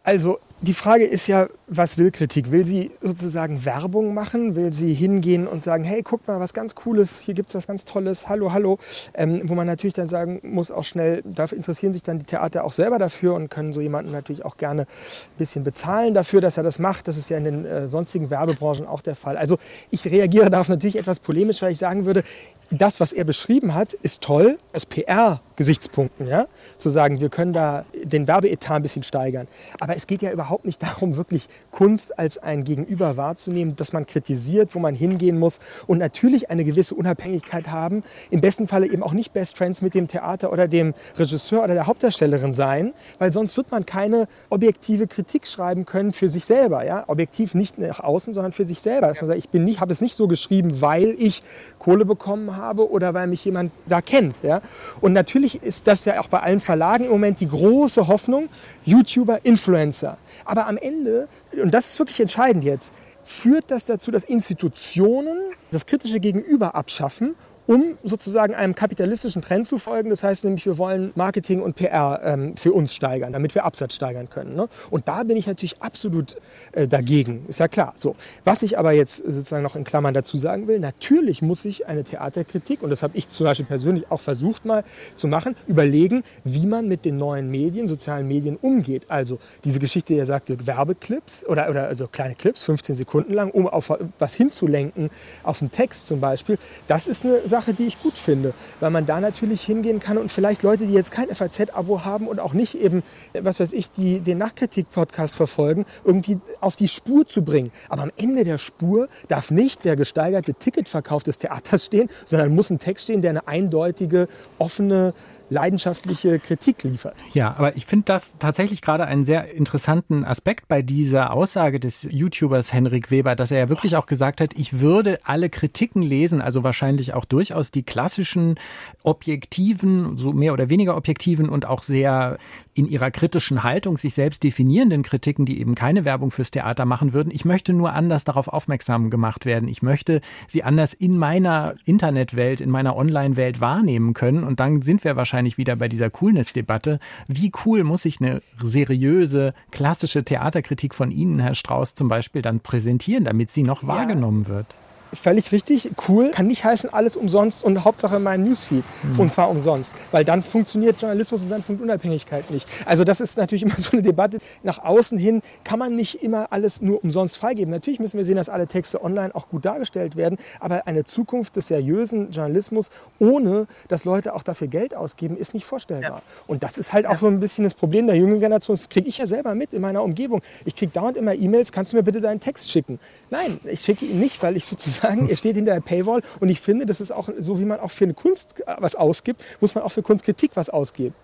Also 0.02 0.38
die 0.60 0.74
Frage 0.74 1.04
ist 1.04 1.28
ja, 1.28 1.48
was 1.66 1.96
will 1.96 2.10
Kritik? 2.10 2.50
Will 2.50 2.64
sie 2.64 2.90
sozusagen 3.00 3.64
Werbung 3.64 4.12
machen? 4.12 4.54
Will 4.54 4.72
sie 4.72 4.92
hingehen 4.92 5.46
und 5.46 5.64
sagen, 5.64 5.84
hey, 5.84 6.02
guck 6.02 6.26
mal, 6.28 6.38
was 6.38 6.52
ganz 6.52 6.74
Cooles, 6.74 7.20
hier 7.20 7.34
gibt 7.34 7.48
es 7.48 7.54
was 7.54 7.66
ganz 7.66 7.84
Tolles, 7.84 8.28
hallo, 8.28 8.52
hallo. 8.52 8.78
Ähm, 9.14 9.42
wo 9.44 9.54
man 9.54 9.66
natürlich 9.66 9.94
dann 9.94 10.08
sagen 10.08 10.40
muss, 10.42 10.70
auch 10.70 10.84
schnell, 10.84 11.22
da 11.24 11.44
interessieren 11.46 11.92
sich 11.92 12.02
dann 12.02 12.18
die 12.18 12.26
Theater 12.26 12.64
auch 12.64 12.72
selber 12.72 12.98
dafür 12.98 13.34
und 13.34 13.48
können 13.48 13.72
so 13.72 13.80
jemanden 13.80 14.12
natürlich 14.12 14.44
auch 14.44 14.56
gerne 14.56 14.82
ein 14.82 15.38
bisschen 15.38 15.64
bezahlen 15.64 16.12
dafür, 16.12 16.40
dass 16.40 16.56
er 16.56 16.62
das 16.62 16.78
macht. 16.78 17.08
Das 17.08 17.16
ist 17.16 17.30
ja 17.30 17.38
in 17.38 17.44
den 17.44 17.64
äh, 17.64 17.88
sonstigen 17.88 18.30
Werbebranchen 18.30 18.86
auch 18.86 19.00
der 19.00 19.16
Fall. 19.16 19.36
Also 19.36 19.58
ich 19.90 20.04
reagiere 20.06 20.50
darauf 20.50 20.68
natürlich 20.68 20.96
etwas 20.96 21.20
polemisch, 21.20 21.62
weil 21.62 21.72
ich 21.72 21.78
sagen 21.78 22.04
würde, 22.04 22.22
das, 22.70 23.00
was 23.00 23.12
er 23.12 23.24
beschrieben 23.24 23.74
hat, 23.74 23.92
ist 23.92 24.20
toll 24.22 24.58
aus 24.72 24.86
PR-Gesichtspunkten, 24.86 26.26
ja? 26.26 26.46
zu 26.78 26.90
sagen, 26.90 27.20
wir 27.20 27.28
können 27.28 27.52
da 27.52 27.84
den 27.94 28.26
Werbeetat 28.26 28.76
ein 28.76 28.82
bisschen 28.82 29.02
steigern. 29.02 29.46
Aber 29.80 29.96
es 29.96 30.06
geht 30.06 30.22
ja 30.22 30.30
überhaupt 30.30 30.64
nicht 30.64 30.82
darum, 30.82 31.16
wirklich 31.16 31.48
Kunst 31.74 32.18
als 32.18 32.38
ein 32.38 32.62
Gegenüber 32.62 33.16
wahrzunehmen, 33.16 33.74
dass 33.74 33.92
man 33.92 34.06
kritisiert, 34.06 34.74
wo 34.74 34.78
man 34.78 34.94
hingehen 34.94 35.38
muss 35.38 35.58
und 35.88 35.98
natürlich 35.98 36.48
eine 36.48 36.64
gewisse 36.64 36.94
Unabhängigkeit 36.94 37.68
haben. 37.68 38.04
Im 38.30 38.40
besten 38.40 38.68
Falle 38.68 38.86
eben 38.86 39.02
auch 39.02 39.12
nicht 39.12 39.32
Best 39.32 39.58
Friends 39.58 39.82
mit 39.82 39.94
dem 39.94 40.06
Theater 40.06 40.52
oder 40.52 40.68
dem 40.68 40.94
Regisseur 41.18 41.64
oder 41.64 41.74
der 41.74 41.86
Hauptdarstellerin 41.86 42.52
sein, 42.52 42.92
weil 43.18 43.32
sonst 43.32 43.56
wird 43.56 43.72
man 43.72 43.84
keine 43.84 44.28
objektive 44.50 45.08
Kritik 45.08 45.48
schreiben 45.48 45.84
können 45.84 46.12
für 46.12 46.28
sich 46.28 46.44
selber. 46.44 46.84
Ja? 46.84 47.04
Objektiv 47.08 47.54
nicht 47.54 47.76
nach 47.78 47.98
außen, 48.00 48.32
sondern 48.32 48.52
für 48.52 48.64
sich 48.64 48.80
selber. 48.80 49.08
Dass 49.08 49.20
man 49.20 49.28
sagt, 49.28 49.38
ich 49.38 49.48
bin 49.48 49.64
nicht, 49.64 49.80
habe 49.80 49.92
es 49.92 50.00
nicht 50.00 50.14
so 50.14 50.28
geschrieben, 50.28 50.80
weil 50.80 51.16
ich 51.18 51.42
Kohle 51.80 52.04
bekommen 52.04 52.56
habe 52.56 52.88
oder 52.88 53.14
weil 53.14 53.26
mich 53.26 53.44
jemand 53.44 53.72
da 53.86 54.00
kennt. 54.00 54.36
Ja? 54.44 54.62
Und 55.00 55.12
natürlich 55.12 55.60
ist 55.62 55.88
das 55.88 56.04
ja 56.04 56.20
auch 56.20 56.28
bei 56.28 56.38
allen 56.38 56.60
Verlagen 56.60 57.04
im 57.04 57.10
Moment 57.10 57.40
die 57.40 57.48
große 57.48 58.06
Hoffnung, 58.06 58.48
YouTuber, 58.84 59.40
Influencer. 59.42 60.18
Aber 60.44 60.66
am 60.66 60.76
Ende, 60.76 61.28
und 61.60 61.72
das 61.72 61.90
ist 61.90 61.98
wirklich 61.98 62.20
entscheidend 62.20 62.64
jetzt, 62.64 62.94
führt 63.24 63.70
das 63.70 63.84
dazu, 63.84 64.10
dass 64.10 64.24
Institutionen 64.24 65.38
das 65.70 65.86
kritische 65.86 66.20
Gegenüber 66.20 66.74
abschaffen 66.74 67.34
um 67.66 67.98
sozusagen 68.02 68.54
einem 68.54 68.74
kapitalistischen 68.74 69.42
Trend 69.42 69.66
zu 69.66 69.78
folgen. 69.78 70.10
Das 70.10 70.22
heißt 70.22 70.44
nämlich, 70.44 70.66
wir 70.66 70.78
wollen 70.78 71.12
Marketing 71.14 71.62
und 71.62 71.76
PR 71.76 72.20
ähm, 72.24 72.56
für 72.56 72.72
uns 72.72 72.94
steigern, 72.94 73.32
damit 73.32 73.54
wir 73.54 73.64
Absatz 73.64 73.94
steigern 73.94 74.28
können. 74.28 74.54
Ne? 74.54 74.68
Und 74.90 75.08
da 75.08 75.22
bin 75.22 75.36
ich 75.36 75.46
natürlich 75.46 75.80
absolut 75.80 76.36
äh, 76.72 76.86
dagegen, 76.86 77.44
ist 77.48 77.60
ja 77.60 77.68
klar. 77.68 77.92
So, 77.96 78.16
was 78.44 78.62
ich 78.62 78.78
aber 78.78 78.92
jetzt 78.92 79.16
sozusagen 79.16 79.62
noch 79.62 79.76
in 79.76 79.84
Klammern 79.84 80.14
dazu 80.14 80.36
sagen 80.36 80.68
will, 80.68 80.80
natürlich 80.80 81.42
muss 81.42 81.64
ich 81.64 81.86
eine 81.86 82.04
Theaterkritik, 82.04 82.82
und 82.82 82.90
das 82.90 83.02
habe 83.02 83.16
ich 83.16 83.28
zum 83.28 83.44
Beispiel 83.44 83.66
persönlich 83.66 84.10
auch 84.10 84.20
versucht 84.20 84.64
mal 84.64 84.84
zu 85.16 85.28
machen, 85.28 85.56
überlegen, 85.66 86.22
wie 86.44 86.66
man 86.66 86.88
mit 86.88 87.04
den 87.04 87.16
neuen 87.16 87.50
Medien, 87.50 87.88
sozialen 87.88 88.28
Medien 88.28 88.56
umgeht. 88.56 89.10
Also 89.10 89.38
diese 89.64 89.78
Geschichte, 89.78 90.12
die 90.12 90.18
er 90.18 90.26
sagte, 90.26 90.66
Werbeclips 90.66 91.46
oder, 91.46 91.70
oder 91.70 91.86
also 91.86 92.08
kleine 92.08 92.34
Clips, 92.34 92.62
15 92.64 92.96
Sekunden 92.96 93.32
lang, 93.32 93.50
um 93.50 93.66
auf 93.66 93.92
was 94.18 94.34
hinzulenken, 94.34 95.10
auf 95.42 95.62
einen 95.62 95.70
Text 95.70 96.06
zum 96.06 96.20
Beispiel, 96.20 96.58
das 96.86 97.06
ist 97.06 97.24
eine 97.24 97.48
Sache, 97.54 97.72
die 97.72 97.86
ich 97.86 98.02
gut 98.02 98.18
finde, 98.18 98.52
weil 98.80 98.90
man 98.90 99.06
da 99.06 99.20
natürlich 99.20 99.62
hingehen 99.62 100.00
kann 100.00 100.18
und 100.18 100.32
vielleicht 100.32 100.64
Leute, 100.64 100.88
die 100.88 100.92
jetzt 100.92 101.12
kein 101.12 101.28
FAZ-Abo 101.32 102.04
haben 102.04 102.26
und 102.26 102.40
auch 102.40 102.52
nicht 102.52 102.74
eben, 102.74 103.04
was 103.32 103.60
weiß 103.60 103.72
ich, 103.74 103.92
die, 103.92 104.18
den 104.18 104.38
Nachkritik-Podcast 104.38 105.36
verfolgen, 105.36 105.86
irgendwie 106.04 106.40
auf 106.60 106.74
die 106.74 106.88
Spur 106.88 107.28
zu 107.28 107.44
bringen. 107.44 107.70
Aber 107.88 108.02
am 108.02 108.10
Ende 108.16 108.42
der 108.42 108.58
Spur 108.58 109.06
darf 109.28 109.52
nicht 109.52 109.84
der 109.84 109.94
gesteigerte 109.94 110.54
Ticketverkauf 110.54 111.22
des 111.22 111.38
Theaters 111.38 111.84
stehen, 111.86 112.10
sondern 112.26 112.52
muss 112.52 112.70
ein 112.70 112.80
Text 112.80 113.04
stehen, 113.04 113.22
der 113.22 113.30
eine 113.30 113.46
eindeutige, 113.46 114.26
offene 114.58 115.14
leidenschaftliche 115.50 116.38
Kritik 116.38 116.82
liefert. 116.82 117.16
Ja, 117.32 117.54
aber 117.56 117.76
ich 117.76 117.86
finde 117.86 118.06
das 118.06 118.36
tatsächlich 118.38 118.82
gerade 118.82 119.06
einen 119.06 119.24
sehr 119.24 119.54
interessanten 119.54 120.24
Aspekt 120.24 120.68
bei 120.68 120.82
dieser 120.82 121.32
Aussage 121.32 121.80
des 121.80 122.06
YouTubers 122.10 122.72
Henrik 122.72 123.10
Weber, 123.10 123.36
dass 123.36 123.50
er 123.50 123.58
ja 123.58 123.68
wirklich 123.68 123.96
auch 123.96 124.06
gesagt 124.06 124.40
hat, 124.40 124.54
ich 124.56 124.80
würde 124.80 125.18
alle 125.24 125.50
Kritiken 125.50 126.02
lesen, 126.02 126.40
also 126.40 126.64
wahrscheinlich 126.64 127.14
auch 127.14 127.24
durchaus 127.24 127.70
die 127.70 127.82
klassischen 127.82 128.56
objektiven, 129.02 130.16
so 130.16 130.32
mehr 130.32 130.52
oder 130.52 130.70
weniger 130.70 130.96
objektiven 130.96 131.48
und 131.48 131.66
auch 131.66 131.82
sehr 131.82 132.38
in 132.74 132.86
ihrer 132.86 133.10
kritischen 133.10 133.62
Haltung 133.62 133.96
sich 133.96 134.14
selbst 134.14 134.42
definierenden 134.42 135.02
Kritiken, 135.02 135.46
die 135.46 135.60
eben 135.60 135.74
keine 135.74 136.04
Werbung 136.04 136.30
fürs 136.30 136.50
Theater 136.50 136.84
machen 136.84 137.12
würden. 137.12 137.30
Ich 137.32 137.44
möchte 137.44 137.72
nur 137.72 137.92
anders 137.92 138.24
darauf 138.24 138.48
aufmerksam 138.48 139.10
gemacht 139.10 139.46
werden. 139.46 139.68
Ich 139.68 139.82
möchte 139.82 140.20
sie 140.48 140.64
anders 140.64 140.92
in 140.92 141.16
meiner 141.16 141.76
Internetwelt, 141.84 142.60
in 142.60 142.70
meiner 142.70 142.96
Online-Welt 142.96 143.60
wahrnehmen 143.60 144.12
können. 144.12 144.42
Und 144.42 144.58
dann 144.60 144.82
sind 144.82 145.04
wir 145.04 145.16
wahrscheinlich 145.16 145.56
wieder 145.56 145.76
bei 145.76 145.88
dieser 145.88 146.10
Coolness-Debatte. 146.10 146.98
Wie 147.28 147.52
cool 147.64 147.84
muss 147.84 148.04
ich 148.04 148.20
eine 148.20 148.42
seriöse, 148.60 149.54
klassische 149.70 150.24
Theaterkritik 150.24 150.94
von 150.94 151.12
Ihnen, 151.12 151.38
Herr 151.38 151.54
Strauß, 151.54 151.94
zum 151.94 152.08
Beispiel 152.08 152.42
dann 152.42 152.60
präsentieren, 152.60 153.24
damit 153.24 153.50
sie 153.50 153.62
noch 153.62 153.86
wahrgenommen 153.86 154.48
wird? 154.48 154.66
Völlig 155.14 155.52
richtig, 155.52 155.92
cool, 156.08 156.30
kann 156.30 156.46
nicht 156.46 156.64
heißen, 156.64 156.92
alles 156.92 157.16
umsonst 157.16 157.64
und 157.64 157.84
Hauptsache 157.84 158.18
mein 158.18 158.44
Newsfeed. 158.44 158.84
Mhm. 159.02 159.20
Und 159.20 159.32
zwar 159.32 159.50
umsonst. 159.50 159.94
Weil 160.10 160.24
dann 160.24 160.42
funktioniert 160.42 161.00
Journalismus 161.00 161.42
und 161.42 161.50
dann 161.50 161.62
funktioniert 161.62 161.84
Unabhängigkeit 161.84 162.50
nicht. 162.50 162.68
Also 162.86 163.04
das 163.04 163.20
ist 163.20 163.36
natürlich 163.36 163.62
immer 163.64 163.76
so 163.76 163.92
eine 163.92 164.02
Debatte. 164.02 164.38
Nach 164.62 164.78
außen 164.78 165.18
hin 165.18 165.42
kann 165.62 165.78
man 165.78 165.94
nicht 165.94 166.22
immer 166.22 166.52
alles 166.52 166.80
nur 166.82 167.02
umsonst 167.02 167.38
freigeben. 167.38 167.72
Natürlich 167.72 168.00
müssen 168.00 168.16
wir 168.16 168.24
sehen, 168.24 168.36
dass 168.36 168.48
alle 168.48 168.66
Texte 168.66 169.02
online 169.02 169.34
auch 169.34 169.48
gut 169.48 169.64
dargestellt 169.64 170.16
werden. 170.16 170.38
Aber 170.60 170.86
eine 170.86 171.04
Zukunft 171.04 171.56
des 171.56 171.68
seriösen 171.68 172.30
Journalismus, 172.30 172.90
ohne 173.18 173.66
dass 173.88 174.04
Leute 174.04 174.34
auch 174.34 174.42
dafür 174.42 174.68
Geld 174.68 174.94
ausgeben, 174.94 175.36
ist 175.36 175.54
nicht 175.54 175.66
vorstellbar. 175.66 176.18
Ja. 176.18 176.22
Und 176.46 176.62
das 176.62 176.78
ist 176.78 176.92
halt 176.92 177.06
auch 177.06 177.18
so 177.18 177.26
ein 177.26 177.40
bisschen 177.40 177.64
das 177.64 177.74
Problem 177.74 178.06
der 178.06 178.16
jungen 178.16 178.40
Generation. 178.40 178.76
Das 178.76 178.88
kriege 178.88 179.08
ich 179.08 179.18
ja 179.18 179.26
selber 179.26 179.54
mit 179.54 179.72
in 179.72 179.80
meiner 179.80 180.02
Umgebung. 180.02 180.42
Ich 180.64 180.76
kriege 180.76 180.92
dauernd 180.92 181.16
immer 181.16 181.34
E-Mails, 181.34 181.72
kannst 181.72 181.92
du 181.92 181.96
mir 181.96 182.02
bitte 182.02 182.20
deinen 182.20 182.40
Text 182.40 182.70
schicken? 182.70 182.98
Nein, 183.30 183.60
ich 183.64 183.80
schicke 183.80 184.04
ihn 184.04 184.20
nicht, 184.20 184.42
weil 184.42 184.56
ich 184.56 184.64
sozusagen 184.64 185.03
sagen, 185.04 185.28
er 185.28 185.36
steht 185.36 185.56
hinter 185.56 185.74
der 185.74 185.80
Paywall 185.80 186.22
und 186.40 186.48
ich 186.48 186.60
finde, 186.60 186.86
das 186.86 187.00
ist 187.00 187.10
auch 187.10 187.28
so, 187.38 187.58
wie 187.58 187.64
man 187.64 187.80
auch 187.80 187.90
für 187.90 188.04
eine 188.04 188.14
Kunst 188.14 188.62
was 188.78 188.94
ausgibt, 188.94 189.44
muss 189.60 189.74
man 189.74 189.84
auch 189.84 189.92
für 189.92 190.02
Kunstkritik 190.02 190.52
was 190.54 190.70
ausgeben. 190.70 191.14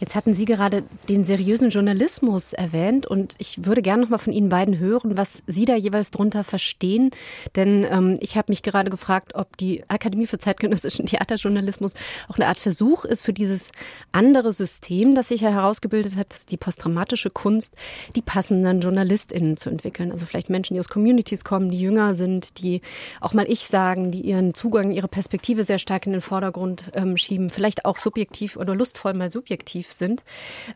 Jetzt 0.00 0.14
hatten 0.14 0.34
Sie 0.34 0.44
gerade 0.44 0.82
den 1.08 1.24
seriösen 1.24 1.70
Journalismus 1.70 2.52
erwähnt 2.52 3.06
und 3.06 3.34
ich 3.38 3.64
würde 3.64 3.82
gerne 3.82 4.02
noch 4.02 4.10
mal 4.10 4.18
von 4.18 4.32
Ihnen 4.32 4.48
beiden 4.48 4.78
hören, 4.78 5.16
was 5.16 5.42
Sie 5.46 5.64
da 5.64 5.76
jeweils 5.76 6.10
drunter 6.10 6.44
verstehen. 6.44 7.10
Denn 7.54 7.86
ähm, 7.88 8.18
ich 8.20 8.36
habe 8.36 8.50
mich 8.50 8.62
gerade 8.62 8.90
gefragt, 8.90 9.34
ob 9.34 9.56
die 9.56 9.84
Akademie 9.88 10.26
für 10.26 10.38
zeitgenössischen 10.38 11.06
Theaterjournalismus 11.06 11.94
auch 12.28 12.36
eine 12.36 12.48
Art 12.48 12.58
Versuch 12.58 13.04
ist 13.04 13.24
für 13.24 13.32
dieses 13.32 13.72
andere 14.12 14.52
System, 14.52 15.14
das 15.14 15.28
sich 15.28 15.42
ja 15.42 15.50
herausgebildet 15.50 16.16
hat, 16.16 16.50
die 16.50 16.56
posttraumatische 16.56 17.30
Kunst, 17.30 17.74
die 18.16 18.22
passenden 18.22 18.80
JournalistInnen 18.80 19.56
zu 19.56 19.70
entwickeln. 19.70 20.10
Also 20.10 20.26
vielleicht 20.26 20.50
Menschen, 20.50 20.74
die 20.74 20.80
aus 20.80 20.88
Communities 20.88 21.44
kommen, 21.44 21.70
die 21.70 21.80
jünger 21.80 22.14
sind, 22.14 22.58
die 22.58 22.80
auch 23.20 23.32
mal 23.32 23.48
ich 23.48 23.66
sagen, 23.66 24.10
die 24.10 24.22
ihren 24.22 24.54
Zugang, 24.54 24.90
ihre 24.90 25.08
Perspektive 25.08 25.64
sehr 25.64 25.78
stark 25.78 26.06
in 26.06 26.12
den 26.12 26.20
Vordergrund 26.20 26.90
ähm, 26.94 27.16
schieben, 27.16 27.50
vielleicht 27.50 27.84
auch 27.84 27.96
subjektiv 27.96 28.56
oder 28.56 28.74
lustvoll 28.74 29.14
mal 29.14 29.30
subjektiv 29.30 29.83
aktiv 29.84 29.92
sind. 29.92 30.22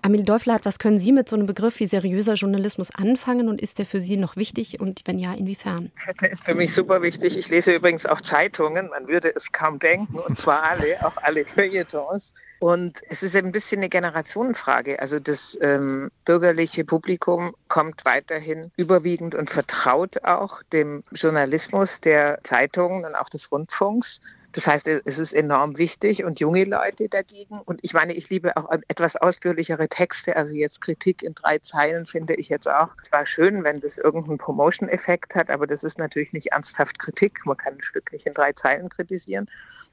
Amelie 0.03 0.25
Däufler, 0.25 0.61
was 0.65 0.79
können 0.79 1.01
Sie 1.01 1.13
mit 1.13 1.29
so 1.29 1.37
einem 1.37 1.47
Begriff 1.47 1.81
wie 1.81 1.87
seriöser 1.87 2.35
Journalismus 2.35 2.91
anfangen 2.95 3.49
und 3.49 3.61
ist 3.61 3.79
der 3.79 3.87
für 3.87 4.01
Sie 4.01 4.17
noch 4.17 4.37
wichtig 4.37 4.81
und 4.81 5.03
wenn 5.07 5.19
ja, 5.19 5.35
inwiefern? 5.35 5.91
Der 6.21 6.33
ist 6.33 6.45
für 6.45 6.55
mich 6.55 6.75
super 6.75 7.03
wichtig. 7.03 7.37
Ich 7.37 7.49
lese 7.49 7.75
übrigens 7.75 8.07
auch 8.07 8.21
Zeitungen, 8.21 8.89
man 8.91 9.09
würde 9.09 9.35
es 9.35 9.53
kaum 9.53 9.79
denken, 9.79 10.19
und 10.19 10.37
zwar 10.37 10.63
alle, 10.63 11.05
auch 11.05 11.17
alle 11.23 11.45
Feuilletons. 11.45 12.35
Und 12.61 13.03
es 13.09 13.23
ist 13.23 13.37
ein 13.37 13.53
bisschen 13.53 13.79
eine 13.79 13.89
Generationenfrage. 13.89 14.99
Also 14.99 15.21
das 15.21 15.57
ähm, 15.61 16.11
bürgerliche 16.25 16.85
Publikum 16.85 17.55
kommt 17.69 18.05
weiterhin 18.05 18.73
überwiegend 18.77 19.37
und 19.37 19.49
vertraut 19.49 20.25
auch 20.25 20.63
dem 20.73 21.05
Journalismus 21.13 22.01
der 22.01 22.41
Zeitungen 22.43 23.05
und 23.05 23.15
auch 23.15 23.29
des 23.29 23.53
Rundfunks. 23.53 24.21
Das 24.59 24.67
heißt, 24.67 24.89
es 24.89 25.21
ist 25.21 25.35
enorm 25.35 25.79
wichtig 25.79 26.25
und 26.25 26.41
junge 26.41 26.65
Leute 26.65 27.09
dagegen. 27.09 27.61
Und 27.61 27.79
ich 27.85 27.95
meine, 27.95 28.13
ich 28.13 28.29
liebe 28.29 28.57
auch 28.57 28.69
etwas 28.89 29.15
ausführlichere 29.15 29.89
Texte. 29.89 30.35
Also 30.35 30.53
jetzt 30.53 30.81
Kritik 30.81 31.23
in 31.23 31.37
drei 31.37 31.61
Zeilen 31.61 32.07
finde 32.07 32.35
ich 32.35 32.49
jetzt 32.49 32.69
auch 32.69 32.89
zwar 33.05 33.25
schön, 33.25 33.63
wenn 33.63 33.79
das 33.79 33.99
irgendeinen 33.99 34.39
Promotion-Effekt 34.39 35.37
hat, 35.37 35.49
aber 35.49 35.69
das 35.69 35.85
ist 35.85 36.01
natürlich 36.01 36.33
nicht 36.33 36.49
ernsthaft 36.49 36.99
Kritik. 36.99 37.47
Man 37.47 37.57
kann 37.57 37.75
ein 37.75 37.83
Stück 37.83 38.11
nicht 38.11 38.27
in 38.27 38.33
drei 38.33 38.53
Zeilen 38.53 38.89
kritisieren. 38.89 39.49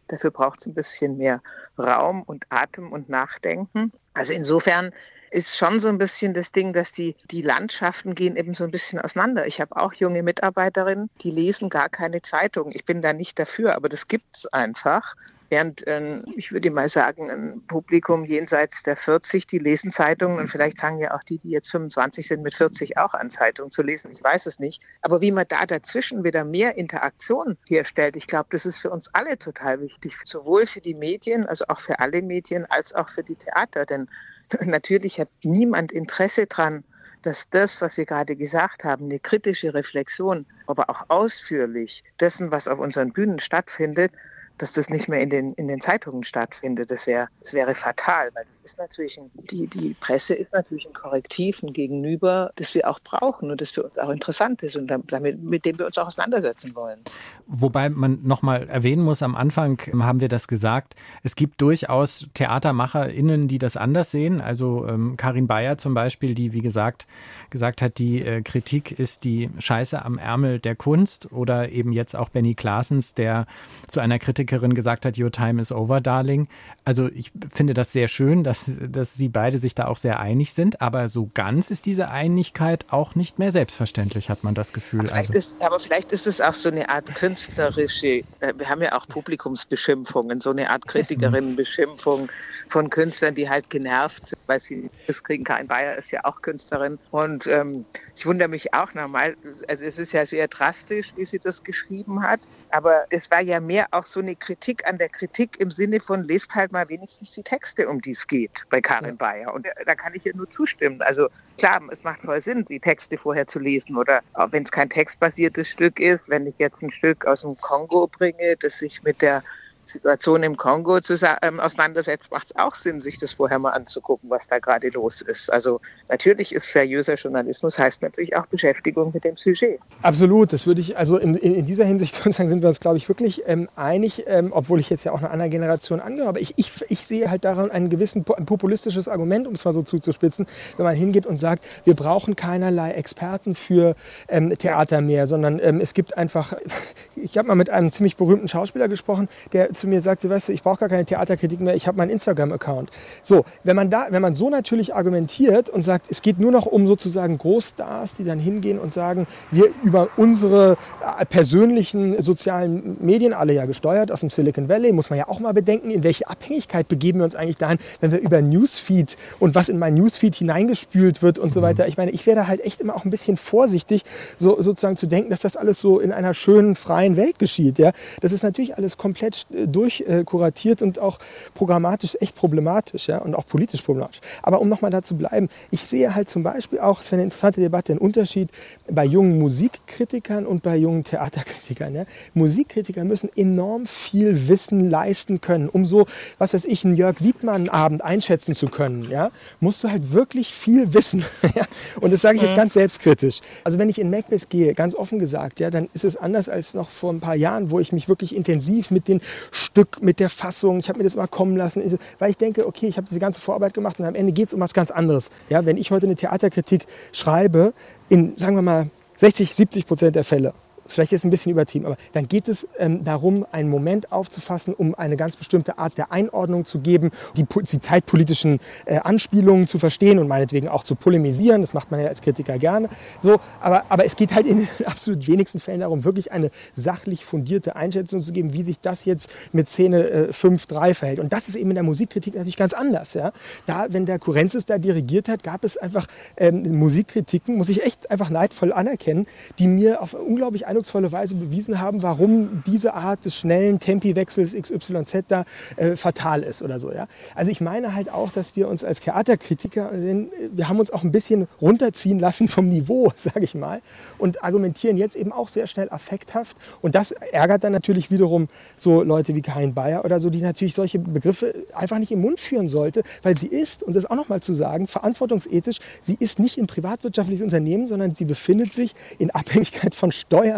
Dafür 0.07 0.31
braucht 0.31 0.61
es 0.61 0.65
ein 0.65 0.73
bisschen 0.73 1.17
mehr 1.17 1.43
Raum 1.77 2.23
und 2.23 2.47
Atem 2.49 2.91
und 2.91 3.07
Nachdenken. 3.07 3.91
Also 4.15 4.33
insofern 4.33 4.93
ist 5.35 5.57
schon 5.57 5.81
so 5.81 5.89
ein 5.89 5.97
bisschen 5.97 6.33
das 6.33 6.53
Ding, 6.53 6.71
dass 6.71 6.93
die, 6.93 7.13
die 7.29 7.41
Landschaften 7.41 8.15
gehen 8.15 8.37
eben 8.37 8.53
so 8.53 8.63
ein 8.63 8.71
bisschen 8.71 8.99
auseinander. 8.99 9.45
Ich 9.45 9.59
habe 9.59 9.75
auch 9.75 9.93
junge 9.93 10.23
Mitarbeiterinnen, 10.23 11.09
die 11.21 11.31
lesen 11.31 11.69
gar 11.69 11.89
keine 11.89 12.21
Zeitung. 12.21 12.71
Ich 12.73 12.85
bin 12.85 13.01
da 13.01 13.11
nicht 13.11 13.37
dafür, 13.37 13.75
aber 13.75 13.89
das 13.89 14.07
gibt 14.07 14.37
es 14.37 14.45
einfach. 14.47 15.15
Während, 15.49 15.85
äh, 15.87 16.21
ich 16.37 16.53
würde 16.53 16.71
mal 16.71 16.87
sagen, 16.87 17.29
ein 17.29 17.61
Publikum 17.67 18.23
jenseits 18.23 18.83
der 18.83 18.95
40, 18.95 19.45
die 19.45 19.59
lesen 19.59 19.91
Zeitungen 19.91 20.39
und 20.39 20.47
vielleicht 20.47 20.79
fangen 20.79 20.99
ja 20.99 21.13
auch 21.13 21.23
die, 21.23 21.37
die 21.37 21.49
jetzt 21.49 21.69
25 21.69 22.27
sind, 22.27 22.41
mit 22.41 22.55
40 22.55 22.97
auch 22.97 23.13
an, 23.13 23.29
Zeitungen 23.29 23.71
zu 23.71 23.83
lesen. 23.83 24.11
Ich 24.13 24.23
weiß 24.23 24.45
es 24.45 24.59
nicht. 24.59 24.81
Aber 25.01 25.19
wie 25.19 25.31
man 25.33 25.45
da 25.49 25.65
dazwischen 25.65 26.23
wieder 26.23 26.45
mehr 26.45 26.77
Interaktion 26.77 27.57
herstellt, 27.67 28.15
ich 28.15 28.27
glaube, 28.27 28.47
das 28.51 28.65
ist 28.65 28.79
für 28.79 28.89
uns 28.89 29.13
alle 29.13 29.37
total 29.37 29.81
wichtig. 29.81 30.15
Sowohl 30.23 30.65
für 30.65 30.81
die 30.81 30.95
Medien, 30.95 31.45
also 31.45 31.65
auch 31.67 31.81
für 31.81 31.99
alle 31.99 32.21
Medien, 32.21 32.65
als 32.65 32.95
auch 32.95 33.09
für 33.09 33.23
die 33.23 33.35
Theater. 33.35 33.85
Denn 33.85 34.07
natürlich 34.61 35.19
hat 35.19 35.29
niemand 35.43 35.91
Interesse 35.91 36.47
daran, 36.47 36.83
dass 37.21 37.49
das, 37.49 37.81
was 37.81 37.97
wir 37.97 38.05
gerade 38.05 38.35
gesagt 38.35 38.83
haben, 38.83 39.05
eine 39.05 39.19
kritische 39.19 39.73
Reflexion, 39.73 40.45
aber 40.67 40.89
auch 40.89 41.05
ausführlich 41.09 42.03
dessen, 42.19 42.51
was 42.51 42.67
auf 42.67 42.79
unseren 42.79 43.13
Bühnen 43.13 43.39
stattfindet, 43.39 44.11
dass 44.57 44.73
das 44.73 44.89
nicht 44.89 45.07
mehr 45.09 45.19
in 45.19 45.29
den, 45.29 45.53
in 45.53 45.67
den 45.67 45.81
Zeitungen 45.81 46.23
stattfindet. 46.23 46.91
Das, 46.91 47.07
wär, 47.07 47.27
das 47.41 47.53
wäre 47.53 47.75
fatal, 47.75 48.29
weil 48.33 48.45
das 48.61 48.71
ist 48.71 48.79
natürlich 48.79 49.17
ein, 49.17 49.29
die, 49.51 49.67
die 49.67 49.93
Presse 49.99 50.33
ist 50.33 50.53
natürlich 50.53 50.85
ein 50.87 50.93
Korrektiv, 50.93 51.61
ein 51.61 51.73
Gegenüber, 51.73 52.51
das 52.55 52.73
wir 52.73 52.89
auch 52.89 52.99
brauchen 52.99 53.51
und 53.51 53.61
das 53.61 53.71
für 53.71 53.83
uns 53.83 53.97
auch 53.97 54.09
interessant 54.09 54.63
ist 54.63 54.75
und 54.75 54.87
damit, 54.87 55.43
mit 55.43 55.65
dem 55.65 55.77
wir 55.77 55.85
uns 55.85 55.97
auch 55.97 56.07
auseinandersetzen 56.07 56.75
wollen. 56.75 56.99
Wobei 57.47 57.89
man 57.89 58.19
nochmal 58.23 58.67
erwähnen 58.69 59.03
muss, 59.03 59.21
am 59.21 59.35
Anfang 59.35 59.79
haben 59.99 60.19
wir 60.19 60.29
das 60.29 60.47
gesagt, 60.47 60.95
es 61.23 61.35
gibt 61.35 61.61
durchaus 61.61 62.27
TheatermacherInnen, 62.33 63.47
die 63.47 63.59
das 63.59 63.77
anders 63.77 64.11
sehen. 64.11 64.41
Also 64.41 64.87
ähm, 64.87 65.15
Karin 65.17 65.47
Bayer 65.47 65.77
zum 65.77 65.93
Beispiel, 65.93 66.33
die, 66.33 66.53
wie 66.53 66.61
gesagt, 66.61 67.07
gesagt 67.49 67.81
hat, 67.81 67.99
die 67.99 68.21
äh, 68.21 68.41
Kritik 68.41 68.97
ist 68.97 69.23
die 69.25 69.49
Scheiße 69.59 70.03
am 70.03 70.17
Ärmel 70.17 70.59
der 70.59 70.75
Kunst 70.75 71.31
oder 71.31 71.69
eben 71.69 71.91
jetzt 71.91 72.15
auch 72.15 72.29
Benny 72.29 72.55
Klaasens, 72.55 73.13
der 73.13 73.45
zu 73.87 73.99
einer 73.99 74.19
Kritikerin 74.45 74.73
gesagt 74.73 75.05
hat, 75.05 75.17
Your 75.17 75.31
time 75.31 75.61
is 75.61 75.71
over, 75.71 76.01
darling. 76.01 76.47
Also 76.83 77.07
ich 77.07 77.31
finde 77.51 77.73
das 77.73 77.91
sehr 77.91 78.07
schön, 78.07 78.43
dass, 78.43 78.71
dass 78.89 79.15
sie 79.15 79.29
beide 79.29 79.57
sich 79.57 79.75
da 79.75 79.87
auch 79.87 79.97
sehr 79.97 80.19
einig 80.19 80.53
sind, 80.53 80.81
aber 80.81 81.09
so 81.09 81.29
ganz 81.33 81.71
ist 81.71 81.85
diese 81.85 82.09
Einigkeit 82.09 82.85
auch 82.91 83.15
nicht 83.15 83.39
mehr 83.39 83.51
selbstverständlich, 83.51 84.29
hat 84.29 84.43
man 84.43 84.53
das 84.53 84.73
Gefühl. 84.73 85.01
Aber 85.01 85.09
vielleicht, 85.09 85.29
also. 85.29 85.39
ist, 85.39 85.61
aber 85.61 85.79
vielleicht 85.79 86.11
ist 86.11 86.27
es 86.27 86.41
auch 86.41 86.53
so 86.53 86.69
eine 86.69 86.89
Art 86.89 87.13
künstlerische, 87.15 88.23
äh, 88.39 88.53
wir 88.55 88.69
haben 88.69 88.81
ja 88.81 88.93
auch 88.93 89.07
Publikumsbeschimpfungen, 89.07 90.41
so 90.41 90.51
eine 90.51 90.69
Art 90.69 90.87
Kritikerinnenbeschimpfung 90.87 92.29
von 92.69 92.89
Künstlern, 92.89 93.35
die 93.35 93.49
halt 93.49 93.69
genervt 93.69 94.27
sind, 94.27 94.41
weil 94.47 94.59
sie 94.59 94.89
das 95.07 95.23
kriegen. 95.23 95.43
Karin 95.43 95.67
Bayer 95.67 95.97
ist 95.97 96.11
ja 96.11 96.21
auch 96.23 96.41
Künstlerin. 96.41 96.97
Und 97.11 97.47
ähm, 97.47 97.85
ich 98.15 98.25
wundere 98.25 98.47
mich 98.47 98.73
auch 98.73 98.93
nochmal, 98.93 99.35
also 99.67 99.85
es 99.85 99.97
ist 99.97 100.13
ja 100.13 100.25
sehr 100.25 100.47
drastisch, 100.47 101.13
wie 101.15 101.25
sie 101.25 101.39
das 101.39 101.63
geschrieben 101.63 102.21
hat. 102.23 102.39
Aber 102.75 103.05
es 103.09 103.31
war 103.31 103.39
ja 103.39 103.61
mehr 103.61 103.87
auch 103.91 104.05
so 104.05 104.19
eine 104.19 104.35
Kritik 104.35 104.85
an 104.85 104.97
der 104.97 105.07
Kritik 105.07 105.61
im 105.61 105.71
Sinne 105.71 106.01
von, 106.01 106.25
lest 106.25 106.53
halt 106.55 106.73
mal 106.73 106.89
wenigstens 106.89 107.31
die 107.31 107.41
Texte, 107.41 107.87
um 107.87 108.01
die 108.01 108.11
es 108.11 108.27
geht 108.27 108.65
bei 108.69 108.81
Karin 108.81 109.15
Bayer. 109.15 109.53
Und 109.53 109.65
da 109.85 109.95
kann 109.95 110.13
ich 110.13 110.25
ihr 110.25 110.35
nur 110.35 110.49
zustimmen. 110.49 111.01
Also 111.01 111.29
klar, 111.57 111.81
es 111.89 112.03
macht 112.03 112.23
voll 112.23 112.41
Sinn, 112.41 112.65
die 112.65 112.81
Texte 112.81 113.17
vorher 113.17 113.47
zu 113.47 113.59
lesen. 113.59 113.95
Oder 113.95 114.19
auch 114.33 114.51
wenn 114.51 114.63
es 114.63 114.73
kein 114.73 114.89
textbasiertes 114.89 115.69
Stück 115.69 116.01
ist, 116.01 116.27
wenn 116.27 116.47
ich 116.47 116.55
jetzt 116.57 116.81
ein 116.81 116.91
Stück 116.91 117.25
aus 117.25 117.43
dem 117.43 117.57
Kongo 117.61 118.07
bringe, 118.07 118.57
das 118.57 118.79
sich 118.79 119.01
mit 119.03 119.21
der 119.21 119.41
Situation 119.85 120.43
im 120.43 120.57
Kongo 120.57 120.99
ähm, 121.41 121.59
auseinandersetzt, 121.59 122.31
macht 122.31 122.47
es 122.47 122.55
auch 122.55 122.75
Sinn, 122.75 123.01
sich 123.01 123.17
das 123.19 123.33
vorher 123.33 123.59
mal 123.59 123.71
anzugucken, 123.71 124.29
was 124.29 124.47
da 124.47 124.59
gerade 124.59 124.89
los 124.89 125.21
ist. 125.21 125.51
Also 125.51 125.79
natürlich 126.09 126.53
ist 126.53 126.71
seriöser 126.71 127.15
Journalismus, 127.15 127.77
heißt 127.77 128.01
natürlich 128.01 128.35
auch 128.35 128.45
Beschäftigung 128.47 129.11
mit 129.13 129.23
dem 129.23 129.37
Sujet. 129.37 129.79
Absolut, 130.01 130.53
das 130.53 130.65
würde 130.67 130.81
ich, 130.81 130.97
also 130.97 131.17
in, 131.17 131.35
in 131.35 131.65
dieser 131.65 131.85
Hinsicht 131.85 132.15
sozusagen 132.23 132.49
sind 132.49 132.61
wir 132.61 132.69
uns, 132.69 132.79
glaube 132.79 132.97
ich, 132.97 133.07
wirklich 133.07 133.43
ähm, 133.45 133.69
einig, 133.75 134.25
ähm, 134.27 134.51
obwohl 134.53 134.79
ich 134.79 134.89
jetzt 134.89 135.03
ja 135.03 135.11
auch 135.11 135.19
einer 135.19 135.31
anderen 135.31 135.51
Generation 135.51 135.99
angehöre. 135.99 136.29
Aber 136.29 136.39
ich, 136.39 136.53
ich, 136.57 136.73
ich 136.89 136.99
sehe 136.99 137.29
halt 137.29 137.45
daran 137.45 137.71
einen 137.71 137.89
gewissen 137.89 138.25
ein 138.35 138.45
populistisches 138.45 139.07
Argument, 139.07 139.47
um 139.47 139.53
es 139.53 139.65
mal 139.65 139.73
so 139.73 139.81
zuzuspitzen, 139.81 140.47
wenn 140.77 140.85
man 140.85 140.95
hingeht 140.95 141.25
und 141.25 141.37
sagt, 141.37 141.65
wir 141.83 141.93
brauchen 141.93 142.35
keinerlei 142.35 142.91
Experten 142.91 143.55
für 143.55 143.95
ähm, 144.27 144.49
Theater 144.57 145.01
mehr, 145.01 145.27
sondern 145.27 145.59
ähm, 145.59 145.79
es 145.79 145.93
gibt 145.93 146.17
einfach, 146.17 146.53
ich 147.15 147.37
habe 147.37 147.47
mal 147.47 147.55
mit 147.55 147.69
einem 147.69 147.91
ziemlich 147.91 148.17
berühmten 148.17 148.47
Schauspieler 148.47 148.87
gesprochen, 148.87 149.29
der 149.53 149.74
zu 149.75 149.87
mir 149.87 150.01
sagt, 150.01 150.21
sie 150.21 150.29
weißt 150.29 150.49
du, 150.49 150.53
ich 150.53 150.63
brauche 150.63 150.79
gar 150.79 150.89
keine 150.89 151.05
Theaterkritik 151.05 151.59
mehr, 151.59 151.75
ich 151.75 151.87
habe 151.87 151.97
meinen 151.97 152.09
Instagram-Account. 152.09 152.89
So, 153.23 153.45
wenn 153.63 153.75
man 153.75 153.89
da, 153.89 154.07
wenn 154.09 154.21
man 154.21 154.35
so 154.35 154.49
natürlich 154.49 154.95
argumentiert 154.95 155.69
und 155.69 155.83
sagt, 155.83 156.07
es 156.09 156.21
geht 156.21 156.39
nur 156.39 156.51
noch 156.51 156.65
um 156.65 156.87
sozusagen 156.87 157.37
Großstars, 157.37 158.15
die 158.15 158.23
dann 158.23 158.39
hingehen 158.39 158.79
und 158.79 158.93
sagen, 158.93 159.27
wir 159.51 159.69
über 159.83 160.09
unsere 160.17 160.77
äh, 161.19 161.25
persönlichen 161.25 162.21
sozialen 162.21 162.97
Medien, 162.99 163.33
alle 163.33 163.53
ja 163.53 163.65
gesteuert 163.65 164.11
aus 164.11 164.21
dem 164.21 164.29
Silicon 164.29 164.69
Valley, 164.69 164.91
muss 164.91 165.09
man 165.09 165.19
ja 165.19 165.27
auch 165.27 165.39
mal 165.39 165.53
bedenken, 165.53 165.89
in 165.89 166.03
welche 166.03 166.27
Abhängigkeit 166.27 166.87
begeben 166.87 167.19
wir 167.19 167.25
uns 167.25 167.35
eigentlich 167.35 167.57
dahin, 167.57 167.77
wenn 168.01 168.11
wir 168.11 168.19
über 168.19 168.41
Newsfeed 168.41 169.17
und 169.39 169.55
was 169.55 169.69
in 169.69 169.79
mein 169.79 169.93
Newsfeed 169.95 170.35
hineingespült 170.35 171.21
wird 171.21 171.39
und 171.39 171.53
so 171.53 171.59
mhm. 171.59 171.65
weiter. 171.65 171.87
Ich 171.87 171.97
meine, 171.97 172.11
ich 172.11 172.25
werde 172.25 172.47
halt 172.47 172.63
echt 172.63 172.81
immer 172.81 172.95
auch 172.95 173.05
ein 173.05 173.11
bisschen 173.11 173.37
vorsichtig, 173.37 174.03
so, 174.37 174.61
sozusagen 174.61 174.97
zu 174.97 175.07
denken, 175.07 175.29
dass 175.29 175.41
das 175.41 175.55
alles 175.55 175.79
so 175.79 175.99
in 175.99 176.11
einer 176.11 176.33
schönen, 176.33 176.75
freien 176.75 177.17
Welt 177.17 177.39
geschieht. 177.39 177.79
Ja? 177.79 177.91
Das 178.21 178.31
ist 178.31 178.43
natürlich 178.43 178.77
alles 178.77 178.97
komplett 178.97 179.47
äh, 179.51 179.64
durchkuratiert 179.67 180.81
und 180.81 180.99
auch 180.99 181.19
programmatisch 181.53 182.17
echt 182.19 182.35
problematisch 182.35 183.07
ja, 183.07 183.19
und 183.19 183.35
auch 183.35 183.45
politisch 183.45 183.81
problematisch. 183.81 184.19
Aber 184.43 184.61
um 184.61 184.69
nochmal 184.69 184.91
da 184.91 185.01
zu 185.01 185.15
bleiben, 185.17 185.49
ich 185.71 185.81
sehe 185.81 186.15
halt 186.15 186.29
zum 186.29 186.43
Beispiel 186.43 186.79
auch, 186.79 187.01
es 187.01 187.11
wäre 187.11 187.17
eine 187.17 187.23
interessante 187.23 187.61
Debatte, 187.61 187.93
einen 187.93 187.99
Unterschied 187.99 188.49
bei 188.89 189.05
jungen 189.05 189.39
Musikkritikern 189.39 190.45
und 190.45 190.63
bei 190.63 190.75
jungen 190.75 191.03
Theaterkritikern. 191.03 191.95
Ja. 191.95 192.05
Musikkkritiker 192.33 193.03
müssen 193.03 193.29
enorm 193.35 193.85
viel 193.85 194.47
Wissen 194.47 194.89
leisten 194.89 195.41
können, 195.41 195.69
um 195.69 195.85
so, 195.85 196.05
was 196.37 196.53
weiß 196.53 196.65
ich, 196.65 196.85
einen 196.85 196.95
Jörg 196.95 197.21
Wiedmann-Abend 197.21 198.03
einschätzen 198.03 198.53
zu 198.53 198.67
können. 198.67 199.09
Ja, 199.09 199.31
musst 199.59 199.83
du 199.83 199.89
halt 199.89 200.11
wirklich 200.11 200.53
viel 200.53 200.93
wissen. 200.93 201.23
ja. 201.55 201.65
Und 202.01 202.13
das 202.13 202.21
sage 202.21 202.37
ich 202.37 202.43
jetzt 202.43 202.55
ganz 202.55 202.73
selbstkritisch. 202.73 203.41
Also 203.63 203.79
wenn 203.79 203.89
ich 203.89 203.99
in 203.99 204.09
Macbeth 204.09 204.49
gehe, 204.49 204.73
ganz 204.73 204.95
offen 204.95 205.19
gesagt, 205.19 205.59
ja, 205.59 205.69
dann 205.69 205.89
ist 205.93 206.05
es 206.05 206.17
anders 206.17 206.49
als 206.49 206.73
noch 206.73 206.89
vor 206.89 207.11
ein 207.11 207.19
paar 207.19 207.35
Jahren, 207.35 207.71
wo 207.71 207.79
ich 207.79 207.91
mich 207.91 208.09
wirklich 208.09 208.35
intensiv 208.35 208.91
mit 208.91 209.07
den 209.07 209.21
Stück, 209.55 210.01
mit 210.01 210.19
der 210.19 210.29
Fassung. 210.29 210.79
Ich 210.79 210.89
habe 210.89 210.97
mir 210.97 211.05
das 211.05 211.15
mal 211.15 211.27
kommen 211.27 211.55
lassen, 211.55 211.81
weil 212.19 212.29
ich 212.29 212.37
denke, 212.37 212.67
okay, 212.67 212.87
ich 212.87 212.97
habe 212.97 213.07
diese 213.07 213.19
ganze 213.19 213.39
Vorarbeit 213.39 213.73
gemacht 213.73 213.99
und 213.99 214.05
am 214.05 214.15
Ende 214.15 214.33
geht 214.33 214.49
es 214.49 214.53
um 214.53 214.59
was 214.59 214.73
ganz 214.73 214.91
anderes. 214.91 215.29
Ja, 215.49 215.65
wenn 215.65 215.77
ich 215.77 215.91
heute 215.91 216.07
eine 216.07 216.15
Theaterkritik 216.15 216.85
schreibe, 217.13 217.73
in, 218.09 218.35
sagen 218.35 218.55
wir 218.55 218.61
mal, 218.61 218.89
60, 219.15 219.53
70 219.53 219.87
Prozent 219.87 220.15
der 220.15 220.25
Fälle 220.25 220.53
vielleicht 220.87 221.11
jetzt 221.11 221.25
ein 221.25 221.29
bisschen 221.29 221.51
übertrieben, 221.51 221.85
aber 221.85 221.97
dann 222.13 222.27
geht 222.27 222.47
es 222.47 222.67
ähm, 222.77 223.03
darum, 223.03 223.45
einen 223.51 223.69
Moment 223.69 224.11
aufzufassen, 224.11 224.73
um 224.73 224.95
eine 224.95 225.17
ganz 225.17 225.35
bestimmte 225.35 225.77
Art 225.77 225.97
der 225.97 226.11
Einordnung 226.11 226.65
zu 226.65 226.79
geben, 226.79 227.11
die, 227.35 227.45
die 227.45 227.79
zeitpolitischen 227.79 228.59
äh, 228.85 228.97
Anspielungen 228.99 229.67
zu 229.67 229.79
verstehen 229.79 230.19
und 230.19 230.27
meinetwegen 230.27 230.67
auch 230.67 230.83
zu 230.83 230.95
polemisieren. 230.95 231.61
Das 231.61 231.73
macht 231.73 231.91
man 231.91 231.99
ja 231.99 232.07
als 232.07 232.21
Kritiker 232.21 232.57
gerne. 232.57 232.89
So, 233.21 233.39
aber, 233.61 233.85
aber 233.89 234.05
es 234.05 234.15
geht 234.15 234.33
halt 234.33 234.47
in 234.47 234.59
den 234.59 234.67
absolut 234.85 235.27
wenigsten 235.27 235.59
Fällen 235.59 235.79
darum, 235.79 236.03
wirklich 236.03 236.31
eine 236.31 236.51
sachlich 236.73 237.25
fundierte 237.25 237.75
Einschätzung 237.75 238.19
zu 238.19 238.31
geben, 238.33 238.53
wie 238.53 238.63
sich 238.63 238.79
das 238.79 239.05
jetzt 239.05 239.33
mit 239.51 239.69
Szene 239.69 240.07
äh, 240.09 240.31
5.3 240.31 240.93
verhält. 240.93 241.19
Und 241.19 241.33
das 241.33 241.47
ist 241.47 241.55
eben 241.55 241.71
in 241.71 241.75
der 241.75 241.83
Musikkritik 241.83 242.35
natürlich 242.35 242.57
ganz 242.57 242.73
anders. 242.73 243.13
Ja? 243.13 243.31
Da, 243.65 243.87
wenn 243.89 244.05
der 244.05 244.19
Kurenzis 244.19 244.65
da 244.65 244.77
dirigiert 244.77 245.27
hat, 245.27 245.43
gab 245.43 245.63
es 245.63 245.77
einfach 245.77 246.07
ähm, 246.37 246.77
Musikkritiken, 246.77 247.57
muss 247.57 247.69
ich 247.69 247.83
echt 247.83 248.11
einfach 248.11 248.29
neidvoll 248.29 248.71
anerkennen, 248.73 249.27
die 249.59 249.67
mir 249.67 250.01
auf 250.01 250.13
unglaublich 250.13 250.67
eindrucksvolle 250.75 251.11
Weise 251.11 251.35
bewiesen 251.35 251.79
haben, 251.79 252.03
warum 252.03 252.61
diese 252.67 252.93
Art 252.93 253.23
des 253.23 253.35
schnellen 253.37 253.79
Tempiwechsels 253.79 254.53
XYZ 254.53 255.23
da 255.29 255.45
äh, 255.77 255.95
fatal 255.95 256.43
ist 256.43 256.61
oder 256.61 256.79
so. 256.79 256.91
Ja? 256.91 257.07
Also 257.33 257.49
ich 257.51 257.61
meine 257.61 257.95
halt 257.95 258.09
auch, 258.09 258.31
dass 258.31 258.55
wir 258.57 258.67
uns 258.67 258.83
als 258.83 258.99
Theaterkritiker, 258.99 259.91
wir 259.93 260.67
haben 260.67 260.79
uns 260.79 260.91
auch 260.91 261.03
ein 261.03 261.11
bisschen 261.11 261.47
runterziehen 261.61 262.19
lassen 262.19 262.49
vom 262.49 262.67
Niveau, 262.67 263.11
sage 263.15 263.45
ich 263.45 263.55
mal, 263.55 263.81
und 264.17 264.43
argumentieren 264.43 264.97
jetzt 264.97 265.15
eben 265.15 265.31
auch 265.31 265.47
sehr 265.47 265.67
schnell 265.67 265.89
affekthaft. 265.89 266.57
Und 266.81 266.95
das 266.95 267.11
ärgert 267.11 267.63
dann 267.63 267.71
natürlich 267.71 268.11
wiederum 268.11 268.49
so 268.75 269.01
Leute 269.01 269.33
wie 269.33 269.41
Karin 269.41 269.73
Bayer 269.73 270.03
oder 270.03 270.19
so, 270.19 270.29
die 270.29 270.41
natürlich 270.41 270.73
solche 270.73 270.99
Begriffe 270.99 271.55
einfach 271.73 271.99
nicht 271.99 272.11
im 272.11 272.19
Mund 272.19 272.39
führen 272.39 272.67
sollte, 272.67 273.03
weil 273.23 273.37
sie 273.37 273.47
ist, 273.47 273.81
und 273.81 273.95
das 273.95 274.05
auch 274.05 274.15
nochmal 274.15 274.41
zu 274.41 274.53
sagen, 274.53 274.87
verantwortungsethisch, 274.87 275.77
sie 276.01 276.17
ist 276.19 276.39
nicht 276.39 276.57
ein 276.57 276.67
privatwirtschaftliches 276.67 277.43
Unternehmen, 277.43 277.87
sondern 277.87 278.13
sie 278.13 278.25
befindet 278.25 278.73
sich 278.73 278.93
in 279.19 279.31
Abhängigkeit 279.31 279.95
von 279.95 280.11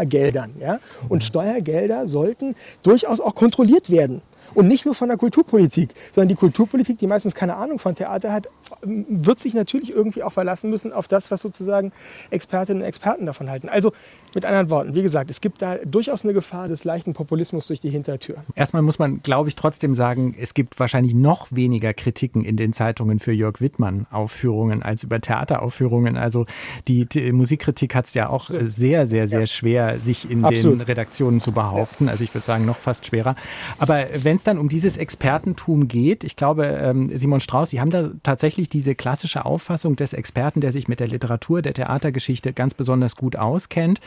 Steuergeldern. 0.07 0.53
Ja? 0.59 0.79
Und 1.09 1.23
Steuergelder 1.23 2.07
sollten 2.07 2.55
durchaus 2.83 3.19
auch 3.19 3.35
kontrolliert 3.35 3.89
werden. 3.89 4.21
Und 4.53 4.67
nicht 4.67 4.85
nur 4.85 4.95
von 4.95 5.09
der 5.09 5.17
Kulturpolitik, 5.17 5.89
sondern 6.11 6.29
die 6.29 6.35
Kulturpolitik, 6.35 6.97
die 6.97 7.05
meistens 7.05 7.35
keine 7.35 7.55
Ahnung 7.55 7.79
von 7.79 7.93
Theater 7.93 8.31
hat, 8.31 8.47
wird 8.81 9.39
sich 9.39 9.53
natürlich 9.53 9.91
irgendwie 9.91 10.23
auch 10.23 10.33
verlassen 10.33 10.69
müssen 10.69 10.93
auf 10.93 11.07
das, 11.07 11.31
was 11.31 11.41
sozusagen 11.41 11.91
Expertinnen 12.29 12.81
und 12.81 12.87
Experten 12.87 13.25
davon 13.25 13.49
halten. 13.49 13.69
Also 13.69 13.93
mit 14.35 14.45
anderen 14.45 14.69
Worten, 14.69 14.95
wie 14.95 15.01
gesagt, 15.01 15.29
es 15.29 15.41
gibt 15.41 15.61
da 15.61 15.77
durchaus 15.77 16.23
eine 16.23 16.33
Gefahr 16.33 16.67
des 16.67 16.83
leichten 16.83 17.13
Populismus 17.13 17.67
durch 17.67 17.79
die 17.79 17.89
Hintertür. 17.89 18.37
Erstmal 18.55 18.81
muss 18.81 18.99
man, 18.99 19.21
glaube 19.21 19.49
ich, 19.49 19.55
trotzdem 19.55 19.93
sagen, 19.93 20.35
es 20.39 20.53
gibt 20.53 20.79
wahrscheinlich 20.79 21.15
noch 21.15 21.47
weniger 21.51 21.93
Kritiken 21.93 22.43
in 22.43 22.57
den 22.57 22.73
Zeitungen 22.73 23.19
für 23.19 23.31
Jörg 23.31 23.61
Wittmann 23.61 24.05
Aufführungen 24.11 24.83
als 24.83 25.03
über 25.03 25.19
Theateraufführungen. 25.21 26.17
Also 26.17 26.45
die, 26.87 27.05
die 27.05 27.31
Musikkritik 27.31 27.95
hat 27.95 28.05
es 28.05 28.13
ja 28.13 28.29
auch 28.29 28.49
sehr, 28.49 29.07
sehr, 29.07 29.27
sehr 29.27 29.45
schwer, 29.45 29.99
sich 29.99 30.29
in 30.29 30.43
Absolut. 30.43 30.79
den 30.79 30.85
Redaktionen 30.85 31.39
zu 31.39 31.51
behaupten. 31.51 32.09
Also 32.09 32.23
ich 32.23 32.33
würde 32.33 32.45
sagen, 32.45 32.65
noch 32.65 32.77
fast 32.77 33.05
schwerer. 33.05 33.35
Aber 33.79 34.05
wenn 34.23 34.35
es 34.35 34.43
dann 34.43 34.57
um 34.57 34.69
dieses 34.69 34.97
Expertentum 34.97 35.87
geht, 35.87 36.23
ich 36.23 36.35
glaube, 36.35 36.65
ähm, 36.65 37.15
Simon 37.17 37.39
Strauß, 37.39 37.69
Sie 37.69 37.81
haben 37.81 37.89
da 37.89 38.11
tatsächlich 38.23 38.56
diese 38.57 38.95
klassische 38.95 39.45
Auffassung 39.45 39.95
des 39.95 40.13
Experten, 40.13 40.61
der 40.61 40.71
sich 40.71 40.87
mit 40.87 40.99
der 40.99 41.07
Literatur, 41.07 41.61
der 41.61 41.73
Theatergeschichte 41.73 42.53
ganz 42.53 42.73
besonders 42.73 43.15
gut 43.15 43.35
auskennt. 43.35 44.01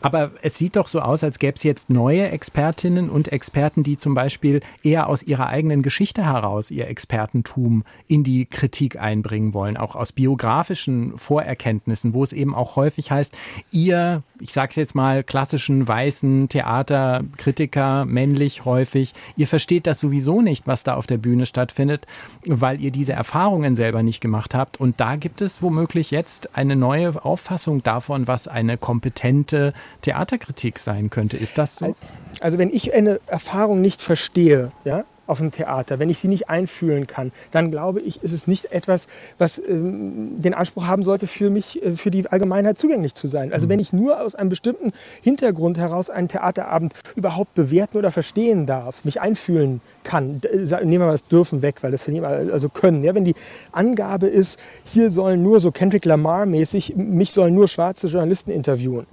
Aber 0.00 0.32
es 0.42 0.58
sieht 0.58 0.76
doch 0.76 0.88
so 0.88 1.00
aus, 1.00 1.22
als 1.22 1.38
gäbe 1.38 1.54
es 1.54 1.62
jetzt 1.62 1.90
neue 1.90 2.28
Expertinnen 2.30 3.08
und 3.08 3.32
Experten, 3.32 3.82
die 3.82 3.96
zum 3.96 4.14
Beispiel 4.14 4.60
eher 4.82 5.08
aus 5.08 5.22
ihrer 5.22 5.46
eigenen 5.46 5.82
Geschichte 5.82 6.24
heraus 6.24 6.70
ihr 6.70 6.88
Expertentum 6.88 7.84
in 8.08 8.24
die 8.24 8.46
Kritik 8.46 8.98
einbringen 8.98 9.54
wollen, 9.54 9.76
auch 9.76 9.94
aus 9.94 10.12
biografischen 10.12 11.16
Vorerkenntnissen, 11.16 12.14
wo 12.14 12.22
es 12.22 12.32
eben 12.32 12.54
auch 12.54 12.76
häufig 12.76 13.10
heißt, 13.10 13.34
ihr, 13.70 14.22
ich 14.40 14.52
sage 14.52 14.70
es 14.70 14.76
jetzt 14.76 14.94
mal, 14.94 15.22
klassischen 15.22 15.86
weißen 15.86 16.48
Theaterkritiker, 16.48 18.04
männlich 18.04 18.64
häufig, 18.64 19.12
ihr 19.36 19.46
versteht 19.46 19.86
das 19.86 20.00
sowieso 20.00 20.42
nicht, 20.42 20.66
was 20.66 20.84
da 20.84 20.94
auf 20.94 21.06
der 21.06 21.18
Bühne 21.18 21.46
stattfindet, 21.46 22.06
weil 22.46 22.80
ihr 22.80 22.90
diese 22.90 23.12
Erfahrungen 23.12 23.76
selber 23.92 24.02
nicht 24.02 24.22
gemacht 24.22 24.54
habt. 24.54 24.80
Und 24.80 25.00
da 25.00 25.16
gibt 25.16 25.42
es 25.42 25.60
womöglich 25.60 26.10
jetzt 26.10 26.56
eine 26.56 26.76
neue 26.76 27.22
Auffassung 27.24 27.82
davon, 27.82 28.26
was 28.26 28.48
eine 28.48 28.78
kompetente 28.78 29.74
Theaterkritik 30.00 30.78
sein 30.78 31.10
könnte. 31.10 31.36
Ist 31.36 31.58
das 31.58 31.76
so? 31.76 31.94
Also 32.40 32.58
wenn 32.58 32.70
ich 32.70 32.94
eine 32.94 33.20
Erfahrung 33.26 33.82
nicht 33.82 34.00
verstehe, 34.00 34.72
ja, 34.84 35.04
auf 35.32 35.38
dem 35.38 35.50
Theater, 35.50 35.98
wenn 35.98 36.10
ich 36.10 36.18
sie 36.18 36.28
nicht 36.28 36.48
einfühlen 36.48 37.06
kann, 37.06 37.32
dann 37.50 37.70
glaube 37.70 38.00
ich, 38.00 38.22
ist 38.22 38.32
es 38.32 38.46
nicht 38.46 38.72
etwas, 38.72 39.08
was 39.38 39.58
ähm, 39.58 40.40
den 40.40 40.54
Anspruch 40.54 40.86
haben 40.86 41.02
sollte, 41.02 41.26
für 41.26 41.50
mich, 41.50 41.82
äh, 41.82 41.96
für 41.96 42.10
die 42.10 42.26
Allgemeinheit 42.28 42.78
zugänglich 42.78 43.14
zu 43.14 43.26
sein. 43.26 43.52
Also 43.52 43.66
mhm. 43.66 43.70
wenn 43.70 43.80
ich 43.80 43.92
nur 43.92 44.20
aus 44.20 44.34
einem 44.34 44.50
bestimmten 44.50 44.92
Hintergrund 45.22 45.78
heraus 45.78 46.10
einen 46.10 46.28
Theaterabend 46.28 46.92
überhaupt 47.16 47.54
bewerten 47.54 47.96
oder 47.96 48.12
verstehen 48.12 48.66
darf, 48.66 49.04
mich 49.04 49.20
einfühlen 49.20 49.80
kann, 50.04 50.40
nehmen 50.52 50.90
wir 50.90 50.98
mal 51.00 51.12
das 51.12 51.26
Dürfen 51.26 51.62
weg, 51.62 51.76
weil 51.82 51.90
das 51.90 52.06
wir 52.06 52.24
also 52.52 52.68
können. 52.68 53.02
Ja, 53.02 53.14
wenn 53.14 53.24
die 53.24 53.34
Angabe 53.72 54.26
ist, 54.26 54.60
hier 54.84 55.10
sollen 55.10 55.42
nur 55.42 55.60
so 55.60 55.70
Kendrick 55.70 56.04
Lamar 56.04 56.44
mäßig, 56.44 56.94
mich 56.96 57.32
sollen 57.32 57.54
nur 57.54 57.68
schwarze 57.68 58.08
Journalisten 58.08 58.50
interviewen, 58.50 59.06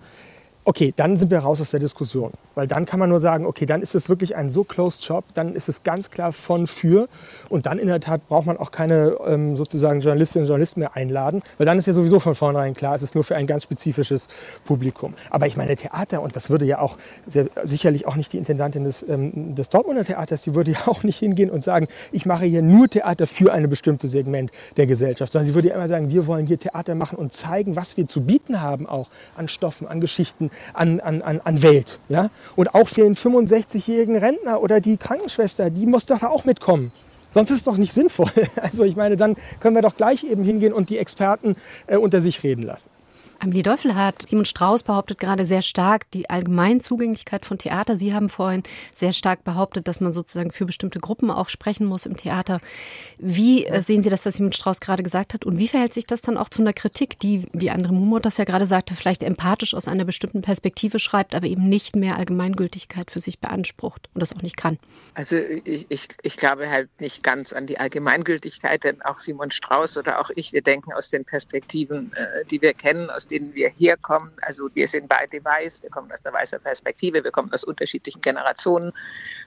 okay, 0.66 0.94
dann 0.96 1.18
sind 1.18 1.32
wir 1.32 1.40
raus 1.40 1.62
aus 1.62 1.72
der 1.72 1.80
Diskussion. 1.80 2.32
Weil 2.56 2.68
dann 2.68 2.86
kann 2.86 3.00
man 3.00 3.10
nur 3.10 3.20
sagen, 3.20 3.46
okay, 3.46 3.66
dann 3.66 3.82
ist 3.82 3.96
es 3.96 4.10
wirklich 4.10 4.36
ein 4.36 4.50
so 4.50 4.64
closed 4.64 5.04
Job, 5.04 5.26
dann 5.34 5.56
ist 5.56 5.70
es 5.70 5.84
ganz 5.84 6.12
klar 6.12 6.32
von 6.32 6.68
für. 6.68 7.08
Und 7.50 7.66
dann 7.66 7.80
in 7.80 7.88
der 7.88 8.00
Tat 8.00 8.28
braucht 8.28 8.46
man 8.46 8.58
auch 8.58 8.72
keine 8.72 9.18
ähm, 9.26 9.56
sozusagen 9.56 10.02
Journalistinnen 10.02 10.44
und 10.44 10.48
Journalisten 10.48 10.82
mehr 10.82 10.96
einladen, 10.96 11.42
weil 11.58 11.66
dann 11.66 11.80
ist 11.80 11.88
ja 11.88 11.94
sowieso 11.94 12.20
von 12.20 12.36
vornherein 12.36 12.74
klar, 12.74 12.96
es 12.96 13.02
ist 13.02 13.16
nur 13.16 13.24
für 13.24 13.36
ein 13.36 13.48
ganz 13.48 13.64
spezifisches 13.64 14.28
Publikum. 14.66 15.14
Aber 15.30 15.48
ich 15.48 15.58
meine, 15.58 15.76
Theater, 15.76 16.22
und 16.22 16.36
das 16.36 16.50
würde 16.50 16.66
ja 16.66 16.80
auch 16.80 16.98
sehr, 17.26 17.48
sicherlich 17.64 18.08
auch 18.08 18.16
nicht 18.16 18.34
die 18.34 18.38
Intendantin 18.38 18.84
des, 18.84 19.04
ähm, 19.08 19.56
des 19.56 19.70
Dortmunder 19.70 20.06
Theaters, 20.06 20.44
die 20.44 20.56
würde 20.56 20.72
ja 20.72 20.88
auch 20.88 21.04
nicht 21.04 21.18
hingehen 21.18 21.50
und 21.50 21.64
sagen, 21.64 21.88
ich 22.12 22.26
mache 22.26 22.46
hier 22.46 22.62
nur 22.62 22.90
Theater 22.90 23.28
für 23.28 23.54
ein 23.54 23.70
bestimmtes 23.70 24.12
Segment 24.12 24.52
der 24.78 24.88
Gesellschaft, 24.88 25.32
sondern 25.32 25.48
sie 25.48 25.54
würde 25.54 25.70
ja 25.70 25.76
immer 25.76 25.88
sagen, 25.88 26.12
wir 26.12 26.28
wollen 26.28 26.46
hier 26.46 26.60
Theater 26.60 26.96
machen 26.96 27.18
und 27.18 27.34
zeigen, 27.34 27.76
was 27.76 27.98
wir 27.98 28.08
zu 28.08 28.22
bieten 28.22 28.62
haben, 28.62 28.88
auch 28.88 29.10
an 29.36 29.48
Stoffen, 29.48 29.88
an 29.88 30.02
Geschichten, 30.02 30.49
an, 30.74 31.00
an, 31.00 31.22
an, 31.22 31.42
an 31.42 31.64
Welt. 31.64 32.00
Ja? 32.10 32.30
Und 32.56 32.74
auch 32.76 32.88
für 32.88 33.02
den 33.02 33.16
65-jährigen 33.16 34.18
Rentner 34.18 34.62
oder 34.62 34.80
die 34.80 34.98
Krankenschwester, 34.98 35.70
die 35.70 35.86
muss 35.86 36.06
doch 36.06 36.24
auch 36.24 36.46
mitkommen. 36.46 36.92
Sonst 37.30 37.52
ist 37.52 37.58
es 37.58 37.64
doch 37.64 37.78
nicht 37.78 37.94
sinnvoll. 37.94 38.32
Also 38.62 38.84
ich 38.84 38.96
meine, 38.96 39.18
dann 39.18 39.36
können 39.60 39.76
wir 39.76 39.82
doch 39.82 39.96
gleich 39.96 40.24
eben 40.24 40.44
hingehen 40.44 40.74
und 40.74 40.90
die 40.90 40.98
Experten 40.98 41.56
äh, 41.88 41.98
unter 41.98 42.22
sich 42.22 42.44
reden 42.44 42.64
lassen. 42.64 42.90
Amelie 43.42 43.64
Teufel 43.64 43.96
hat 43.96 44.28
Simon 44.28 44.44
Strauß 44.44 44.84
behauptet 44.84 45.18
gerade 45.18 45.46
sehr 45.46 45.62
stark 45.62 46.12
die 46.12 46.30
Allgemeinzugänglichkeit 46.30 47.46
von 47.46 47.58
Theater. 47.58 47.96
Sie 47.96 48.14
haben 48.14 48.28
vorhin 48.28 48.64
sehr 48.94 49.14
stark 49.14 49.46
behauptet, 49.46 49.88
dass 49.88 50.02
man 50.02 50.12
sozusagen 50.12 50.52
für 50.52 50.66
bestimmte 50.66 51.00
Gruppen 51.00 51.32
auch 51.32 51.48
sprechen 51.48 51.88
muss 51.88 52.06
im 52.06 52.18
Theater. 52.18 52.60
Wie 53.18 53.66
äh, 53.66 53.82
sehen 53.82 54.04
Sie 54.04 54.10
das, 54.10 54.26
was 54.26 54.36
Simon 54.36 54.52
Strauß 54.52 54.82
gerade 54.82 55.04
gesagt 55.04 55.34
hat? 55.34 55.46
Und 55.46 55.58
wie 55.58 55.70
verhält 55.70 55.94
sich 55.94 56.06
das 56.06 56.22
dann 56.22 56.36
auch 56.36 56.50
zu 56.50 56.62
einer 56.62 56.74
Kritik, 56.74 57.18
die, 57.20 57.48
wie 57.54 57.72
Andre 57.72 57.94
Mumot 57.94 58.26
das 58.26 58.36
ja 58.36 58.44
gerade 58.44 58.66
sagte, 58.66 58.94
vielleicht 58.94 59.24
empathisch 59.24 59.74
aus 59.74 59.88
einer 59.88 60.04
bestimmten 60.04 60.42
Perspektive 60.42 61.00
schreibt, 61.00 61.34
aber 61.34 61.48
eben 61.48 61.70
nicht 61.70 61.96
mehr 61.96 62.18
Allgemeingültigkeit 62.18 63.10
für 63.10 63.22
sich 63.22 63.40
beansprucht 63.40 64.10
und 64.14 64.20
das 64.20 64.36
auch 64.36 64.42
nicht 64.42 64.58
kann? 64.58 64.80
Also 65.14 65.38
ich, 65.38 65.86
ich, 65.88 66.10
ich 66.24 66.36
glaube 66.36 66.70
halt 66.70 66.90
nicht 67.00 67.24
ganz 67.24 67.54
an 67.54 67.68
die 67.68 67.80
Allgemeingültigkeit, 67.80 68.84
denn 68.84 69.02
auch 69.02 69.20
Simon 69.20 69.52
Strauß 69.52 69.98
oder 69.98 70.20
auch 70.20 70.30
ich, 70.36 70.52
wir 70.52 70.62
denken 70.62 70.92
aus 70.92 71.10
den 71.10 71.24
Perspektiven, 71.24 72.12
äh, 72.14 72.44
die 72.46 72.62
wir 72.62 72.74
kennen, 72.74 73.10
aus 73.10 73.29
denen 73.30 73.54
wir 73.54 73.70
herkommen. 73.70 74.32
Also 74.42 74.70
wir 74.74 74.88
sind 74.88 75.08
beide 75.08 75.44
weiß, 75.44 75.84
wir 75.84 75.90
kommen 75.90 76.12
aus 76.12 76.22
der 76.22 76.34
weißen 76.34 76.62
Perspektive, 76.62 77.24
wir 77.24 77.32
kommen 77.32 77.54
aus 77.54 77.64
unterschiedlichen 77.64 78.22
Generationen 78.22 78.92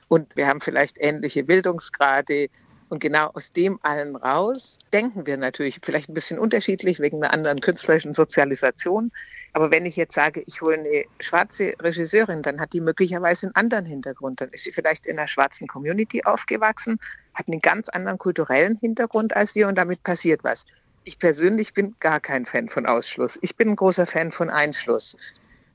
und 0.08 0.34
wir 0.36 0.46
haben 0.46 0.60
vielleicht 0.60 0.96
ähnliche 0.98 1.44
Bildungsgrade. 1.44 2.48
Und 2.92 2.98
genau 2.98 3.28
aus 3.28 3.54
dem 3.54 3.78
allen 3.80 4.16
raus 4.16 4.78
denken 4.92 5.24
wir 5.24 5.38
natürlich 5.38 5.80
vielleicht 5.82 6.10
ein 6.10 6.14
bisschen 6.14 6.38
unterschiedlich 6.38 7.00
wegen 7.00 7.24
einer 7.24 7.32
anderen 7.32 7.62
künstlerischen 7.62 8.12
Sozialisation. 8.12 9.10
Aber 9.54 9.70
wenn 9.70 9.86
ich 9.86 9.96
jetzt 9.96 10.14
sage, 10.14 10.42
ich 10.44 10.60
hole 10.60 10.76
eine 10.76 11.04
schwarze 11.18 11.72
Regisseurin, 11.80 12.42
dann 12.42 12.60
hat 12.60 12.74
die 12.74 12.82
möglicherweise 12.82 13.46
einen 13.46 13.54
anderen 13.54 13.86
Hintergrund. 13.86 14.42
Dann 14.42 14.50
ist 14.50 14.64
sie 14.64 14.72
vielleicht 14.72 15.06
in 15.06 15.18
einer 15.18 15.26
schwarzen 15.26 15.68
Community 15.68 16.22
aufgewachsen, 16.24 16.98
hat 17.32 17.48
einen 17.48 17.62
ganz 17.62 17.88
anderen 17.88 18.18
kulturellen 18.18 18.76
Hintergrund 18.76 19.34
als 19.34 19.54
wir 19.54 19.68
und 19.68 19.76
damit 19.76 20.02
passiert 20.02 20.44
was. 20.44 20.66
Ich 21.05 21.18
persönlich 21.18 21.74
bin 21.74 21.96
gar 22.00 22.20
kein 22.20 22.46
Fan 22.46 22.68
von 22.68 22.86
Ausschluss. 22.86 23.38
Ich 23.42 23.57
bin 23.57 23.70
ein 23.70 23.76
großer 23.76 24.07
Fan 24.07 24.30
von 24.30 24.50
Einschluss. 24.50 25.16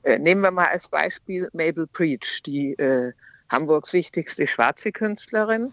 Äh, 0.02 0.18
nehmen 0.18 0.40
wir 0.40 0.50
mal 0.50 0.68
als 0.68 0.88
Beispiel 0.88 1.48
Mabel 1.52 1.86
Preach, 1.86 2.42
die 2.46 2.72
äh, 2.74 3.12
Hamburgs 3.50 3.92
wichtigste 3.92 4.46
schwarze 4.46 4.92
Künstlerin, 4.92 5.72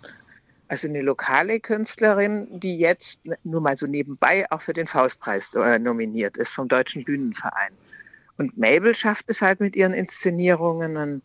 also 0.68 0.88
eine 0.88 1.02
lokale 1.02 1.60
Künstlerin, 1.60 2.60
die 2.60 2.78
jetzt 2.78 3.20
nur 3.44 3.62
mal 3.62 3.78
so 3.78 3.86
nebenbei 3.86 4.46
auch 4.52 4.62
für 4.62 4.74
den 4.74 4.88
Faustpreis 4.88 5.54
äh, 5.56 5.80
nominiert 5.80 6.38
ist 6.38 6.54
vom 6.54 6.68
Deutschen 6.68 7.04
Bühnenverein. 7.04 7.74
Und 8.38 8.58
Mabel 8.58 8.96
schafft 8.96 9.26
es 9.28 9.42
halt 9.42 9.60
mit 9.60 9.76
ihren 9.76 9.94
Inszenierungen, 9.94 11.22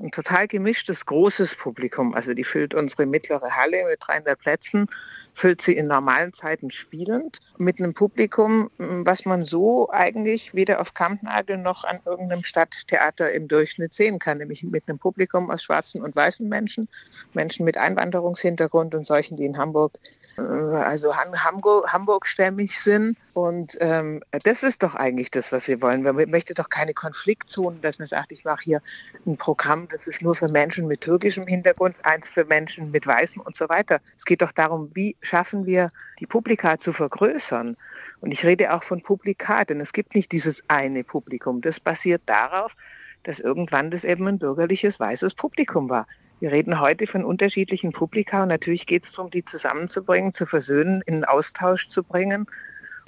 ein 0.00 0.10
total 0.10 0.48
gemischtes, 0.48 1.04
großes 1.06 1.56
Publikum. 1.56 2.14
Also 2.14 2.34
die 2.34 2.44
füllt 2.44 2.74
unsere 2.74 3.06
mittlere 3.06 3.56
Halle 3.56 3.86
mit 3.86 3.98
300 4.00 4.38
Plätzen, 4.38 4.86
füllt 5.34 5.60
sie 5.60 5.76
in 5.76 5.86
normalen 5.86 6.32
Zeiten 6.32 6.70
spielend 6.70 7.40
mit 7.58 7.78
einem 7.78 7.94
Publikum, 7.94 8.70
was 8.78 9.26
man 9.26 9.44
so 9.44 9.90
eigentlich 9.90 10.54
weder 10.54 10.80
auf 10.80 10.94
Kampnagel 10.94 11.58
noch 11.58 11.84
an 11.84 12.00
irgendeinem 12.04 12.44
Stadttheater 12.44 13.30
im 13.32 13.46
Durchschnitt 13.46 13.92
sehen 13.92 14.18
kann, 14.18 14.38
nämlich 14.38 14.62
mit 14.62 14.88
einem 14.88 14.98
Publikum 14.98 15.50
aus 15.50 15.62
schwarzen 15.62 16.02
und 16.02 16.16
weißen 16.16 16.48
Menschen, 16.48 16.88
Menschen 17.34 17.64
mit 17.64 17.76
Einwanderungshintergrund 17.76 18.94
und 18.94 19.06
solchen, 19.06 19.36
die 19.36 19.44
in 19.44 19.58
Hamburg 19.58 19.98
also 20.36 21.14
Hamburg, 21.16 21.92
Hamburg-stämmig 21.92 22.78
sind. 22.80 23.16
Und 23.34 23.76
ähm, 23.80 24.22
das 24.44 24.62
ist 24.62 24.82
doch 24.82 24.94
eigentlich 24.94 25.30
das, 25.30 25.52
was 25.52 25.68
wir 25.68 25.80
wollen. 25.82 26.02
Man 26.02 26.16
möchte 26.30 26.54
doch 26.54 26.68
keine 26.68 26.94
Konfliktzonen, 26.94 27.80
dass 27.80 27.98
man 27.98 28.06
sagt, 28.06 28.32
ich 28.32 28.44
mache 28.44 28.62
hier 28.62 28.82
ein 29.26 29.36
Programm, 29.36 29.88
das 29.90 30.06
ist 30.06 30.22
nur 30.22 30.34
für 30.34 30.48
Menschen 30.48 30.86
mit 30.86 31.00
türkischem 31.02 31.46
Hintergrund, 31.46 31.96
eins 32.02 32.30
für 32.30 32.44
Menschen 32.44 32.90
mit 32.90 33.06
weißem 33.06 33.42
und 33.42 33.56
so 33.56 33.68
weiter. 33.68 34.00
Es 34.16 34.24
geht 34.24 34.42
doch 34.42 34.52
darum, 34.52 34.90
wie 34.94 35.16
schaffen 35.20 35.66
wir 35.66 35.90
die 36.18 36.26
Publika 36.26 36.78
zu 36.78 36.92
vergrößern. 36.92 37.76
Und 38.20 38.32
ich 38.32 38.44
rede 38.44 38.72
auch 38.74 38.82
von 38.82 39.02
Publika, 39.02 39.64
denn 39.64 39.80
es 39.80 39.92
gibt 39.92 40.14
nicht 40.14 40.32
dieses 40.32 40.64
eine 40.68 41.04
Publikum. 41.04 41.60
Das 41.60 41.80
basiert 41.80 42.22
darauf, 42.26 42.76
dass 43.22 43.40
irgendwann 43.40 43.90
das 43.90 44.04
eben 44.04 44.26
ein 44.28 44.38
bürgerliches 44.38 45.00
weißes 45.00 45.34
Publikum 45.34 45.88
war. 45.88 46.06
Wir 46.40 46.52
reden 46.52 46.80
heute 46.80 47.06
von 47.06 47.22
unterschiedlichen 47.22 47.92
Publika 47.92 48.42
und 48.42 48.48
natürlich 48.48 48.86
geht 48.86 49.04
es 49.04 49.12
darum, 49.12 49.30
die 49.30 49.44
zusammenzubringen, 49.44 50.32
zu 50.32 50.46
versöhnen, 50.46 51.02
in 51.04 51.24
Austausch 51.26 51.88
zu 51.88 52.02
bringen. 52.02 52.46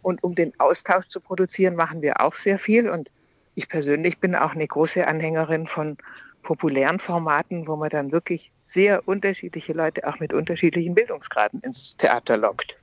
Und 0.03 0.22
um 0.22 0.35
den 0.35 0.53
Austausch 0.61 1.09
zu 1.09 1.18
produzieren, 1.18 1.74
machen 1.74 2.03
wir 2.03 2.20
auch 2.20 2.35
sehr 2.35 2.59
viel. 2.59 2.91
Und 2.91 3.11
ich 3.55 3.70
persönlich 3.70 4.18
bin 4.18 4.35
auch 4.35 4.55
eine 4.55 4.66
große 4.66 5.07
Anhängerin 5.07 5.66
von 5.66 5.97
populären 6.43 6.99
Formaten, 6.99 7.66
wo 7.66 7.76
man 7.76 7.89
dann 7.89 8.12
wirklich 8.12 8.53
sehr 8.64 9.09
unterschiedliche 9.09 9.72
Leute 9.72 10.07
auch 10.07 10.18
mit 10.18 10.35
unterschiedlichen 10.35 10.95
Bildungsgraden 10.95 11.61
ins 11.61 11.97
Theater 11.97 12.37
lockt. 12.37 12.76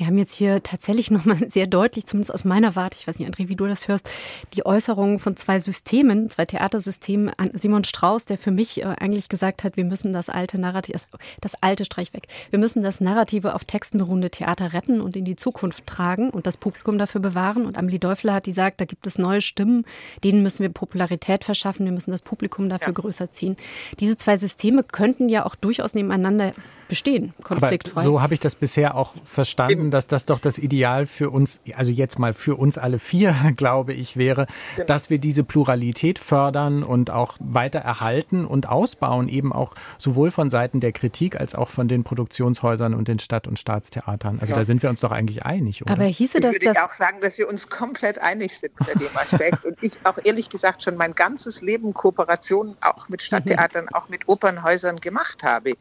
Wir 0.00 0.06
haben 0.06 0.16
jetzt 0.16 0.34
hier 0.34 0.62
tatsächlich 0.62 1.10
nochmal 1.10 1.36
sehr 1.50 1.66
deutlich, 1.66 2.06
zumindest 2.06 2.32
aus 2.32 2.46
meiner 2.46 2.74
Warte, 2.74 2.96
ich 2.98 3.06
weiß 3.06 3.18
nicht, 3.18 3.30
André, 3.30 3.50
wie 3.50 3.54
du 3.54 3.66
das 3.66 3.86
hörst, 3.86 4.08
die 4.54 4.64
Äußerungen 4.64 5.18
von 5.18 5.36
zwei 5.36 5.60
Systemen, 5.60 6.30
zwei 6.30 6.46
Theatersystemen 6.46 7.30
an 7.36 7.50
Simon 7.52 7.84
Strauß, 7.84 8.24
der 8.24 8.38
für 8.38 8.50
mich 8.50 8.80
äh, 8.80 8.86
eigentlich 8.86 9.28
gesagt 9.28 9.62
hat, 9.62 9.76
wir 9.76 9.84
müssen 9.84 10.14
das 10.14 10.30
alte 10.30 10.58
Narrativ, 10.58 11.06
das 11.42 11.62
alte 11.62 11.84
Streich 11.84 12.14
weg, 12.14 12.28
wir 12.48 12.58
müssen 12.58 12.82
das 12.82 13.02
Narrative 13.02 13.54
auf 13.54 13.66
Texten 13.66 13.98
beruhende 13.98 14.30
Theater 14.30 14.72
retten 14.72 15.02
und 15.02 15.16
in 15.16 15.26
die 15.26 15.36
Zukunft 15.36 15.86
tragen 15.86 16.30
und 16.30 16.46
das 16.46 16.56
Publikum 16.56 16.96
dafür 16.96 17.20
bewahren. 17.20 17.66
Und 17.66 17.76
Amelie 17.76 17.98
Däufler 17.98 18.32
hat 18.32 18.44
gesagt, 18.44 18.80
da 18.80 18.86
gibt 18.86 19.06
es 19.06 19.18
neue 19.18 19.42
Stimmen, 19.42 19.84
denen 20.24 20.42
müssen 20.42 20.62
wir 20.62 20.70
Popularität 20.70 21.44
verschaffen, 21.44 21.84
wir 21.84 21.92
müssen 21.92 22.10
das 22.10 22.22
Publikum 22.22 22.70
dafür 22.70 22.88
ja. 22.88 22.94
größer 22.94 23.32
ziehen. 23.32 23.54
Diese 23.98 24.16
zwei 24.16 24.38
Systeme 24.38 24.82
könnten 24.82 25.28
ja 25.28 25.44
auch 25.44 25.56
durchaus 25.56 25.92
nebeneinander 25.92 26.54
bestehen, 26.90 27.32
konfliktfrei. 27.42 28.00
Aber 28.00 28.04
so 28.04 28.20
habe 28.20 28.34
ich 28.34 28.40
das 28.40 28.54
bisher 28.54 28.96
auch 28.96 29.14
verstanden, 29.22 29.89
dass 29.90 30.06
das 30.06 30.26
doch 30.26 30.38
das 30.38 30.58
Ideal 30.58 31.06
für 31.06 31.30
uns, 31.30 31.60
also 31.76 31.90
jetzt 31.90 32.18
mal 32.18 32.32
für 32.32 32.56
uns 32.56 32.78
alle 32.78 32.98
vier, 32.98 33.34
glaube 33.56 33.92
ich, 33.92 34.16
wäre, 34.16 34.46
genau. 34.76 34.86
dass 34.86 35.10
wir 35.10 35.18
diese 35.18 35.44
Pluralität 35.44 36.18
fördern 36.18 36.82
und 36.82 37.10
auch 37.10 37.36
weiter 37.40 37.80
erhalten 37.80 38.44
und 38.44 38.68
ausbauen, 38.68 39.28
eben 39.28 39.52
auch 39.52 39.74
sowohl 39.98 40.30
von 40.30 40.50
Seiten 40.50 40.80
der 40.80 40.92
Kritik 40.92 41.38
als 41.38 41.54
auch 41.54 41.68
von 41.68 41.88
den 41.88 42.04
Produktionshäusern 42.04 42.94
und 42.94 43.08
den 43.08 43.18
Stadt- 43.18 43.48
und 43.48 43.58
Staatstheatern. 43.58 44.38
Also 44.40 44.52
ja. 44.52 44.58
da 44.58 44.64
sind 44.64 44.82
wir 44.82 44.90
uns 44.90 45.00
doch 45.00 45.12
eigentlich 45.12 45.44
einig, 45.44 45.82
oder? 45.82 45.92
Aber 45.92 46.04
hieße 46.04 46.40
das, 46.40 46.56
ich 46.56 46.64
würde 46.64 46.84
auch 46.84 46.94
sagen, 46.94 47.20
dass 47.20 47.38
wir 47.38 47.48
uns 47.48 47.68
komplett 47.68 48.18
einig 48.18 48.58
sind 48.58 48.72
unter 48.78 48.98
dem 48.98 49.16
Aspekt 49.16 49.64
und 49.64 49.82
ich 49.82 49.98
auch 50.04 50.18
ehrlich 50.24 50.48
gesagt 50.48 50.82
schon 50.82 50.96
mein 50.96 51.14
ganzes 51.14 51.62
Leben 51.62 51.94
Kooperationen 51.94 52.76
auch 52.80 53.08
mit 53.08 53.22
Stadttheatern, 53.22 53.88
auch 53.92 54.08
mit 54.08 54.28
Opernhäusern 54.28 55.00
gemacht 55.00 55.42
habe 55.42 55.74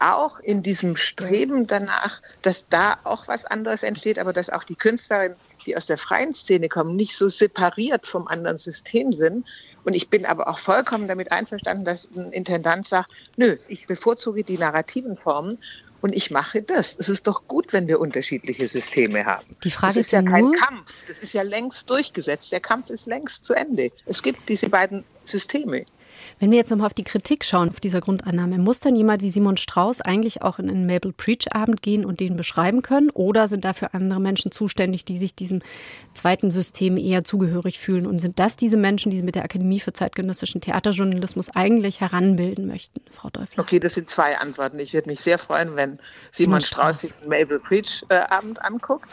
auch 0.00 0.40
in 0.40 0.62
diesem 0.62 0.96
Streben 0.96 1.66
danach, 1.66 2.20
dass 2.42 2.68
da 2.68 2.98
auch 3.04 3.28
was 3.28 3.44
anderes 3.44 3.82
entsteht, 3.82 4.18
aber 4.18 4.32
dass 4.32 4.50
auch 4.50 4.64
die 4.64 4.74
Künstlerinnen, 4.74 5.36
die 5.66 5.76
aus 5.76 5.86
der 5.86 5.98
freien 5.98 6.32
Szene 6.34 6.68
kommen, 6.68 6.96
nicht 6.96 7.16
so 7.16 7.28
separiert 7.28 8.06
vom 8.06 8.26
anderen 8.26 8.58
System 8.58 9.12
sind. 9.12 9.46
Und 9.84 9.94
ich 9.94 10.08
bin 10.08 10.26
aber 10.26 10.48
auch 10.48 10.58
vollkommen 10.58 11.08
damit 11.08 11.32
einverstanden, 11.32 11.84
dass 11.84 12.08
ein 12.14 12.32
Intendant 12.32 12.86
sagt, 12.86 13.10
nö, 13.36 13.56
ich 13.68 13.86
bevorzuge 13.86 14.44
die 14.44 14.58
narrativen 14.58 15.16
Formen 15.16 15.58
und 16.00 16.14
ich 16.14 16.30
mache 16.30 16.62
das. 16.62 16.96
Es 16.98 17.08
ist 17.08 17.26
doch 17.26 17.46
gut, 17.46 17.72
wenn 17.72 17.86
wir 17.86 18.00
unterschiedliche 18.00 18.66
Systeme 18.66 19.24
haben. 19.24 19.44
Die 19.64 19.70
Frage 19.70 19.94
das 19.94 20.06
ist, 20.06 20.12
ja, 20.12 20.22
kein 20.22 20.44
nur, 20.44 20.56
Kampf. 20.56 20.92
Das 21.08 21.18
ist 21.18 21.34
ja 21.34 21.42
längst 21.42 21.88
durchgesetzt. 21.90 22.52
Der 22.52 22.60
Kampf 22.60 22.90
ist 22.90 23.06
längst 23.06 23.44
zu 23.44 23.54
Ende. 23.54 23.90
Es 24.06 24.22
gibt 24.22 24.48
diese 24.48 24.68
beiden 24.68 25.04
Systeme. 25.08 25.84
Wenn 26.40 26.52
wir 26.52 26.56
jetzt 26.56 26.70
nochmal 26.70 26.86
auf 26.86 26.94
die 26.94 27.04
Kritik 27.04 27.44
schauen, 27.44 27.68
auf 27.68 27.80
dieser 27.80 28.00
Grundannahme, 28.00 28.56
muss 28.56 28.80
dann 28.80 28.96
jemand 28.96 29.20
wie 29.20 29.28
Simon 29.28 29.58
Strauß 29.58 30.00
eigentlich 30.00 30.40
auch 30.40 30.58
in 30.58 30.70
einen 30.70 30.86
Mabel 30.86 31.12
Preach 31.12 31.52
Abend 31.52 31.82
gehen 31.82 32.06
und 32.06 32.18
den 32.18 32.38
beschreiben 32.38 32.80
können? 32.80 33.10
Oder 33.10 33.46
sind 33.46 33.66
dafür 33.66 33.94
andere 33.94 34.20
Menschen 34.20 34.50
zuständig, 34.50 35.04
die 35.04 35.18
sich 35.18 35.34
diesem 35.34 35.60
zweiten 36.14 36.50
System 36.50 36.96
eher 36.96 37.24
zugehörig 37.24 37.78
fühlen? 37.78 38.06
Und 38.06 38.20
sind 38.20 38.38
das 38.38 38.56
diese 38.56 38.78
Menschen, 38.78 39.10
die 39.10 39.18
sie 39.18 39.22
mit 39.22 39.34
der 39.34 39.44
Akademie 39.44 39.80
für 39.80 39.92
zeitgenössischen 39.92 40.62
Theaterjournalismus 40.62 41.54
eigentlich 41.54 42.00
heranbilden 42.00 42.66
möchten, 42.66 43.02
Frau 43.10 43.28
Däufler? 43.28 43.62
Okay, 43.62 43.78
das 43.78 43.92
sind 43.92 44.08
zwei 44.08 44.38
Antworten. 44.38 44.78
Ich 44.78 44.94
würde 44.94 45.10
mich 45.10 45.20
sehr 45.20 45.36
freuen, 45.36 45.76
wenn 45.76 45.98
Simon, 46.32 46.58
Simon 46.58 46.60
Strauß 46.62 47.00
sich 47.02 47.12
den 47.16 47.28
Mabel 47.28 47.58
Preach 47.60 48.02
äh, 48.08 48.14
anguckt. 48.30 49.10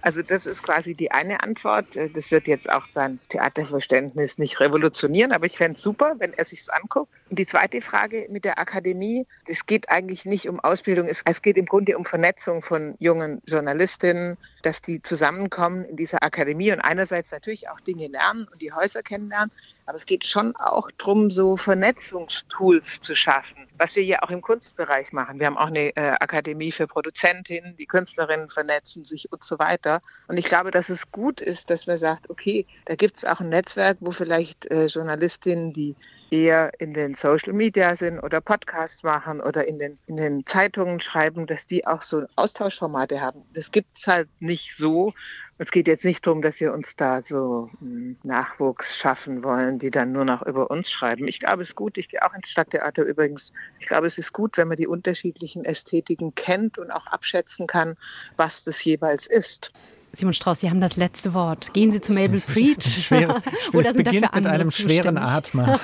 Also 0.00 0.22
das 0.22 0.46
ist 0.46 0.62
quasi 0.62 0.94
die 0.94 1.10
eine 1.10 1.42
Antwort. 1.42 1.94
Äh, 1.94 2.08
das 2.08 2.30
wird 2.30 2.46
jetzt 2.46 2.70
auch 2.70 2.86
sein 2.86 3.20
Theaterverständnis 3.28 4.38
nicht 4.38 4.60
revolutionieren, 4.60 5.32
aber 5.32 5.44
ich 5.44 5.58
fände 5.58 5.76
es 5.76 5.82
super, 5.82 6.14
wenn 6.16 6.32
er 6.32 6.46
sich 6.46 6.69
anguckt. 6.72 7.12
Und 7.28 7.38
die 7.38 7.46
zweite 7.46 7.80
Frage 7.80 8.26
mit 8.30 8.44
der 8.44 8.58
Akademie, 8.58 9.26
es 9.46 9.66
geht 9.66 9.88
eigentlich 9.88 10.24
nicht 10.24 10.48
um 10.48 10.60
Ausbildung, 10.60 11.06
es, 11.06 11.22
es 11.24 11.42
geht 11.42 11.56
im 11.56 11.66
Grunde 11.66 11.96
um 11.96 12.04
Vernetzung 12.04 12.62
von 12.62 12.96
jungen 12.98 13.40
Journalistinnen, 13.46 14.36
dass 14.62 14.82
die 14.82 15.00
zusammenkommen 15.02 15.84
in 15.84 15.96
dieser 15.96 16.22
Akademie 16.22 16.72
und 16.72 16.80
einerseits 16.80 17.30
natürlich 17.30 17.68
auch 17.68 17.80
Dinge 17.80 18.08
lernen 18.08 18.48
und 18.50 18.60
die 18.60 18.72
Häuser 18.72 19.02
kennenlernen, 19.02 19.50
aber 19.90 19.98
es 19.98 20.06
geht 20.06 20.24
schon 20.24 20.54
auch 20.54 20.88
darum, 20.98 21.32
so 21.32 21.56
Vernetzungstools 21.56 23.00
zu 23.00 23.16
schaffen, 23.16 23.66
was 23.76 23.96
wir 23.96 24.04
ja 24.04 24.22
auch 24.22 24.30
im 24.30 24.40
Kunstbereich 24.40 25.12
machen. 25.12 25.40
Wir 25.40 25.46
haben 25.46 25.58
auch 25.58 25.66
eine 25.66 25.96
äh, 25.96 26.10
Akademie 26.20 26.70
für 26.70 26.86
Produzentinnen, 26.86 27.76
die 27.76 27.86
Künstlerinnen 27.86 28.50
vernetzen 28.50 29.04
sich 29.04 29.32
und 29.32 29.42
so 29.42 29.58
weiter. 29.58 30.00
Und 30.28 30.36
ich 30.36 30.44
glaube, 30.44 30.70
dass 30.70 30.90
es 30.90 31.10
gut 31.10 31.40
ist, 31.40 31.70
dass 31.70 31.88
man 31.88 31.96
sagt, 31.96 32.30
okay, 32.30 32.66
da 32.84 32.94
gibt 32.94 33.16
es 33.16 33.24
auch 33.24 33.40
ein 33.40 33.48
Netzwerk, 33.48 33.96
wo 33.98 34.12
vielleicht 34.12 34.66
äh, 34.66 34.86
Journalistinnen, 34.86 35.72
die 35.72 35.96
eher 36.30 36.72
in 36.78 36.94
den 36.94 37.14
Social 37.14 37.52
Media 37.52 37.96
sind 37.96 38.20
oder 38.20 38.40
Podcasts 38.40 39.02
machen 39.02 39.40
oder 39.40 39.66
in 39.66 39.78
den, 39.78 39.98
in 40.06 40.16
den 40.16 40.46
Zeitungen 40.46 41.00
schreiben, 41.00 41.46
dass 41.46 41.66
die 41.66 41.86
auch 41.86 42.02
so 42.02 42.24
Austauschformate 42.36 43.20
haben. 43.20 43.42
Das 43.52 43.70
gibt 43.70 43.98
es 43.98 44.06
halt 44.06 44.28
nicht 44.40 44.76
so. 44.76 45.12
Es 45.58 45.70
geht 45.70 45.88
jetzt 45.88 46.06
nicht 46.06 46.26
darum, 46.26 46.40
dass 46.40 46.58
wir 46.60 46.72
uns 46.72 46.96
da 46.96 47.20
so 47.20 47.68
hm, 47.80 48.16
Nachwuchs 48.22 48.96
schaffen 48.96 49.44
wollen, 49.44 49.78
die 49.78 49.90
dann 49.90 50.12
nur 50.12 50.24
noch 50.24 50.40
über 50.46 50.70
uns 50.70 50.90
schreiben. 50.90 51.28
Ich 51.28 51.40
glaube, 51.40 51.62
es 51.62 51.70
ist 51.70 51.74
gut, 51.76 51.98
ich 51.98 52.08
gehe 52.08 52.24
auch 52.24 52.32
ins 52.32 52.48
Stadttheater 52.48 53.02
übrigens. 53.02 53.52
Ich 53.78 53.86
glaube, 53.86 54.06
es 54.06 54.16
ist 54.16 54.32
gut, 54.32 54.56
wenn 54.56 54.68
man 54.68 54.78
die 54.78 54.86
unterschiedlichen 54.86 55.64
Ästhetiken 55.64 56.34
kennt 56.34 56.78
und 56.78 56.90
auch 56.90 57.06
abschätzen 57.06 57.66
kann, 57.66 57.96
was 58.36 58.64
das 58.64 58.82
jeweils 58.82 59.26
ist. 59.26 59.72
Simon 60.12 60.32
Strauß, 60.32 60.60
Sie 60.60 60.70
haben 60.70 60.80
das 60.80 60.96
letzte 60.96 61.34
Wort. 61.34 61.72
Gehen 61.72 61.92
Sie 61.92 62.00
zu 62.00 62.12
Mabel 62.12 62.40
Preach. 62.46 62.82
Schweres, 62.82 63.36
Oder 63.72 63.84
sind 63.84 63.96
beginnt 63.96 64.34
mit 64.34 64.46
einem 64.46 64.70
schweren 64.70 65.18
Atmer. 65.18 65.78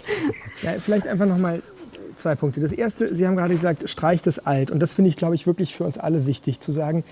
ja, 0.62 0.72
vielleicht 0.78 1.06
einfach 1.06 1.26
nochmal 1.26 1.62
zwei 2.16 2.34
Punkte. 2.34 2.60
Das 2.60 2.72
erste, 2.72 3.14
Sie 3.14 3.26
haben 3.26 3.36
gerade 3.36 3.54
gesagt, 3.54 3.88
streicht 3.88 4.26
es 4.26 4.38
alt. 4.38 4.70
Und 4.70 4.80
das 4.80 4.92
finde 4.92 5.08
ich, 5.08 5.16
glaube 5.16 5.34
ich, 5.34 5.46
wirklich 5.46 5.74
für 5.74 5.84
uns 5.84 5.98
alle 5.98 6.26
wichtig 6.26 6.60
zu 6.60 6.72
sagen. 6.72 7.04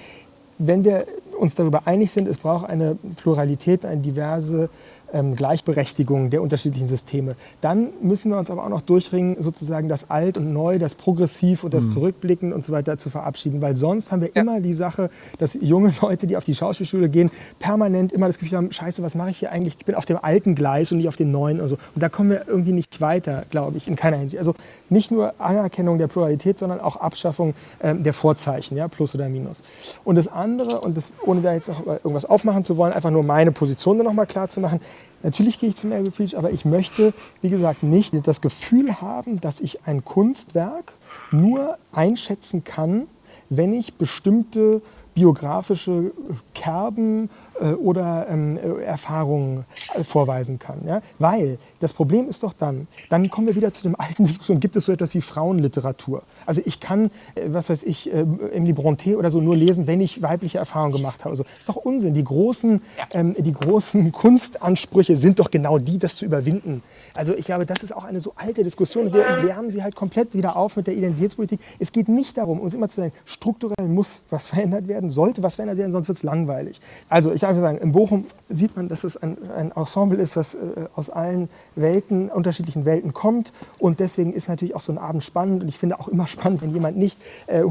Wenn 0.58 0.84
wir 0.84 1.06
uns 1.38 1.54
darüber 1.54 1.86
einig 1.86 2.10
sind, 2.10 2.28
es 2.28 2.36
braucht 2.36 2.68
eine 2.68 2.98
Pluralität, 3.16 3.86
eine 3.86 4.02
diverse 4.02 4.68
Gleichberechtigung 5.12 6.30
der 6.30 6.42
unterschiedlichen 6.42 6.88
Systeme. 6.88 7.34
Dann 7.60 7.88
müssen 8.02 8.30
wir 8.30 8.38
uns 8.38 8.50
aber 8.50 8.64
auch 8.64 8.68
noch 8.68 8.82
durchringen, 8.82 9.36
sozusagen 9.40 9.88
das 9.88 10.10
Alt 10.10 10.38
und 10.38 10.52
Neu, 10.52 10.78
das 10.78 10.94
Progressiv 10.94 11.64
und 11.64 11.74
das 11.74 11.84
mhm. 11.84 11.90
Zurückblicken 11.90 12.52
und 12.52 12.64
so 12.64 12.72
weiter 12.72 12.98
zu 12.98 13.10
verabschieden. 13.10 13.62
Weil 13.62 13.76
sonst 13.76 14.12
haben 14.12 14.22
wir 14.22 14.30
ja. 14.34 14.42
immer 14.42 14.60
die 14.60 14.74
Sache, 14.74 15.10
dass 15.38 15.54
junge 15.60 15.92
Leute, 16.02 16.26
die 16.26 16.36
auf 16.36 16.44
die 16.44 16.54
Schauspielschule 16.54 17.08
gehen, 17.08 17.30
permanent 17.58 18.12
immer 18.12 18.26
das 18.26 18.38
Gefühl 18.38 18.58
haben, 18.58 18.72
scheiße, 18.72 19.02
was 19.02 19.14
mache 19.14 19.30
ich 19.30 19.38
hier 19.38 19.52
eigentlich? 19.52 19.76
Ich 19.78 19.84
bin 19.84 19.94
auf 19.94 20.06
dem 20.06 20.18
alten 20.20 20.54
Gleis 20.54 20.92
und 20.92 20.98
nicht 20.98 21.08
auf 21.08 21.16
dem 21.16 21.30
neuen. 21.30 21.60
Und, 21.60 21.68
so. 21.68 21.76
und 21.94 22.02
da 22.02 22.08
kommen 22.08 22.30
wir 22.30 22.46
irgendwie 22.46 22.72
nicht 22.72 23.00
weiter, 23.00 23.44
glaube 23.50 23.76
ich, 23.76 23.88
in 23.88 23.96
keiner 23.96 24.16
Hinsicht. 24.16 24.38
Also 24.38 24.54
nicht 24.88 25.10
nur 25.10 25.34
Anerkennung 25.38 25.98
der 25.98 26.08
Pluralität, 26.08 26.58
sondern 26.58 26.80
auch 26.80 26.96
Abschaffung 26.96 27.54
ähm, 27.82 28.02
der 28.02 28.12
Vorzeichen, 28.12 28.76
ja, 28.76 28.88
Plus 28.88 29.14
oder 29.14 29.28
Minus. 29.28 29.62
Und 30.04 30.16
das 30.16 30.28
andere, 30.28 30.80
und 30.80 30.96
das, 30.96 31.12
ohne 31.24 31.40
da 31.40 31.54
jetzt 31.54 31.68
noch 31.68 31.86
irgendwas 31.86 32.24
aufmachen 32.24 32.64
zu 32.64 32.76
wollen, 32.76 32.92
einfach 32.92 33.10
nur 33.10 33.22
meine 33.22 33.52
Position 33.52 33.98
dann 33.98 34.06
nochmal 34.06 34.26
klar 34.26 34.48
zu 34.48 34.60
machen, 34.60 34.80
Natürlich 35.22 35.58
gehe 35.58 35.68
ich 35.68 35.76
zum 35.76 35.92
Able 35.92 36.10
Preach, 36.10 36.36
aber 36.36 36.50
ich 36.50 36.64
möchte, 36.64 37.12
wie 37.42 37.50
gesagt, 37.50 37.82
nicht 37.82 38.14
das 38.26 38.40
Gefühl 38.40 39.00
haben, 39.00 39.40
dass 39.40 39.60
ich 39.60 39.86
ein 39.86 40.04
Kunstwerk 40.04 40.92
nur 41.30 41.76
einschätzen 41.92 42.64
kann, 42.64 43.06
wenn 43.50 43.74
ich 43.74 43.94
bestimmte 43.94 44.80
biografische 45.14 46.12
Kerben 46.54 47.28
oder 47.64 48.26
ähm, 48.28 48.58
Erfahrungen 48.84 49.64
äh, 49.94 50.04
vorweisen 50.04 50.58
kann. 50.58 50.80
Ja? 50.86 51.02
Weil 51.18 51.58
das 51.80 51.92
Problem 51.92 52.28
ist 52.28 52.42
doch 52.42 52.52
dann, 52.52 52.86
dann 53.08 53.30
kommen 53.30 53.46
wir 53.46 53.56
wieder 53.56 53.72
zu 53.72 53.82
dem 53.82 53.98
alten 53.98 54.24
Diskussion, 54.26 54.60
gibt 54.60 54.76
es 54.76 54.84
so 54.84 54.92
etwas 54.92 55.14
wie 55.14 55.20
Frauenliteratur? 55.20 56.22
Also 56.46 56.62
ich 56.64 56.80
kann, 56.80 57.10
äh, 57.34 57.42
was 57.48 57.70
weiß 57.70 57.84
ich, 57.84 58.12
äh, 58.12 58.20
Emily 58.52 58.72
Brontë 58.72 59.16
oder 59.16 59.30
so 59.30 59.40
nur 59.40 59.56
lesen, 59.56 59.86
wenn 59.86 60.00
ich 60.00 60.22
weibliche 60.22 60.58
Erfahrungen 60.58 60.92
gemacht 60.92 61.20
habe. 61.20 61.30
Also, 61.30 61.44
das 61.44 61.60
ist 61.60 61.68
doch 61.68 61.76
Unsinn. 61.76 62.14
Die 62.14 62.24
großen, 62.24 62.82
ähm, 63.12 63.34
die 63.38 63.52
großen 63.52 64.12
Kunstansprüche 64.20 65.16
sind 65.16 65.38
doch 65.38 65.50
genau 65.50 65.78
die, 65.78 65.98
das 65.98 66.16
zu 66.16 66.24
überwinden. 66.24 66.82
Also 67.14 67.34
ich 67.34 67.44
glaube, 67.44 67.66
das 67.66 67.82
ist 67.82 67.94
auch 67.94 68.04
eine 68.04 68.20
so 68.20 68.32
alte 68.36 68.62
Diskussion. 68.62 69.12
Wir 69.12 69.42
wärmen 69.42 69.70
sie 69.70 69.82
halt 69.82 69.94
komplett 69.94 70.34
wieder 70.34 70.56
auf 70.56 70.76
mit 70.76 70.86
der 70.86 70.94
Identitätspolitik. 70.94 71.60
Es 71.78 71.92
geht 71.92 72.08
nicht 72.08 72.36
darum, 72.36 72.60
uns 72.60 72.74
immer 72.74 72.88
zu 72.88 73.00
sagen, 73.00 73.12
strukturell 73.24 73.88
muss 73.88 74.22
was 74.30 74.48
verändert 74.50 74.88
werden, 74.88 75.10
sollte 75.10 75.42
was 75.42 75.56
verändert 75.56 75.78
werden, 75.78 75.92
sonst 75.92 76.08
wird 76.08 76.16
es 76.16 76.22
langweilig. 76.22 76.80
Also 77.08 77.32
ich 77.32 77.42
darf 77.50 77.60
sagen, 77.60 77.78
in 77.78 77.92
Bochum 77.92 78.26
sieht 78.48 78.76
man, 78.76 78.88
dass 78.88 79.04
es 79.04 79.16
ein, 79.16 79.36
ein 79.56 79.72
Ensemble 79.72 80.18
ist, 80.18 80.36
was 80.36 80.54
äh, 80.54 80.58
aus 80.94 81.10
allen 81.10 81.48
Welten, 81.76 82.28
unterschiedlichen 82.28 82.84
Welten 82.84 83.14
kommt. 83.14 83.52
Und 83.78 84.00
deswegen 84.00 84.32
ist 84.32 84.48
natürlich 84.48 84.74
auch 84.74 84.80
so 84.80 84.92
ein 84.92 84.98
Abend 84.98 85.22
spannend. 85.24 85.62
Und 85.62 85.68
ich 85.68 85.78
finde 85.78 85.98
auch 86.00 86.08
immer 86.08 86.26
spannend, 86.28 86.62
wenn 86.62 86.72
jemand 86.72 86.96
nicht 86.96 87.18
äh, 87.46 87.62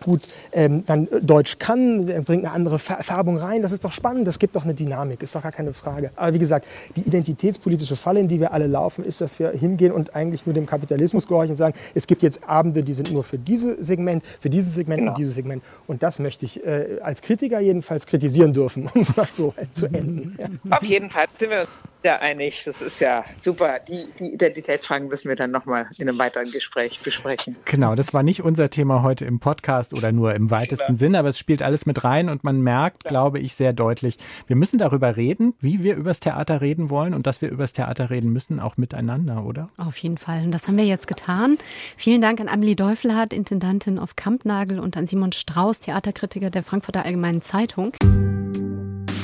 gut 0.00 0.22
ähm, 0.52 0.84
dann 0.86 1.08
Deutsch 1.22 1.58
kann, 1.58 2.06
der 2.06 2.22
bringt 2.22 2.44
eine 2.44 2.52
andere 2.54 2.78
Färbung 2.78 3.36
rein. 3.36 3.62
Das 3.62 3.72
ist 3.72 3.84
doch 3.84 3.92
spannend, 3.92 4.26
das 4.26 4.38
gibt 4.38 4.56
doch 4.56 4.64
eine 4.64 4.74
Dynamik, 4.74 5.22
ist 5.22 5.34
doch 5.34 5.42
gar 5.42 5.52
keine 5.52 5.72
Frage. 5.72 6.10
Aber 6.16 6.34
wie 6.34 6.38
gesagt, 6.38 6.66
die 6.96 7.02
identitätspolitische 7.02 7.96
Falle, 7.96 8.20
in 8.20 8.28
die 8.28 8.40
wir 8.40 8.52
alle 8.52 8.66
laufen, 8.66 9.04
ist, 9.04 9.20
dass 9.20 9.38
wir 9.38 9.50
hingehen 9.50 9.92
und 9.92 10.14
eigentlich 10.14 10.46
nur 10.46 10.54
dem 10.54 10.66
Kapitalismus 10.66 11.26
gehorchen 11.26 11.52
und 11.52 11.56
sagen, 11.56 11.74
es 11.94 12.06
gibt 12.06 12.22
jetzt 12.22 12.48
Abende, 12.48 12.82
die 12.82 12.92
sind 12.92 13.12
nur 13.12 13.24
für 13.24 13.38
dieses 13.38 13.86
Segment, 13.86 14.24
für 14.40 14.50
dieses 14.50 14.74
Segment 14.74 15.00
genau. 15.00 15.12
und 15.12 15.18
dieses 15.18 15.34
Segment. 15.34 15.62
Und 15.86 16.02
das 16.02 16.18
möchte 16.18 16.44
ich 16.44 16.64
äh, 16.64 16.98
als 17.02 17.22
Kritiker 17.22 17.60
jedenfalls 17.70 18.06
kritisieren 18.06 18.52
dürfen, 18.52 18.86
um 18.94 19.02
es 19.02 19.36
so 19.36 19.54
zu 19.72 19.86
enden. 19.86 20.36
Ja. 20.38 20.76
Auf 20.76 20.82
jeden 20.82 21.10
Fall 21.10 21.26
sind 21.38 21.50
wir 21.50 21.60
uns 21.60 21.70
sehr 22.02 22.22
einig. 22.22 22.62
Das 22.64 22.82
ist 22.82 23.00
ja 23.00 23.24
super. 23.38 23.78
Die, 23.88 24.08
die 24.18 24.32
Identitätsfragen 24.32 25.08
müssen 25.08 25.28
wir 25.28 25.36
dann 25.36 25.50
nochmal 25.50 25.86
in 25.98 26.08
einem 26.08 26.18
weiteren 26.18 26.50
Gespräch 26.50 27.00
besprechen. 27.00 27.56
Genau, 27.64 27.94
das 27.94 28.14
war 28.14 28.22
nicht 28.22 28.42
unser 28.42 28.70
Thema 28.70 29.02
heute 29.02 29.24
im 29.24 29.40
Podcast 29.40 29.94
oder 29.94 30.12
nur 30.12 30.34
im 30.34 30.50
weitesten 30.50 30.94
Sinne, 30.96 31.18
aber 31.18 31.28
es 31.28 31.38
spielt 31.38 31.62
alles 31.62 31.86
mit 31.86 32.04
rein 32.04 32.28
und 32.28 32.44
man 32.44 32.60
merkt, 32.60 33.04
glaube 33.04 33.38
ich, 33.38 33.54
sehr 33.54 33.72
deutlich, 33.72 34.16
wir 34.46 34.56
müssen 34.56 34.78
darüber 34.78 35.16
reden, 35.16 35.54
wie 35.60 35.82
wir 35.82 35.96
übers 35.96 36.20
Theater 36.20 36.60
reden 36.60 36.90
wollen 36.90 37.14
und 37.14 37.26
dass 37.26 37.42
wir 37.42 37.50
übers 37.50 37.72
Theater 37.72 38.10
reden 38.10 38.32
müssen, 38.32 38.60
auch 38.60 38.76
miteinander, 38.76 39.44
oder? 39.44 39.68
Auf 39.76 39.96
jeden 39.98 40.18
Fall. 40.18 40.44
Und 40.44 40.52
das 40.52 40.68
haben 40.68 40.76
wir 40.76 40.86
jetzt 40.86 41.06
getan. 41.06 41.58
Vielen 41.96 42.20
Dank 42.20 42.40
an 42.40 42.48
Amelie 42.48 42.76
Deufelhardt, 42.76 43.32
Intendantin 43.32 43.98
auf 43.98 44.16
Kampnagel 44.16 44.80
und 44.80 44.96
an 44.96 45.06
Simon 45.06 45.32
Strauß, 45.32 45.80
Theaterkritiker 45.80 46.50
der 46.50 46.62
Frankfurter 46.62 47.04
Allgemeinen 47.04 47.42
Zeitung. 47.60 47.92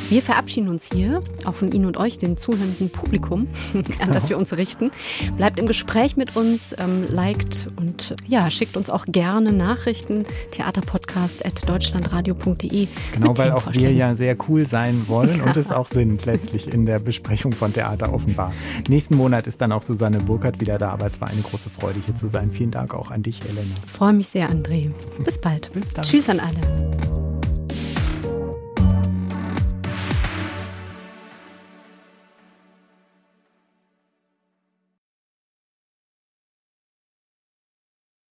Wir 0.08 0.22
verabschieden 0.22 0.68
uns 0.68 0.88
hier, 0.92 1.20
auch 1.46 1.54
von 1.54 1.72
Ihnen 1.72 1.86
und 1.86 1.96
euch, 1.96 2.16
dem 2.16 2.36
zuhörenden 2.36 2.90
Publikum, 2.90 3.48
an 4.00 4.12
das 4.12 4.28
wir 4.28 4.38
uns 4.38 4.56
richten. 4.56 4.92
Bleibt 5.36 5.58
im 5.58 5.66
Gespräch 5.66 6.16
mit 6.16 6.36
uns, 6.36 6.76
ähm, 6.78 7.06
liked 7.08 7.66
und 7.76 8.14
ja, 8.28 8.48
schickt 8.50 8.76
uns 8.76 8.88
auch 8.88 9.06
gerne 9.06 9.52
Nachrichten. 9.52 10.24
Theaterpodcast 10.52 11.44
at 11.44 11.68
deutschlandradio.de. 11.68 12.86
Genau, 13.14 13.38
weil 13.38 13.50
auch 13.50 13.72
wir 13.72 13.92
ja 13.92 14.14
sehr 14.14 14.36
cool 14.48 14.64
sein 14.64 15.08
wollen 15.08 15.40
und 15.40 15.56
es 15.56 15.72
auch 15.72 15.88
sind 15.88 16.24
letztlich 16.24 16.72
in 16.72 16.86
der 16.86 17.00
Besprechung 17.00 17.50
von 17.52 17.72
Theater 17.72 18.12
offenbar. 18.12 18.52
Nächsten 18.88 19.16
Monat 19.16 19.48
ist 19.48 19.60
dann 19.60 19.72
auch 19.72 19.82
Susanne 19.82 20.18
Burkhardt 20.18 20.60
wieder 20.60 20.78
da, 20.78 20.90
aber 20.90 21.06
es 21.06 21.20
war 21.20 21.28
eine 21.28 21.40
große 21.40 21.70
Freude 21.70 21.98
hier 22.04 22.14
zu 22.14 22.28
sein. 22.28 22.52
Vielen 22.52 22.70
Dank 22.70 22.94
auch 22.94 23.10
an 23.10 23.24
dich, 23.24 23.40
Helena. 23.42 23.74
Ich 23.84 23.92
freue 23.92 24.12
mich 24.12 24.28
sehr, 24.28 24.48
André. 24.50 24.92
Bis 25.24 25.40
bald. 25.40 25.72
Bis 25.72 25.92
dann. 25.92 26.04
Tschüss 26.04 26.28
an 26.28 26.38
alle. 26.38 27.25